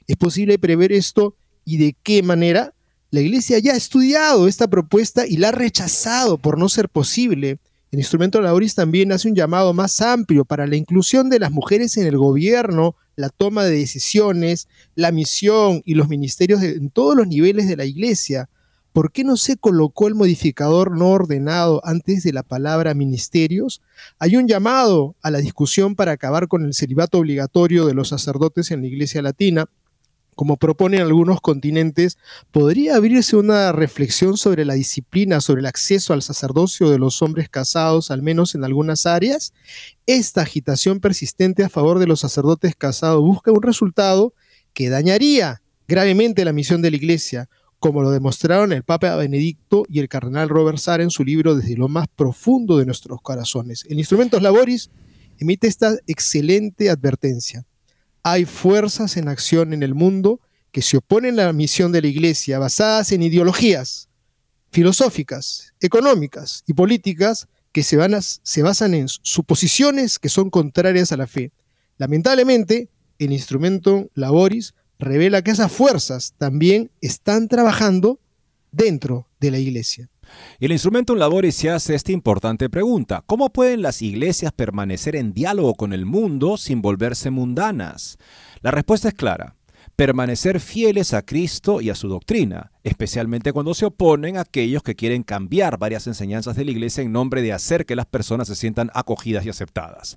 ¿Es 0.07 0.15
posible 0.15 0.57
prever 0.57 0.91
esto 0.91 1.35
y 1.65 1.77
de 1.77 1.95
qué 2.01 2.23
manera? 2.23 2.73
La 3.11 3.21
Iglesia 3.21 3.59
ya 3.59 3.73
ha 3.73 3.77
estudiado 3.77 4.47
esta 4.47 4.67
propuesta 4.67 5.27
y 5.27 5.37
la 5.37 5.49
ha 5.49 5.51
rechazado 5.51 6.39
por 6.39 6.57
no 6.57 6.67
ser 6.67 6.89
posible. 6.89 7.59
El 7.91 7.99
instrumento 7.99 8.39
Lauris 8.39 8.75
también 8.75 9.11
hace 9.11 9.27
un 9.27 9.35
llamado 9.35 9.73
más 9.73 9.99
amplio 10.01 10.45
para 10.45 10.67
la 10.67 10.75
inclusión 10.75 11.29
de 11.29 11.39
las 11.39 11.51
mujeres 11.51 11.97
en 11.97 12.05
el 12.05 12.17
gobierno, 12.17 12.95
la 13.15 13.29
toma 13.29 13.63
de 13.63 13.71
decisiones, 13.71 14.67
la 14.95 15.11
misión 15.11 15.81
y 15.85 15.95
los 15.95 16.07
ministerios 16.07 16.61
en 16.61 16.89
todos 16.91 17.15
los 17.15 17.27
niveles 17.27 17.67
de 17.67 17.77
la 17.77 17.85
Iglesia. 17.85 18.49
¿por 18.93 19.11
qué 19.11 19.23
no 19.23 19.37
se 19.37 19.57
colocó 19.57 20.07
el 20.07 20.15
modificador 20.15 20.97
no 20.97 21.09
ordenado 21.11 21.81
antes 21.85 22.23
de 22.23 22.33
la 22.33 22.43
palabra 22.43 22.93
ministerios? 22.93 23.81
Hay 24.17 24.35
un 24.35 24.47
llamado 24.47 25.15
a 25.21 25.31
la 25.31 25.39
discusión 25.39 25.95
para 25.95 26.11
acabar 26.11 26.47
con 26.47 26.65
el 26.65 26.73
celibato 26.73 27.19
obligatorio 27.19 27.85
de 27.85 27.93
los 27.93 28.09
sacerdotes 28.09 28.71
en 28.71 28.81
la 28.81 28.87
Iglesia 28.87 29.21
Latina. 29.21 29.67
Como 30.39 30.55
proponen 30.55 31.01
algunos 31.01 31.41
continentes, 31.41 32.17
¿podría 32.51 32.95
abrirse 32.95 33.35
una 33.35 33.73
reflexión 33.73 34.37
sobre 34.37 34.63
la 34.63 34.75
disciplina, 34.75 35.41
sobre 35.41 35.59
el 35.59 35.65
acceso 35.65 36.13
al 36.13 36.21
sacerdocio 36.21 36.89
de 36.89 36.97
los 36.97 37.21
hombres 37.21 37.49
casados, 37.49 38.09
al 38.09 38.21
menos 38.21 38.55
en 38.55 38.63
algunas 38.63 39.05
áreas? 39.05 39.51
Esta 40.05 40.43
agitación 40.43 41.01
persistente 41.01 41.65
a 41.65 41.67
favor 41.67 41.99
de 41.99 42.07
los 42.07 42.21
sacerdotes 42.21 42.73
casados 42.77 43.21
busca 43.21 43.51
un 43.51 43.61
resultado 43.61 44.33
que 44.71 44.87
dañaría 44.87 45.61
gravemente 45.89 46.45
la 46.45 46.53
misión 46.53 46.81
de 46.81 46.91
la 46.91 46.95
Iglesia, 46.95 47.49
como 47.77 48.01
lo 48.01 48.09
demostraron 48.09 48.71
el 48.71 48.83
Papa 48.83 49.17
Benedicto 49.17 49.83
y 49.89 49.99
el 49.99 50.07
cardenal 50.07 50.47
Robert 50.47 50.77
Sara 50.77 51.03
en 51.03 51.11
su 51.11 51.25
libro 51.25 51.55
Desde 51.55 51.75
lo 51.75 51.89
más 51.89 52.07
profundo 52.07 52.77
de 52.77 52.85
nuestros 52.85 53.21
corazones. 53.21 53.83
El 53.89 53.99
Instrumentos 53.99 54.41
Laboris 54.41 54.89
emite 55.37 55.67
esta 55.67 55.97
excelente 56.07 56.89
advertencia. 56.89 57.65
Hay 58.23 58.45
fuerzas 58.45 59.17
en 59.17 59.27
acción 59.27 59.73
en 59.73 59.83
el 59.83 59.95
mundo 59.95 60.39
que 60.71 60.81
se 60.81 60.97
oponen 60.97 61.39
a 61.39 61.45
la 61.45 61.53
misión 61.53 61.91
de 61.91 62.01
la 62.01 62.07
Iglesia 62.07 62.59
basadas 62.59 63.11
en 63.11 63.23
ideologías 63.23 64.09
filosóficas, 64.71 65.73
económicas 65.79 66.63
y 66.67 66.73
políticas 66.73 67.47
que 67.71 67.83
se, 67.83 67.97
van 67.97 68.15
se 68.21 68.61
basan 68.61 68.93
en 68.93 69.07
suposiciones 69.07 70.19
que 70.19 70.29
son 70.29 70.49
contrarias 70.49 71.11
a 71.11 71.17
la 71.17 71.27
fe. 71.27 71.51
Lamentablemente, 71.97 72.89
el 73.17 73.33
instrumento 73.33 74.09
Laboris 74.13 74.73
revela 74.97 75.41
que 75.41 75.51
esas 75.51 75.71
fuerzas 75.71 76.33
también 76.37 76.91
están 77.01 77.47
trabajando 77.47 78.19
dentro 78.71 79.27
de 79.39 79.51
la 79.51 79.59
iglesia. 79.59 80.09
El 80.59 80.71
instrumento 80.71 81.13
en 81.13 81.19
labores 81.19 81.55
se 81.55 81.69
hace 81.69 81.95
esta 81.95 82.11
importante 82.11 82.69
pregunta. 82.69 83.23
¿Cómo 83.25 83.49
pueden 83.49 83.81
las 83.81 84.01
iglesias 84.01 84.51
permanecer 84.51 85.15
en 85.15 85.33
diálogo 85.33 85.75
con 85.75 85.93
el 85.93 86.05
mundo 86.05 86.57
sin 86.57 86.81
volverse 86.81 87.29
mundanas? 87.29 88.17
La 88.61 88.71
respuesta 88.71 89.09
es 89.09 89.13
clara. 89.13 89.55
Permanecer 89.95 90.61
fieles 90.61 91.13
a 91.13 91.23
Cristo 91.23 91.81
y 91.81 91.89
a 91.89 91.95
su 91.95 92.07
doctrina, 92.07 92.71
especialmente 92.83 93.51
cuando 93.51 93.73
se 93.73 93.85
oponen 93.85 94.37
a 94.37 94.41
aquellos 94.41 94.81
que 94.81 94.95
quieren 94.95 95.23
cambiar 95.23 95.77
varias 95.77 96.07
enseñanzas 96.07 96.55
de 96.55 96.63
la 96.63 96.71
iglesia 96.71 97.03
en 97.03 97.11
nombre 97.11 97.41
de 97.41 97.51
hacer 97.51 97.85
que 97.85 97.97
las 97.97 98.05
personas 98.05 98.47
se 98.47 98.55
sientan 98.55 98.91
acogidas 98.93 99.45
y 99.45 99.49
aceptadas. 99.49 100.15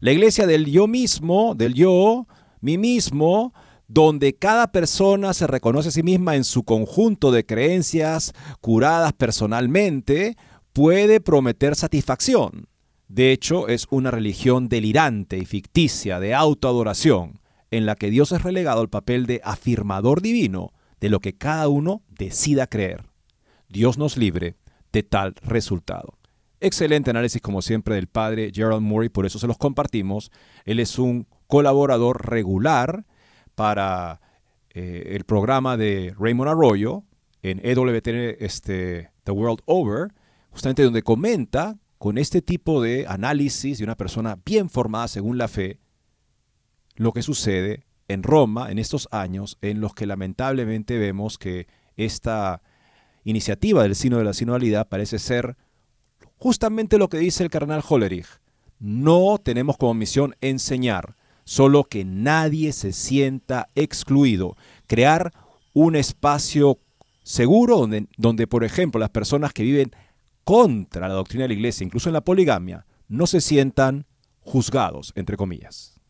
La 0.00 0.12
iglesia 0.12 0.46
del 0.46 0.66
yo 0.66 0.86
mismo, 0.86 1.54
del 1.54 1.72
yo, 1.72 2.26
mí 2.60 2.76
mismo, 2.76 3.54
donde 3.88 4.34
cada 4.34 4.72
persona 4.72 5.34
se 5.34 5.46
reconoce 5.46 5.88
a 5.88 5.92
sí 5.92 6.02
misma 6.02 6.36
en 6.36 6.44
su 6.44 6.64
conjunto 6.64 7.32
de 7.32 7.44
creencias 7.44 8.32
curadas 8.60 9.12
personalmente, 9.12 10.36
puede 10.72 11.20
prometer 11.20 11.76
satisfacción. 11.76 12.68
De 13.08 13.32
hecho, 13.32 13.68
es 13.68 13.86
una 13.90 14.10
religión 14.10 14.68
delirante 14.68 15.36
y 15.38 15.44
ficticia 15.44 16.18
de 16.18 16.34
autoadoración, 16.34 17.40
en 17.70 17.86
la 17.86 17.94
que 17.96 18.10
Dios 18.10 18.32
es 18.32 18.42
relegado 18.42 18.80
al 18.80 18.88
papel 18.88 19.26
de 19.26 19.40
afirmador 19.44 20.22
divino 20.22 20.72
de 21.00 21.10
lo 21.10 21.20
que 21.20 21.36
cada 21.36 21.68
uno 21.68 22.02
decida 22.08 22.66
creer. 22.66 23.04
Dios 23.68 23.98
nos 23.98 24.16
libre 24.16 24.56
de 24.92 25.02
tal 25.02 25.34
resultado. 25.42 26.18
Excelente 26.60 27.10
análisis 27.10 27.42
como 27.42 27.60
siempre 27.60 27.96
del 27.96 28.06
padre 28.06 28.50
Gerald 28.54 28.80
Murray, 28.80 29.10
por 29.10 29.26
eso 29.26 29.38
se 29.38 29.46
los 29.46 29.58
compartimos. 29.58 30.30
Él 30.64 30.80
es 30.80 30.98
un 30.98 31.26
colaborador 31.46 32.30
regular 32.30 33.04
para 33.54 34.20
eh, 34.70 35.12
el 35.14 35.24
programa 35.24 35.76
de 35.76 36.14
Raymond 36.18 36.50
Arroyo 36.50 37.04
en 37.42 37.60
EWTN 37.64 38.36
este, 38.40 39.10
The 39.24 39.32
World 39.32 39.60
Over, 39.66 40.12
justamente 40.50 40.82
donde 40.82 41.02
comenta 41.02 41.76
con 41.98 42.18
este 42.18 42.42
tipo 42.42 42.82
de 42.82 43.06
análisis 43.08 43.78
de 43.78 43.84
una 43.84 43.96
persona 43.96 44.38
bien 44.44 44.68
formada 44.68 45.08
según 45.08 45.38
la 45.38 45.48
fe, 45.48 45.78
lo 46.96 47.12
que 47.12 47.22
sucede 47.22 47.84
en 48.08 48.22
Roma 48.22 48.70
en 48.70 48.78
estos 48.78 49.08
años 49.10 49.58
en 49.62 49.80
los 49.80 49.94
que 49.94 50.06
lamentablemente 50.06 50.98
vemos 50.98 51.38
que 51.38 51.66
esta 51.96 52.62
iniciativa 53.24 53.82
del 53.82 53.94
sino 53.94 54.18
de 54.18 54.24
la 54.24 54.34
sinodalidad 54.34 54.88
parece 54.88 55.18
ser 55.18 55.56
justamente 56.36 56.98
lo 56.98 57.08
que 57.08 57.18
dice 57.18 57.42
el 57.42 57.50
carnal 57.50 57.82
Hollerich. 57.88 58.26
No 58.78 59.38
tenemos 59.42 59.76
como 59.76 59.94
misión 59.94 60.36
enseñar, 60.40 61.16
solo 61.44 61.84
que 61.84 62.04
nadie 62.04 62.72
se 62.72 62.92
sienta 62.92 63.68
excluido. 63.74 64.56
Crear 64.86 65.32
un 65.72 65.96
espacio 65.96 66.78
seguro 67.22 67.78
donde, 67.78 68.06
donde, 68.16 68.46
por 68.46 68.64
ejemplo, 68.64 68.98
las 68.98 69.10
personas 69.10 69.52
que 69.52 69.62
viven 69.62 69.92
contra 70.44 71.08
la 71.08 71.14
doctrina 71.14 71.44
de 71.44 71.48
la 71.48 71.54
iglesia, 71.54 71.84
incluso 71.84 72.08
en 72.08 72.14
la 72.14 72.24
poligamia, 72.24 72.86
no 73.08 73.26
se 73.26 73.40
sientan 73.40 74.06
juzgados, 74.40 75.12
entre 75.16 75.36
comillas. 75.36 76.00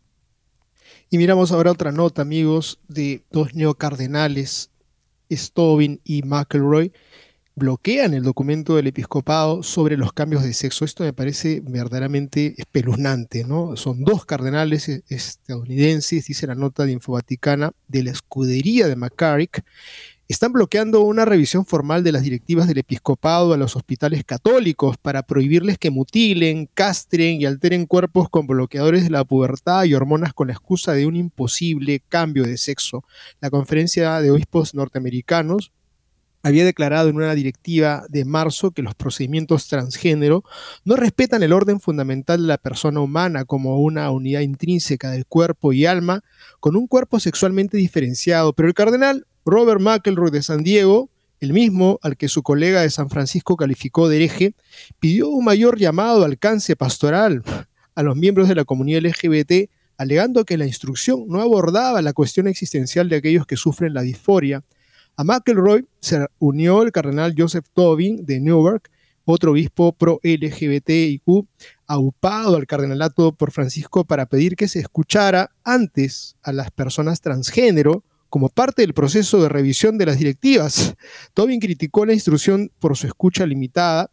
Y 1.11 1.19
miramos 1.19 1.53
ahora 1.53 1.71
otra 1.71 1.93
nota, 1.93 2.23
amigos, 2.23 2.81
de 2.89 3.25
dos 3.31 3.55
neocardenales, 3.55 4.71
Stobin 5.31 6.01
y 6.05 6.23
McElroy, 6.23 6.93
bloquean 7.57 8.15
el 8.15 8.25
documento 8.25 8.77
del 8.77 8.89
episcopado 8.89 9.63
sobre 9.63 9.97
los 9.97 10.13
cambios 10.13 10.43
de 10.43 10.53
sexo. 10.53 10.85
Esto 10.85 11.05
me 11.05 11.13
parece 11.13 11.63
verdaderamente 11.65 12.55
espeluznante, 12.59 13.45
¿no? 13.45 13.77
Son 13.77 14.03
dos 14.03 14.25
cardenales 14.25 14.89
estadounidenses, 15.09 16.27
dice 16.27 16.47
la 16.47 16.55
nota 16.55 16.85
de 16.85 16.93
Infovaticana, 16.93 17.73
de 17.87 18.03
la 18.03 18.11
escudería 18.11 18.89
de 18.89 18.97
McCarrick, 18.97 19.65
están 20.27 20.53
bloqueando 20.55 21.03
una 21.03 21.27
revisión 21.27 21.67
formal 21.67 22.03
de 22.03 22.11
las 22.11 22.23
directivas 22.23 22.67
del 22.67 22.79
episcopado 22.79 23.53
a 23.53 23.59
los 23.59 23.77
hospitales 23.77 24.25
católicos 24.25 24.97
para 24.97 25.23
prohibirles 25.23 25.77
que 25.77 25.91
mutilen, 25.91 26.67
castren 26.73 27.41
y 27.41 27.45
alteren 27.45 27.85
cuerpos 27.85 28.31
con 28.31 28.47
bloqueadores 28.47 29.05
de 29.05 29.11
la 29.11 29.25
pubertad 29.25 29.85
y 29.85 29.93
hormonas 29.93 30.33
con 30.33 30.47
la 30.47 30.55
excusa 30.55 30.93
de 30.95 31.07
un 31.07 31.15
imposible 31.15 32.01
cambio 32.09 32.45
de 32.45 32.57
sexo. 32.57 33.05
La 33.41 33.51
conferencia 33.51 34.19
de 34.23 34.31
obispos 34.31 34.75
norteamericanos 34.75 35.73
había 36.45 36.67
declarado 36.67 37.09
en 37.09 37.17
una 37.17 37.35
directiva 37.35 38.05
de 38.11 38.27
marzo 38.27 38.71
que 38.71 38.83
los 38.83 38.95
procedimientos 38.95 39.67
transgénero 39.67 40.45
no 40.85 40.95
respetan 40.95 41.43
el 41.43 41.55
orden 41.55 41.81
fundamental 41.81 42.43
de 42.43 42.49
la 42.49 42.59
persona 42.59 43.01
humana 43.01 43.47
como 43.47 43.81
una 43.81 44.11
unidad 44.11 44.43
intrínseca 44.43 45.11
del 45.11 45.25
cuerpo 45.25 45.73
y 45.73 45.87
alma 45.87 46.23
con 46.61 46.77
un 46.77 46.87
cuerpo 46.87 47.19
sexualmente 47.19 47.79
diferenciado. 47.79 48.53
Pero 48.53 48.69
el 48.69 48.75
cardenal 48.75 49.27
Robert 49.47 49.81
McElroy 49.81 50.31
de 50.31 50.43
San 50.43 50.63
Diego, 50.63 51.09
el 51.41 51.55
mismo 51.55 51.99
al 52.03 52.19
que 52.19 52.29
su 52.29 52.43
colega 52.43 52.83
de 52.83 52.91
San 52.91 53.09
Francisco 53.09 53.57
calificó 53.57 54.11
de 54.11 54.17
hereje, 54.17 54.55
pidió 55.01 55.31
un 55.31 55.47
mayor 55.47 55.79
llamado 55.79 56.27
alcance 56.27 56.77
pastoral 56.77 57.43
a 57.95 58.03
los 58.03 58.17
miembros 58.17 58.49
de 58.49 58.55
la 58.55 58.67
comunidad 58.67 59.01
LGBT, 59.01 59.71
alegando 59.97 60.45
que 60.45 60.59
la 60.59 60.67
instrucción 60.67 61.25
no 61.27 61.41
abordaba 61.41 62.03
la 62.03 62.13
cuestión 62.13 62.49
existencial 62.49 63.09
de 63.09 63.17
aquellos 63.17 63.47
que 63.47 63.57
sufren 63.57 63.95
la 63.95 64.03
disforia, 64.03 64.63
a 65.17 65.25
McElroy 65.25 65.87
se 66.01 66.27
unió 66.39 66.83
el 66.83 66.93
cardenal 66.93 67.35
Joseph 67.37 67.67
Tobin 67.73 68.25
de 68.25 68.41
Newark, 68.41 68.91
otro 69.25 69.53
obispo 69.53 69.93
pro-LGBTIQ, 69.93 71.47
aupado 71.87 72.57
al 72.57 72.67
cardenalato 72.67 73.33
por 73.33 73.51
Francisco 73.53 74.05
para 74.05 74.27
pedir 74.27 74.57
que 74.57 74.69
se 74.69 74.81
escuchara 74.81 75.51
antes 75.63 76.37
a 76.43 76.53
las 76.53 76.71
personas 76.71 77.21
transgénero 77.21 78.05
como 78.29 78.49
parte 78.49 78.83
del 78.83 78.95
proceso 78.95 79.41
de 79.41 79.49
revisión 79.49 79.97
de 79.97 80.07
las 80.07 80.19
directivas. 80.19 80.95
Tobin 81.35 81.61
criticó 81.61 82.05
la 82.05 82.13
instrucción 82.13 82.71
por 82.81 82.97
su 82.97 83.07
escucha 83.07 83.47
limitada 83.47 84.11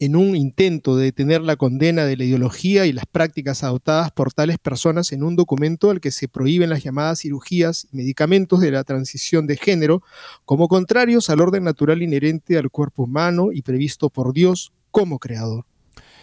en 0.00 0.16
un 0.16 0.34
intento 0.34 0.96
de 0.96 1.04
detener 1.04 1.42
la 1.42 1.56
condena 1.56 2.06
de 2.06 2.16
la 2.16 2.24
ideología 2.24 2.86
y 2.86 2.92
las 2.92 3.04
prácticas 3.04 3.62
adoptadas 3.62 4.10
por 4.10 4.32
tales 4.32 4.58
personas 4.58 5.12
en 5.12 5.22
un 5.22 5.36
documento 5.36 5.90
al 5.90 6.00
que 6.00 6.10
se 6.10 6.26
prohíben 6.26 6.70
las 6.70 6.82
llamadas 6.82 7.20
cirugías 7.20 7.86
y 7.92 7.96
medicamentos 7.98 8.60
de 8.60 8.70
la 8.70 8.82
transición 8.82 9.46
de 9.46 9.58
género 9.58 10.02
como 10.46 10.68
contrarios 10.68 11.28
al 11.28 11.42
orden 11.42 11.64
natural 11.64 12.02
inherente 12.02 12.56
al 12.56 12.70
cuerpo 12.70 13.02
humano 13.02 13.52
y 13.52 13.60
previsto 13.60 14.08
por 14.08 14.32
Dios 14.32 14.72
como 14.90 15.18
creador. 15.18 15.69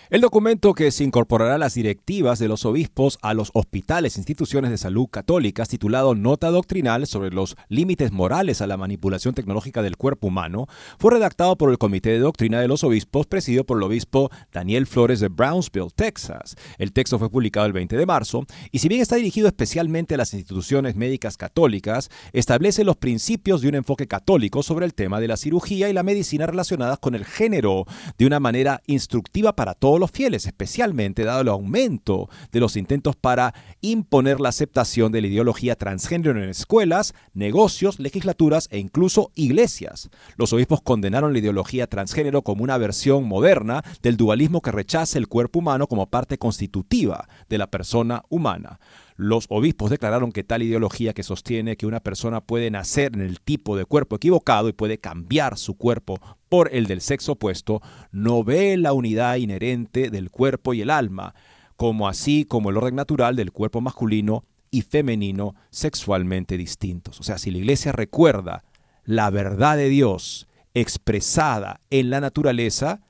El 0.10 0.22
documento 0.22 0.74
que 0.74 0.90
se 0.92 1.04
incorporará 1.04 1.56
a 1.56 1.58
las 1.58 1.74
directivas 1.74 2.40
de 2.40 2.48
los 2.48 2.64
obispos 2.64 3.20
a 3.22 3.34
los 3.34 3.52
hospitales 3.54 4.16
e 4.16 4.22
instituciones 4.22 4.72
de 4.72 4.78
salud 4.78 5.08
católicas, 5.08 5.68
titulado 5.68 6.16
Nota 6.16 6.50
Doctrinal 6.50 7.08
sobre 7.08 7.32
los 7.32 7.58
límites 7.68 8.14
morales 8.14 8.62
a 8.62 8.68
la 8.68 8.78
manipulación 8.78 9.34
tecnológica 9.34 9.82
del 9.82 9.98
cuerpo 9.98 10.28
humano, 10.28 10.68
fue 10.98 11.12
redactado 11.12 11.58
por 11.58 11.72
el 11.72 11.78
Comité 11.78 12.12
de 12.12 12.20
Doctrina 12.20 12.62
de 12.62 12.70
los 12.70 12.86
Obispos, 12.86 13.28
presidido 13.28 13.66
por 13.66 13.80
el 13.80 13.84
obispo 13.84 14.32
Daniel 14.54 14.88
Flores 14.88 15.20
de 15.20 15.28
Brownsville, 15.28 15.92
Texas. 15.94 16.56
El 16.78 16.94
texto 16.94 17.20
fue 17.20 17.30
publicado 17.30 17.66
el 17.66 17.74
20 17.74 17.98
de 17.98 18.06
marzo 18.06 18.46
y 18.72 18.80
si 18.80 18.88
bien 18.88 19.02
está 19.02 19.18
dirigido 19.18 19.50
especialmente 19.50 20.14
a 20.14 20.18
las 20.18 20.34
instituciones 20.34 20.96
médicas 20.96 21.36
católicas, 21.36 22.10
establece 22.32 22.86
los 22.86 22.96
principios 22.96 23.60
de 23.60 23.68
un 23.68 23.76
enfoque 23.76 24.08
católico 24.08 24.64
sobre 24.64 24.86
el 24.86 24.94
tema 24.94 25.20
de 25.20 25.28
la 25.28 25.36
cirugía 25.36 25.90
y 25.90 25.94
la 25.94 26.04
medicina 26.04 26.46
relacionadas 26.46 26.98
con 27.00 27.14
el 27.14 27.26
género 27.26 27.84
de 28.18 28.26
una 28.26 28.40
manera 28.40 28.82
instructiva 28.88 29.54
para 29.54 29.74
todos 29.74 29.97
los 30.00 30.12
fieles, 30.12 30.46
especialmente 30.46 31.24
dado 31.24 31.42
el 31.42 31.48
aumento 31.48 32.30
de 32.52 32.60
los 32.60 32.76
intentos 32.76 33.16
para 33.16 33.54
imponer 33.82 34.40
la 34.40 34.50
aceptación 34.50 35.12
de 35.12 35.22
la 35.22 35.28
ideología 35.28 35.76
transgénero 35.76 36.42
en 36.42 36.50
escuelas, 36.50 37.14
negocios, 37.34 38.00
legislaturas 38.00 38.68
e 38.72 38.80
incluso 38.80 39.32
iglesias. 39.36 40.10
Los 40.36 40.54
obispos 40.54 40.82
condenaron 40.82 41.34
la 41.34 41.40
ideología 41.40 41.88
transgénero 41.88 42.42
como 42.42 42.64
una 42.64 42.78
versión 42.78 43.26
moderna 43.26 43.84
del 44.02 44.18
dualismo 44.18 44.62
que 44.62 44.72
rechaza 44.72 45.18
el 45.18 45.28
cuerpo 45.28 45.60
humano 45.60 45.88
como 45.88 46.08
parte 46.08 46.38
constitutiva 46.38 47.28
de 47.50 47.58
la 47.58 47.68
persona 47.68 48.24
humana. 48.30 48.80
Los 49.18 49.48
obispos 49.50 49.90
declararon 49.90 50.32
que 50.32 50.44
tal 50.44 50.62
ideología 50.62 51.14
que 51.14 51.24
sostiene 51.24 51.76
que 51.76 51.88
una 51.88 52.02
persona 52.02 52.40
puede 52.40 52.70
nacer 52.70 53.16
en 53.16 53.22
el 53.22 53.42
tipo 53.42 53.76
de 53.76 53.86
cuerpo 53.86 54.18
equivocado 54.18 54.70
y 54.70 54.74
puede 54.74 55.00
cambiar 55.00 55.58
su 55.58 55.76
cuerpo 55.76 56.20
por 56.50 56.70
el 56.72 56.86
del 56.86 57.02
sexo 57.02 57.32
opuesto, 57.32 57.82
no 58.12 58.44
ve 58.44 58.78
la 58.78 58.94
unidad 58.94 59.38
inherente 59.38 60.12
del 60.12 60.30
cuerpo 60.30 60.76
y 60.76 60.82
el 60.82 60.92
alma, 60.92 61.34
como 61.78 62.08
así 62.08 62.46
como 62.46 62.70
el 62.70 62.78
orden 62.78 62.94
natural 62.94 63.36
del 63.36 63.52
cuerpo 63.52 63.82
masculino 63.82 64.46
y 64.70 64.84
femenino 64.84 65.56
sexualmente 65.72 66.56
distintos. 66.56 67.20
O 67.20 67.24
sea, 67.24 67.40
si 67.40 67.50
la 67.50 67.58
iglesia 67.58 67.92
recuerda 67.92 68.64
la 69.04 69.32
verdad 69.32 69.78
de 69.78 69.90
Dios 69.90 70.48
expresada 70.76 71.82
en 71.90 72.12
la 72.12 72.22
naturaleza, 72.22 73.02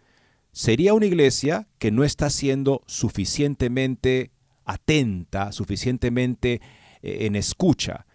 sería 0.53 0.93
una 0.93 1.05
iglesia 1.05 1.67
que 1.79 1.91
no 1.91 2.05
está 2.05 2.29
siendo 2.29 2.81
suficientemente 2.85 4.31
atenta, 4.67 5.51
suficientemente 5.51 6.61
eh, 7.01 7.25
en 7.25 7.35
escucha. 7.35 8.05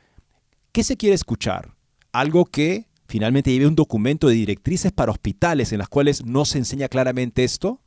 ¿Qué 0.70 0.84
se 0.84 0.96
quiere 0.96 1.14
escuchar? 1.14 1.74
Algo 2.12 2.44
que 2.44 2.86
finalmente 3.08 3.50
lleve 3.50 3.66
un 3.66 3.74
documento 3.74 4.28
de 4.28 4.34
directrices 4.34 4.92
para 4.92 5.10
hospitales 5.10 5.72
en 5.72 5.78
las 5.78 5.88
cuales 5.88 6.24
no 6.24 6.44
se 6.44 6.58
enseña 6.58 6.88
claramente 6.88 7.42
esto. 7.42 7.80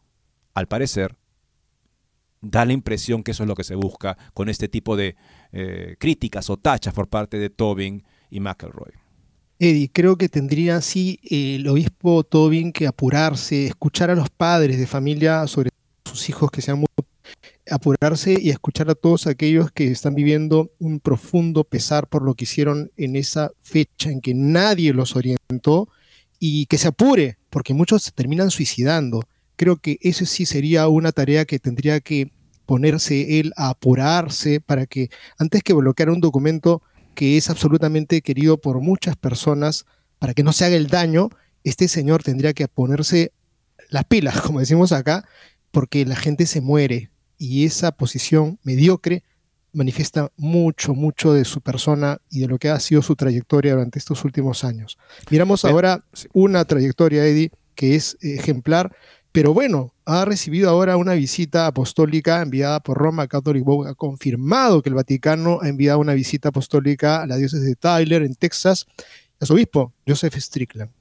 Al 0.53 0.67
parecer, 0.67 1.15
da 2.41 2.65
la 2.65 2.73
impresión 2.73 3.23
que 3.23 3.31
eso 3.31 3.43
es 3.43 3.49
lo 3.49 3.55
que 3.55 3.63
se 3.63 3.75
busca 3.75 4.17
con 4.33 4.49
este 4.49 4.67
tipo 4.67 4.95
de 4.95 5.15
eh, 5.51 5.95
críticas 5.99 6.49
o 6.49 6.57
tachas 6.57 6.93
por 6.93 7.07
parte 7.07 7.37
de 7.37 7.49
Tobin 7.49 8.03
y 8.29 8.39
McElroy. 8.39 8.93
Eddie, 9.57 9.89
creo 9.91 10.17
que 10.17 10.27
tendría 10.27 10.77
así 10.77 11.19
el 11.23 11.67
obispo 11.67 12.23
Tobin 12.23 12.73
que 12.73 12.87
apurarse, 12.87 13.67
escuchar 13.67 14.09
a 14.09 14.15
los 14.15 14.29
padres 14.29 14.77
de 14.77 14.85
familia 14.87 15.47
sobre 15.47 15.69
sus 16.03 16.29
hijos 16.29 16.51
que 16.51 16.61
sean 16.61 16.79
muy 16.79 16.87
apurarse 17.69 18.37
y 18.39 18.49
escuchar 18.49 18.89
a 18.89 18.95
todos 18.95 19.27
aquellos 19.27 19.71
que 19.71 19.87
están 19.87 20.15
viviendo 20.15 20.71
un 20.79 20.99
profundo 20.99 21.63
pesar 21.63 22.07
por 22.07 22.23
lo 22.23 22.35
que 22.35 22.43
hicieron 22.43 22.91
en 22.97 23.15
esa 23.15 23.51
fecha 23.61 24.11
en 24.11 24.21
que 24.21 24.33
nadie 24.33 24.93
los 24.93 25.15
orientó 25.15 25.89
y 26.39 26.67
que 26.67 26.77
se 26.77 26.87
apure, 26.87 27.37
porque 27.49 27.73
muchos 27.73 28.03
se 28.03 28.11
terminan 28.11 28.51
suicidando. 28.51 29.23
Creo 29.55 29.77
que 29.77 29.97
eso 30.01 30.25
sí 30.25 30.45
sería 30.45 30.87
una 30.87 31.11
tarea 31.11 31.45
que 31.45 31.59
tendría 31.59 31.99
que 32.01 32.31
ponerse 32.65 33.39
él 33.39 33.53
a 33.55 33.69
apurarse 33.69 34.59
para 34.59 34.85
que 34.85 35.09
antes 35.37 35.63
que 35.63 35.73
bloquear 35.73 36.09
un 36.09 36.21
documento 36.21 36.81
que 37.13 37.37
es 37.37 37.49
absolutamente 37.49 38.21
querido 38.21 38.59
por 38.59 38.81
muchas 38.81 39.15
personas, 39.15 39.85
para 40.19 40.33
que 40.33 40.43
no 40.43 40.53
se 40.53 40.65
haga 40.65 40.75
el 40.75 40.87
daño, 40.87 41.29
este 41.63 41.87
señor 41.87 42.23
tendría 42.23 42.53
que 42.53 42.67
ponerse 42.67 43.31
las 43.89 44.05
pilas, 44.05 44.41
como 44.41 44.59
decimos 44.59 44.91
acá, 44.91 45.27
porque 45.71 46.05
la 46.05 46.15
gente 46.15 46.45
se 46.45 46.61
muere, 46.61 47.09
y 47.37 47.65
esa 47.65 47.91
posición 47.91 48.59
mediocre 48.63 49.23
manifiesta 49.73 50.31
mucho, 50.37 50.93
mucho 50.93 51.33
de 51.33 51.45
su 51.45 51.61
persona 51.61 52.19
y 52.29 52.39
de 52.39 52.47
lo 52.47 52.57
que 52.57 52.69
ha 52.69 52.79
sido 52.79 53.01
su 53.01 53.15
trayectoria 53.15 53.73
durante 53.73 53.99
estos 53.99 54.23
últimos 54.23 54.63
años. 54.63 54.97
Miramos 55.29 55.65
ahora 55.65 56.03
una 56.33 56.63
trayectoria, 56.65 57.25
Eddie, 57.25 57.51
que 57.75 57.95
es 57.95 58.17
ejemplar, 58.21 58.95
pero 59.33 59.53
bueno, 59.53 59.93
ha 60.05 60.23
recibido 60.23 60.69
ahora 60.69 60.95
una 60.95 61.13
visita 61.13 61.67
apostólica 61.67 62.41
enviada 62.41 62.79
por 62.79 62.97
Roma 62.97 63.27
Catholic 63.27 63.65
Board, 63.65 63.89
ha 63.89 63.93
confirmado 63.93 64.81
que 64.81 64.87
el 64.87 64.95
Vaticano 64.95 65.59
ha 65.61 65.67
enviado 65.67 65.99
una 65.99 66.13
visita 66.13 66.49
apostólica 66.49 67.21
a 67.21 67.27
la 67.27 67.35
diócesis 67.35 67.65
de 67.65 67.75
Tyler, 67.75 68.23
en 68.23 68.35
Texas, 68.35 68.85
a 69.41 69.45
su 69.45 69.53
obispo, 69.53 69.93
Joseph 70.07 70.37
Strickland. 70.37 70.91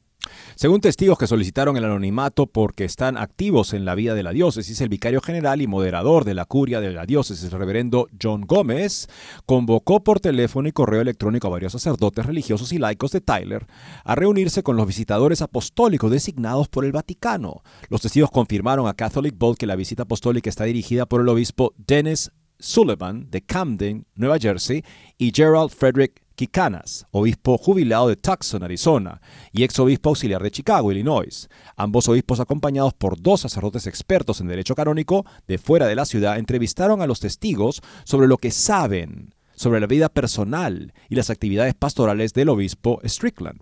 Según 0.55 0.81
testigos 0.81 1.19
que 1.19 1.27
solicitaron 1.27 1.77
el 1.77 1.85
anonimato 1.85 2.47
porque 2.47 2.85
están 2.85 3.17
activos 3.17 3.73
en 3.73 3.85
la 3.85 3.95
vida 3.95 4.15
de 4.15 4.23
la 4.23 4.33
diócesis, 4.33 4.81
el 4.81 4.89
vicario 4.89 5.21
general 5.21 5.63
y 5.63 5.67
moderador 5.67 6.25
de 6.25 6.35
la 6.35 6.45
curia 6.45 6.81
de 6.81 6.93
la 6.93 7.07
diócesis, 7.07 7.45
el 7.45 7.59
reverendo 7.59 8.09
John 8.21 8.43
Gómez, 8.43 9.09
convocó 9.47 10.03
por 10.05 10.21
teléfono 10.21 10.69
y 10.69 10.73
correo 10.73 11.01
electrónico 11.01 11.49
a 11.49 11.51
varios 11.51 11.73
sacerdotes 11.73 12.27
religiosos 12.27 12.73
y 12.73 12.79
laicos 12.79 13.11
de 13.13 13.21
Tyler 13.21 13.67
a 14.05 14.15
reunirse 14.15 14.63
con 14.63 14.77
los 14.77 14.87
visitadores 14.87 15.43
apostólicos 15.43 16.11
designados 16.11 16.69
por 16.69 16.85
el 16.85 16.93
Vaticano. 16.93 17.63
Los 17.89 18.03
testigos 18.03 18.31
confirmaron 18.31 18.87
a 18.87 18.95
Catholic 18.95 19.37
Bolt 19.37 19.59
que 19.59 19.67
la 19.67 19.77
visita 19.77 20.05
apostólica 20.05 20.51
está 20.51 20.65
dirigida 20.65 21.07
por 21.07 21.21
el 21.21 21.29
obispo 21.29 21.75
Dennis 21.77 22.31
Sullivan 22.59 23.31
de 23.31 23.43
Camden, 23.43 24.07
Nueva 24.15 24.39
Jersey, 24.39 24.85
y 25.19 25.33
Gerald 25.35 25.71
Frederick 25.71 26.24
Kikanas, 26.35 27.07
obispo 27.11 27.59
jubilado 27.59 28.09
de 28.09 28.17
Tucson, 28.17 28.63
Arizona, 28.63 29.21
y 29.53 29.65
ex 29.65 29.79
obispo 29.79 30.11
auxiliar 30.11 30.43
de 30.43 30.51
Chicago, 30.51 30.91
Illinois. 30.91 31.49
Ambos 31.77 32.09
obispos 32.09 32.41
acompañados 32.41 32.95
por 32.95 33.21
dos 33.21 33.43
sacerdotes 33.43 33.87
expertos 33.87 34.41
en 34.41 34.49
derecho 34.49 34.75
canónico 34.75 35.25
de 35.47 35.59
fuera 35.59 35.87
de 35.87 35.95
la 35.95 36.05
ciudad 36.05 36.39
entrevistaron 36.39 37.03
a 37.03 37.07
los 37.07 37.21
testigos 37.21 37.83
sobre 38.05 38.27
lo 38.27 38.39
que 38.39 38.51
saben 38.51 39.35
sobre 39.57 39.81
la 39.81 39.87
vida 39.87 40.09
personal 40.09 40.93
y 41.09 41.15
las 41.15 41.31
actividades 41.31 41.75
pastorales 41.75 42.33
del 42.33 42.49
obispo 42.49 43.01
Strickland. 43.05 43.61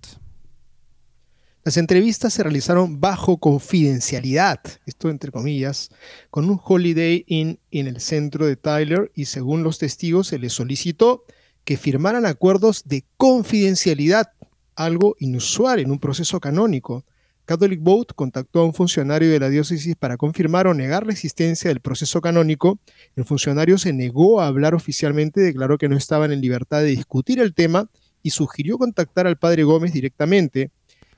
Las 1.64 1.77
entrevistas 1.77 2.35
se 2.35 2.43
realizaron 2.43 3.01
bajo 3.01 3.39
confidencialidad, 3.39 4.59
esto 4.85 5.11
entre 5.11 5.31
comillas, 5.31 5.91
con 6.31 6.51
un 6.51 6.61
Holiday 6.62 7.25
Inn 7.29 7.61
en 7.70 7.87
el 7.87 8.01
centro 8.01 8.47
de 8.47 8.57
Tyler 8.57 9.12
y 9.14 9.27
según 9.27 9.62
los 9.62 9.79
testigos 9.79 10.27
se 10.27 10.41
les 10.41 10.53
solicitó 10.53 11.25
que 11.65 11.77
firmaran 11.77 12.27
acuerdos 12.27 12.83
de 12.85 13.05
confidencialidad, 13.17 14.33
algo 14.75 15.17
inusual 15.19 15.81
en 15.81 15.91
un 15.91 15.99
proceso 15.99 16.41
canónico. 16.41 17.05
Catholic 17.45 17.81
Vote 17.83 18.15
contactó 18.15 18.61
a 18.61 18.65
un 18.65 18.73
funcionario 18.73 19.31
de 19.31 19.41
la 19.41 19.49
diócesis 19.49 19.97
para 19.97 20.17
confirmar 20.17 20.67
o 20.67 20.75
negar 20.75 21.07
la 21.07 21.13
existencia 21.13 21.69
del 21.69 21.81
proceso 21.81 22.21
canónico. 22.21 22.79
El 23.17 23.25
funcionario 23.25 23.79
se 23.79 23.93
negó 23.93 24.41
a 24.41 24.47
hablar 24.47 24.75
oficialmente, 24.75 25.41
declaró 25.41 25.77
que 25.77 25.89
no 25.89 25.97
estaban 25.97 26.33
en 26.33 26.41
libertad 26.41 26.81
de 26.81 26.87
discutir 26.87 27.41
el 27.41 27.53
tema 27.53 27.91
y 28.23 28.31
sugirió 28.31 28.79
contactar 28.79 29.27
al 29.27 29.37
padre 29.37 29.65
Gómez 29.65 29.93
directamente. 29.93 30.71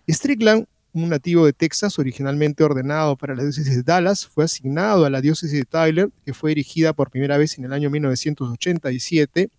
Strickland, 0.08 0.66
un 0.92 1.10
nativo 1.10 1.44
de 1.44 1.52
Texas 1.52 1.98
originalmente 1.98 2.64
ordenado 2.64 3.16
para 3.16 3.34
la 3.34 3.42
diócesis 3.42 3.76
de 3.76 3.82
Dallas, 3.82 4.26
fue 4.26 4.44
asignado 4.44 5.04
a 5.04 5.10
la 5.10 5.20
diócesis 5.20 5.58
de 5.58 5.64
Tyler, 5.64 6.08
que 6.24 6.32
fue 6.32 6.50
dirigida 6.52 6.94
por 6.94 7.10
primera 7.10 7.36
vez 7.36 7.58
en 7.58 7.64
el 7.64 7.72
año 7.72 7.90
1987 7.90 9.50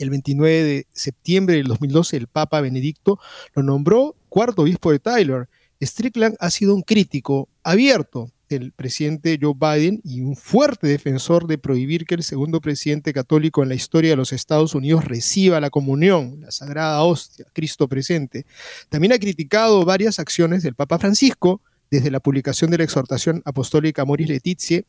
el 0.00 0.10
29 0.10 0.62
de 0.62 0.86
septiembre 0.92 1.56
del 1.56 1.68
2012 1.68 2.16
el 2.16 2.26
Papa 2.26 2.60
Benedicto 2.60 3.18
lo 3.54 3.62
nombró 3.62 4.16
cuarto 4.28 4.62
obispo 4.62 4.90
de 4.90 4.98
Tyler. 4.98 5.48
Strickland 5.80 6.36
ha 6.40 6.50
sido 6.50 6.74
un 6.74 6.82
crítico 6.82 7.48
abierto 7.62 8.32
del 8.48 8.72
presidente 8.72 9.38
Joe 9.40 9.54
Biden 9.54 10.00
y 10.02 10.22
un 10.22 10.36
fuerte 10.36 10.88
defensor 10.88 11.46
de 11.46 11.56
prohibir 11.56 12.04
que 12.04 12.16
el 12.16 12.24
segundo 12.24 12.60
presidente 12.60 13.12
católico 13.12 13.62
en 13.62 13.68
la 13.68 13.76
historia 13.76 14.10
de 14.10 14.16
los 14.16 14.32
Estados 14.32 14.74
Unidos 14.74 15.04
reciba 15.04 15.60
la 15.60 15.70
comunión, 15.70 16.40
la 16.40 16.50
sagrada 16.50 17.02
hostia, 17.02 17.46
Cristo 17.52 17.88
presente. 17.88 18.46
También 18.88 19.12
ha 19.12 19.18
criticado 19.18 19.84
varias 19.84 20.18
acciones 20.18 20.64
del 20.64 20.74
Papa 20.74 20.98
Francisco, 20.98 21.62
desde 21.90 22.10
la 22.10 22.20
publicación 22.20 22.70
de 22.70 22.78
la 22.78 22.84
exhortación 22.84 23.42
apostólica 23.44 24.04
Moris 24.04 24.28
Letizie 24.28 24.84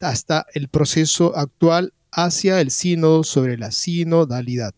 hasta 0.00 0.46
el 0.52 0.68
proceso 0.68 1.36
actual 1.36 1.94
hacia 2.12 2.60
el 2.60 2.70
sínodo 2.70 3.24
sobre 3.24 3.58
la 3.58 3.70
sinodalidad. 3.70 4.74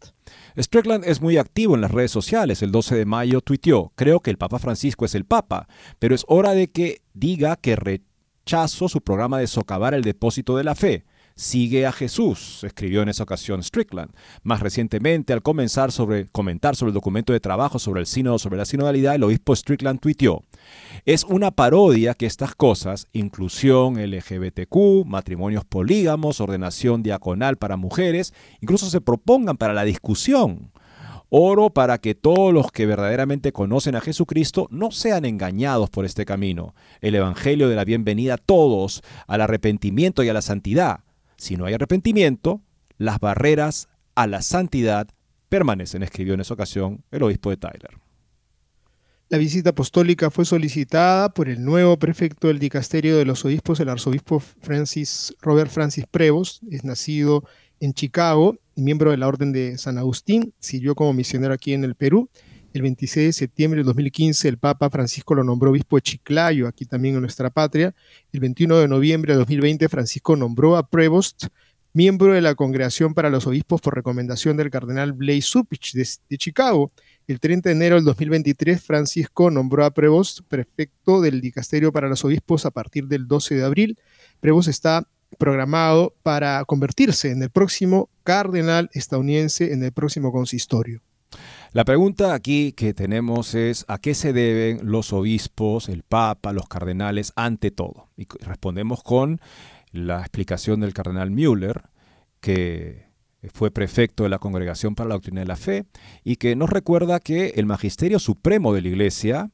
Strickland 0.56 1.04
es 1.04 1.20
muy 1.20 1.36
activo 1.36 1.74
en 1.74 1.80
las 1.80 1.90
redes 1.90 2.10
sociales. 2.10 2.62
El 2.62 2.72
12 2.72 2.96
de 2.96 3.04
mayo 3.04 3.40
tuiteó, 3.40 3.92
creo 3.94 4.20
que 4.20 4.30
el 4.30 4.38
Papa 4.38 4.58
Francisco 4.58 5.04
es 5.04 5.14
el 5.14 5.24
Papa, 5.24 5.68
pero 5.98 6.14
es 6.14 6.24
hora 6.26 6.52
de 6.52 6.70
que 6.70 7.02
diga 7.14 7.56
que 7.56 7.76
rechazo 7.76 8.88
su 8.88 9.00
programa 9.00 9.38
de 9.38 9.46
socavar 9.46 9.94
el 9.94 10.02
depósito 10.02 10.56
de 10.56 10.64
la 10.64 10.74
fe. 10.74 11.04
Sigue 11.38 11.86
a 11.86 11.92
Jesús, 11.92 12.64
escribió 12.64 13.00
en 13.00 13.10
esa 13.10 13.22
ocasión 13.22 13.62
Strickland. 13.62 14.10
Más 14.42 14.58
recientemente, 14.58 15.32
al 15.32 15.40
comenzar 15.40 15.92
sobre, 15.92 16.26
comentar 16.26 16.74
sobre 16.74 16.90
el 16.90 16.94
documento 16.94 17.32
de 17.32 17.38
trabajo 17.38 17.78
sobre 17.78 18.00
el 18.00 18.06
sínodo 18.06 18.40
sobre 18.40 18.56
la 18.56 18.64
sinodalidad, 18.64 19.14
el 19.14 19.22
obispo 19.22 19.54
Strickland 19.54 20.00
tuiteó, 20.00 20.42
es 21.04 21.22
una 21.22 21.52
parodia 21.52 22.14
que 22.14 22.26
estas 22.26 22.56
cosas, 22.56 23.06
inclusión 23.12 24.02
LGBTQ, 24.04 25.06
matrimonios 25.06 25.64
polígamos, 25.64 26.40
ordenación 26.40 27.04
diaconal 27.04 27.56
para 27.56 27.76
mujeres, 27.76 28.34
incluso 28.60 28.90
se 28.90 29.00
propongan 29.00 29.56
para 29.56 29.74
la 29.74 29.84
discusión. 29.84 30.72
Oro 31.30 31.70
para 31.70 31.98
que 31.98 32.16
todos 32.16 32.52
los 32.52 32.72
que 32.72 32.84
verdaderamente 32.84 33.52
conocen 33.52 33.94
a 33.94 34.00
Jesucristo 34.00 34.66
no 34.72 34.90
sean 34.90 35.24
engañados 35.24 35.88
por 35.88 36.04
este 36.04 36.24
camino. 36.24 36.74
El 37.00 37.14
Evangelio 37.14 37.68
de 37.68 37.76
la 37.76 37.84
bienvenida 37.84 38.34
a 38.34 38.38
todos 38.38 39.02
al 39.28 39.42
arrepentimiento 39.42 40.24
y 40.24 40.30
a 40.30 40.32
la 40.32 40.42
santidad. 40.42 41.04
Si 41.38 41.56
no 41.56 41.64
hay 41.64 41.74
arrepentimiento, 41.74 42.60
las 42.98 43.20
barreras 43.20 43.88
a 44.14 44.26
la 44.26 44.42
santidad 44.42 45.08
permanecen, 45.48 46.02
escribió 46.02 46.34
en 46.34 46.40
esa 46.40 46.54
ocasión 46.54 47.04
el 47.10 47.22
obispo 47.22 47.50
de 47.50 47.56
Tyler. 47.56 47.90
La 49.30 49.38
visita 49.38 49.70
apostólica 49.70 50.30
fue 50.30 50.44
solicitada 50.44 51.28
por 51.28 51.48
el 51.48 51.64
nuevo 51.64 51.98
prefecto 51.98 52.48
del 52.48 52.58
dicasterio 52.58 53.16
de 53.16 53.24
los 53.24 53.44
obispos, 53.44 53.78
el 53.78 53.90
arzobispo 53.90 54.40
Francis, 54.40 55.34
Robert 55.40 55.70
Francis 55.70 56.06
Prevost, 56.10 56.62
es 56.70 56.82
nacido 56.82 57.44
en 57.78 57.92
Chicago 57.92 58.56
y 58.74 58.82
miembro 58.82 59.10
de 59.10 59.18
la 59.18 59.28
Orden 59.28 59.52
de 59.52 59.78
San 59.78 59.98
Agustín, 59.98 60.54
sirvió 60.58 60.94
como 60.94 61.12
misionero 61.12 61.54
aquí 61.54 61.74
en 61.74 61.84
el 61.84 61.94
Perú. 61.94 62.30
El 62.78 62.82
26 62.82 63.26
de 63.26 63.32
septiembre 63.32 63.80
de 63.80 63.84
2015 63.86 64.46
el 64.46 64.56
Papa 64.56 64.88
Francisco 64.88 65.34
lo 65.34 65.42
nombró 65.42 65.72
obispo 65.72 65.96
de 65.96 66.02
Chiclayo, 66.02 66.68
aquí 66.68 66.84
también 66.84 67.16
en 67.16 67.20
nuestra 67.22 67.50
patria. 67.50 67.92
El 68.32 68.38
21 68.38 68.78
de 68.78 68.86
noviembre 68.86 69.32
de 69.32 69.38
2020 69.40 69.88
Francisco 69.88 70.36
nombró 70.36 70.76
a 70.76 70.88
Prevost 70.88 71.46
miembro 71.92 72.34
de 72.34 72.40
la 72.40 72.54
Congregación 72.54 73.14
para 73.14 73.30
los 73.30 73.48
Obispos 73.48 73.80
por 73.80 73.96
recomendación 73.96 74.56
del 74.56 74.70
cardenal 74.70 75.12
Blaise 75.12 75.46
Supich 75.46 75.92
de, 75.92 76.38
Chicago. 76.38 76.92
El 77.26 77.40
30 77.40 77.68
de 77.68 77.74
enero 77.74 77.96
del 77.96 78.04
2023 78.04 78.80
Francisco 78.80 79.50
nombró 79.50 79.84
a 79.84 79.90
Prevost 79.90 80.42
prefecto 80.46 81.20
del 81.20 81.40
Dicasterio 81.40 81.90
para 81.90 82.08
los 82.08 82.24
Obispos 82.24 82.64
a 82.64 82.70
partir 82.70 83.08
del 83.08 83.26
12 83.26 83.56
de 83.56 83.64
abril. 83.64 83.98
Prevost 84.38 84.68
está 84.68 85.04
programado 85.36 86.14
para 86.22 86.64
convertirse 86.64 87.32
en 87.32 87.42
el 87.42 87.50
próximo 87.50 88.08
cardenal 88.22 88.88
estadounidense 88.92 89.72
en 89.72 89.82
el 89.82 89.90
próximo 89.90 90.30
consistorio. 90.30 91.02
La 91.72 91.84
pregunta 91.84 92.32
aquí 92.32 92.72
que 92.72 92.94
tenemos 92.94 93.54
es 93.54 93.84
¿a 93.88 93.98
qué 93.98 94.14
se 94.14 94.32
deben 94.32 94.80
los 94.90 95.12
obispos, 95.12 95.90
el 95.90 96.02
papa, 96.02 96.54
los 96.54 96.66
cardenales 96.66 97.32
ante 97.36 97.70
todo? 97.70 98.08
Y 98.16 98.26
respondemos 98.40 99.02
con 99.02 99.38
la 99.92 100.20
explicación 100.20 100.80
del 100.80 100.94
cardenal 100.94 101.30
Müller, 101.30 101.82
que 102.40 103.08
fue 103.52 103.70
prefecto 103.70 104.22
de 104.22 104.30
la 104.30 104.38
Congregación 104.38 104.94
para 104.94 105.08
la 105.08 105.14
Doctrina 105.16 105.42
de 105.42 105.46
la 105.46 105.56
Fe, 105.56 105.84
y 106.24 106.36
que 106.36 106.56
nos 106.56 106.70
recuerda 106.70 107.20
que 107.20 107.48
el 107.56 107.66
magisterio 107.66 108.18
supremo 108.18 108.72
de 108.72 108.82
la 108.82 108.88
Iglesia 108.88 109.50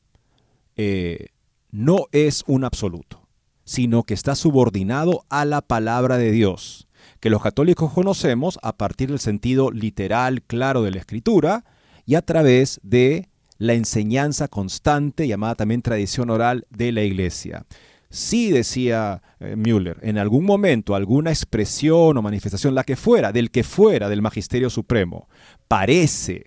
eh, 0.76 1.30
no 1.72 2.06
es 2.12 2.44
un 2.46 2.62
absoluto, 2.62 3.26
sino 3.64 4.04
que 4.04 4.14
está 4.14 4.36
subordinado 4.36 5.24
a 5.30 5.44
la 5.44 5.62
palabra 5.62 6.16
de 6.16 6.30
Dios, 6.30 6.86
que 7.18 7.30
los 7.30 7.42
católicos 7.42 7.92
conocemos 7.92 8.60
a 8.62 8.76
partir 8.76 9.08
del 9.08 9.18
sentido 9.18 9.72
literal 9.72 10.42
claro 10.42 10.82
de 10.82 10.92
la 10.92 10.98
Escritura, 10.98 11.64
y 12.06 12.14
a 12.14 12.22
través 12.22 12.80
de 12.82 13.28
la 13.58 13.74
enseñanza 13.74 14.48
constante, 14.48 15.26
llamada 15.26 15.54
también 15.54 15.82
tradición 15.82 16.30
oral 16.30 16.66
de 16.70 16.92
la 16.92 17.02
iglesia. 17.02 17.64
Sí, 18.10 18.50
decía 18.52 19.22
eh, 19.40 19.56
Müller, 19.56 19.98
en 20.02 20.18
algún 20.18 20.44
momento 20.44 20.94
alguna 20.94 21.30
expresión 21.30 22.16
o 22.16 22.22
manifestación, 22.22 22.74
la 22.74 22.84
que 22.84 22.96
fuera, 22.96 23.32
del 23.32 23.50
que 23.50 23.64
fuera 23.64 24.08
del 24.08 24.22
Magisterio 24.22 24.70
Supremo, 24.70 25.28
parece 25.66 26.46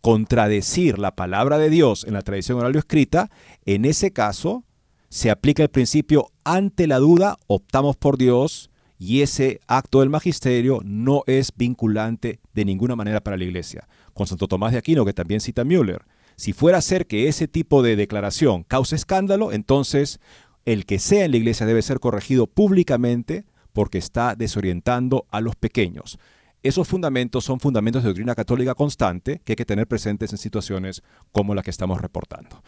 contradecir 0.00 0.98
la 0.98 1.14
palabra 1.14 1.58
de 1.58 1.70
Dios 1.70 2.04
en 2.04 2.14
la 2.14 2.22
tradición 2.22 2.58
oral 2.58 2.74
o 2.74 2.78
escrita, 2.78 3.30
en 3.64 3.84
ese 3.84 4.12
caso 4.12 4.64
se 5.08 5.30
aplica 5.30 5.62
el 5.62 5.70
principio 5.70 6.26
ante 6.42 6.86
la 6.86 6.98
duda, 6.98 7.36
optamos 7.46 7.96
por 7.96 8.18
Dios 8.18 8.70
y 8.98 9.22
ese 9.22 9.60
acto 9.66 10.00
del 10.00 10.10
magisterio 10.10 10.80
no 10.84 11.22
es 11.26 11.52
vinculante 11.56 12.40
de 12.54 12.64
ninguna 12.64 12.96
manera 12.96 13.20
para 13.20 13.36
la 13.36 13.44
iglesia 13.44 13.86
con 14.14 14.26
Santo 14.26 14.48
Tomás 14.48 14.72
de 14.72 14.78
Aquino, 14.78 15.04
que 15.04 15.12
también 15.12 15.40
cita 15.40 15.64
Müller. 15.64 16.02
Si 16.36 16.52
fuera 16.52 16.78
a 16.78 16.82
ser 16.82 17.06
que 17.06 17.28
ese 17.28 17.46
tipo 17.46 17.82
de 17.82 17.96
declaración 17.96 18.64
cause 18.64 18.96
escándalo, 18.96 19.52
entonces 19.52 20.20
el 20.64 20.86
que 20.86 20.98
sea 20.98 21.24
en 21.24 21.32
la 21.32 21.36
iglesia 21.36 21.66
debe 21.66 21.82
ser 21.82 22.00
corregido 22.00 22.46
públicamente 22.46 23.44
porque 23.72 23.98
está 23.98 24.34
desorientando 24.34 25.26
a 25.30 25.40
los 25.40 25.56
pequeños. 25.56 26.18
Esos 26.62 26.88
fundamentos 26.88 27.44
son 27.44 27.60
fundamentos 27.60 28.02
de 28.02 28.08
doctrina 28.08 28.34
católica 28.34 28.74
constante 28.74 29.42
que 29.44 29.52
hay 29.52 29.56
que 29.56 29.66
tener 29.66 29.86
presentes 29.86 30.32
en 30.32 30.38
situaciones 30.38 31.02
como 31.30 31.54
la 31.54 31.62
que 31.62 31.70
estamos 31.70 32.00
reportando. 32.00 32.62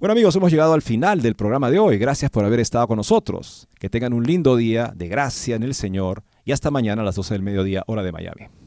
Bueno 0.00 0.12
amigos, 0.12 0.34
hemos 0.34 0.50
llegado 0.50 0.72
al 0.72 0.82
final 0.82 1.22
del 1.22 1.36
programa 1.36 1.70
de 1.70 1.78
hoy. 1.78 1.96
Gracias 1.96 2.30
por 2.30 2.44
haber 2.44 2.60
estado 2.60 2.88
con 2.88 2.96
nosotros. 2.96 3.68
Que 3.78 3.88
tengan 3.88 4.12
un 4.12 4.24
lindo 4.24 4.56
día 4.56 4.92
de 4.96 5.08
gracia 5.08 5.54
en 5.54 5.62
el 5.62 5.74
Señor 5.74 6.24
y 6.44 6.52
hasta 6.52 6.70
mañana 6.70 7.02
a 7.02 7.04
las 7.04 7.14
12 7.14 7.34
del 7.34 7.42
mediodía, 7.42 7.84
hora 7.86 8.02
de 8.02 8.12
Miami. 8.12 8.65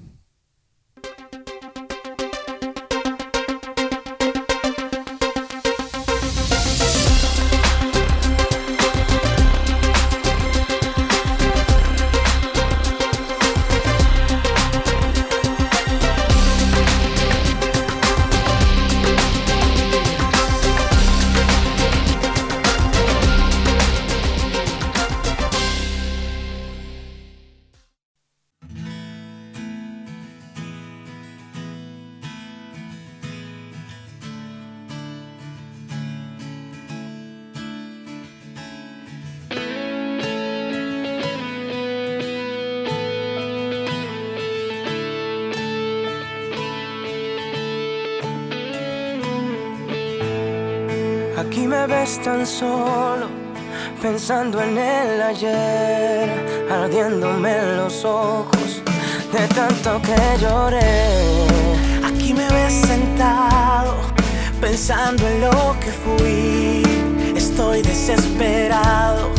Pensando 54.29 54.61
en 54.61 54.77
el 54.77 55.21
ayer, 55.23 56.67
ardiéndome 56.69 57.77
los 57.77 58.05
ojos 58.05 58.83
de 59.33 59.47
tanto 59.55 59.99
que 60.03 60.39
lloré. 60.39 61.47
Aquí 62.05 62.35
me 62.35 62.47
ves 62.47 62.73
sentado, 62.73 63.95
pensando 64.61 65.27
en 65.27 65.41
lo 65.41 65.75
que 65.79 65.91
fui. 66.03 66.83
Estoy 67.35 67.81
desesperado 67.81 69.31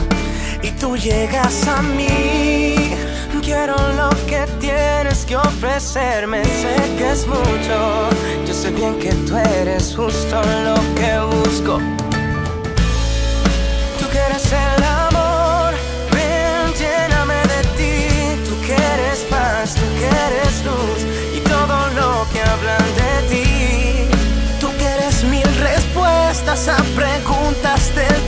y 0.60 0.72
tú 0.72 0.96
llegas 0.96 1.68
a 1.68 1.82
mí. 1.82 2.96
Quiero 3.42 3.76
lo 3.92 4.10
que 4.26 4.44
tienes 4.60 5.24
que 5.24 5.36
ofrecerme, 5.36 6.44
sé 6.44 6.74
que 6.98 7.10
es 7.10 7.26
mucho. 7.26 8.08
Yo 8.46 8.54
sé 8.54 8.70
bien 8.70 8.96
que 8.98 9.12
tú 9.26 9.36
eres 9.36 9.94
justo 9.96 10.40
lo 10.64 10.76
que 10.94 11.18
busco 11.36 11.89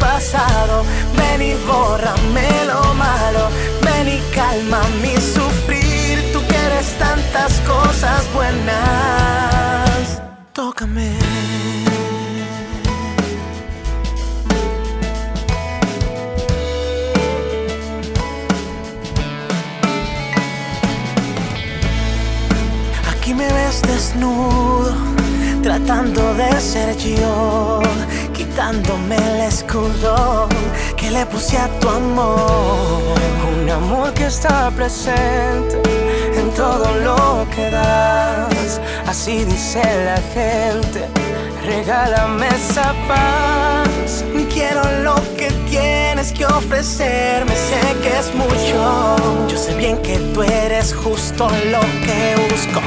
pasado. 0.03 0.85
Ven 1.17 1.41
y 1.43 1.55
bórrame 1.67 2.49
lo 2.67 2.83
malo, 2.95 3.43
ven 3.87 4.09
y 4.17 4.21
calma 4.35 4.81
mi 5.03 5.15
sufrir. 5.35 6.15
Tú 6.33 6.41
quieres 6.49 6.89
tantas 6.99 7.53
cosas 7.61 8.21
buenas. 8.35 10.21
Tócame. 10.53 11.13
desnudo, 23.81 24.95
tratando 25.63 26.35
de 26.35 26.61
ser 26.61 26.97
yo, 26.97 27.81
quitándome 28.53 29.17
el 29.17 29.41
escudo 29.41 30.47
que 30.97 31.11
le 31.11 31.25
puse 31.25 31.57
a 31.57 31.69
tu 31.81 31.89
amor. 31.89 33.01
Un 33.51 33.71
amor 33.71 34.13
que 34.13 34.27
está 34.27 34.71
presente 34.71 35.81
en 36.37 36.51
todo 36.55 36.87
lo 37.03 37.47
que 37.55 37.71
das. 37.71 38.79
Así 39.07 39.45
dice 39.45 39.83
la 40.05 40.21
gente, 40.35 41.09
regálame 41.65 42.49
esa 42.49 42.95
paz. 43.09 44.25
Quiero 44.53 44.83
lo 45.03 45.15
que 45.39 45.51
tienes 45.71 46.31
que 46.33 46.45
ofrecerme, 46.45 47.55
sé 47.57 47.81
que 48.03 48.19
es 48.19 48.35
mucho. 48.35 49.17
Yo 49.49 49.57
sé 49.57 49.75
bien 49.75 49.97
que 50.03 50.19
tú 50.35 50.43
eres 50.43 50.95
justo 50.95 51.49
lo 51.71 51.81
que 52.05 52.37
busco. 52.51 52.83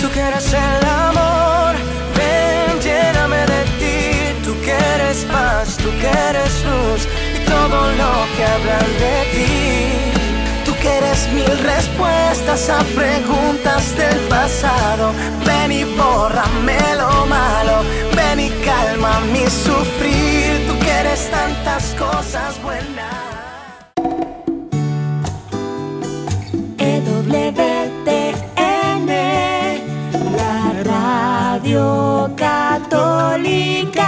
Tú 0.00 0.08
quieres 0.10 0.52
el 0.52 0.86
amor, 0.86 1.07
paz, 5.98 6.04
tú 6.04 6.06
quieres 6.06 6.64
luz 6.64 7.08
y 7.34 7.44
todo 7.44 7.92
lo 7.92 8.26
que 8.36 8.44
hablan 8.44 8.98
de 8.98 9.16
ti. 9.32 9.48
Tú 10.64 10.72
quieres 10.80 11.28
mil 11.32 11.58
respuestas 11.58 12.68
a 12.70 12.84
preguntas 12.94 13.96
del 13.96 14.18
pasado. 14.28 15.12
Ven 15.46 15.72
y 15.72 15.84
bórrame 15.84 16.78
lo 16.96 17.26
malo, 17.26 17.82
ven 18.14 18.40
y 18.40 18.50
calma 18.64 19.20
mi 19.32 19.46
sufrir. 19.48 20.66
Tú 20.68 20.78
quieres 20.80 21.30
tantas 21.30 21.94
cosas 21.94 22.60
buenas. 22.62 23.14
EWTN, 26.78 28.28
la 30.36 30.72
radio 30.84 32.30
católica 32.36 34.07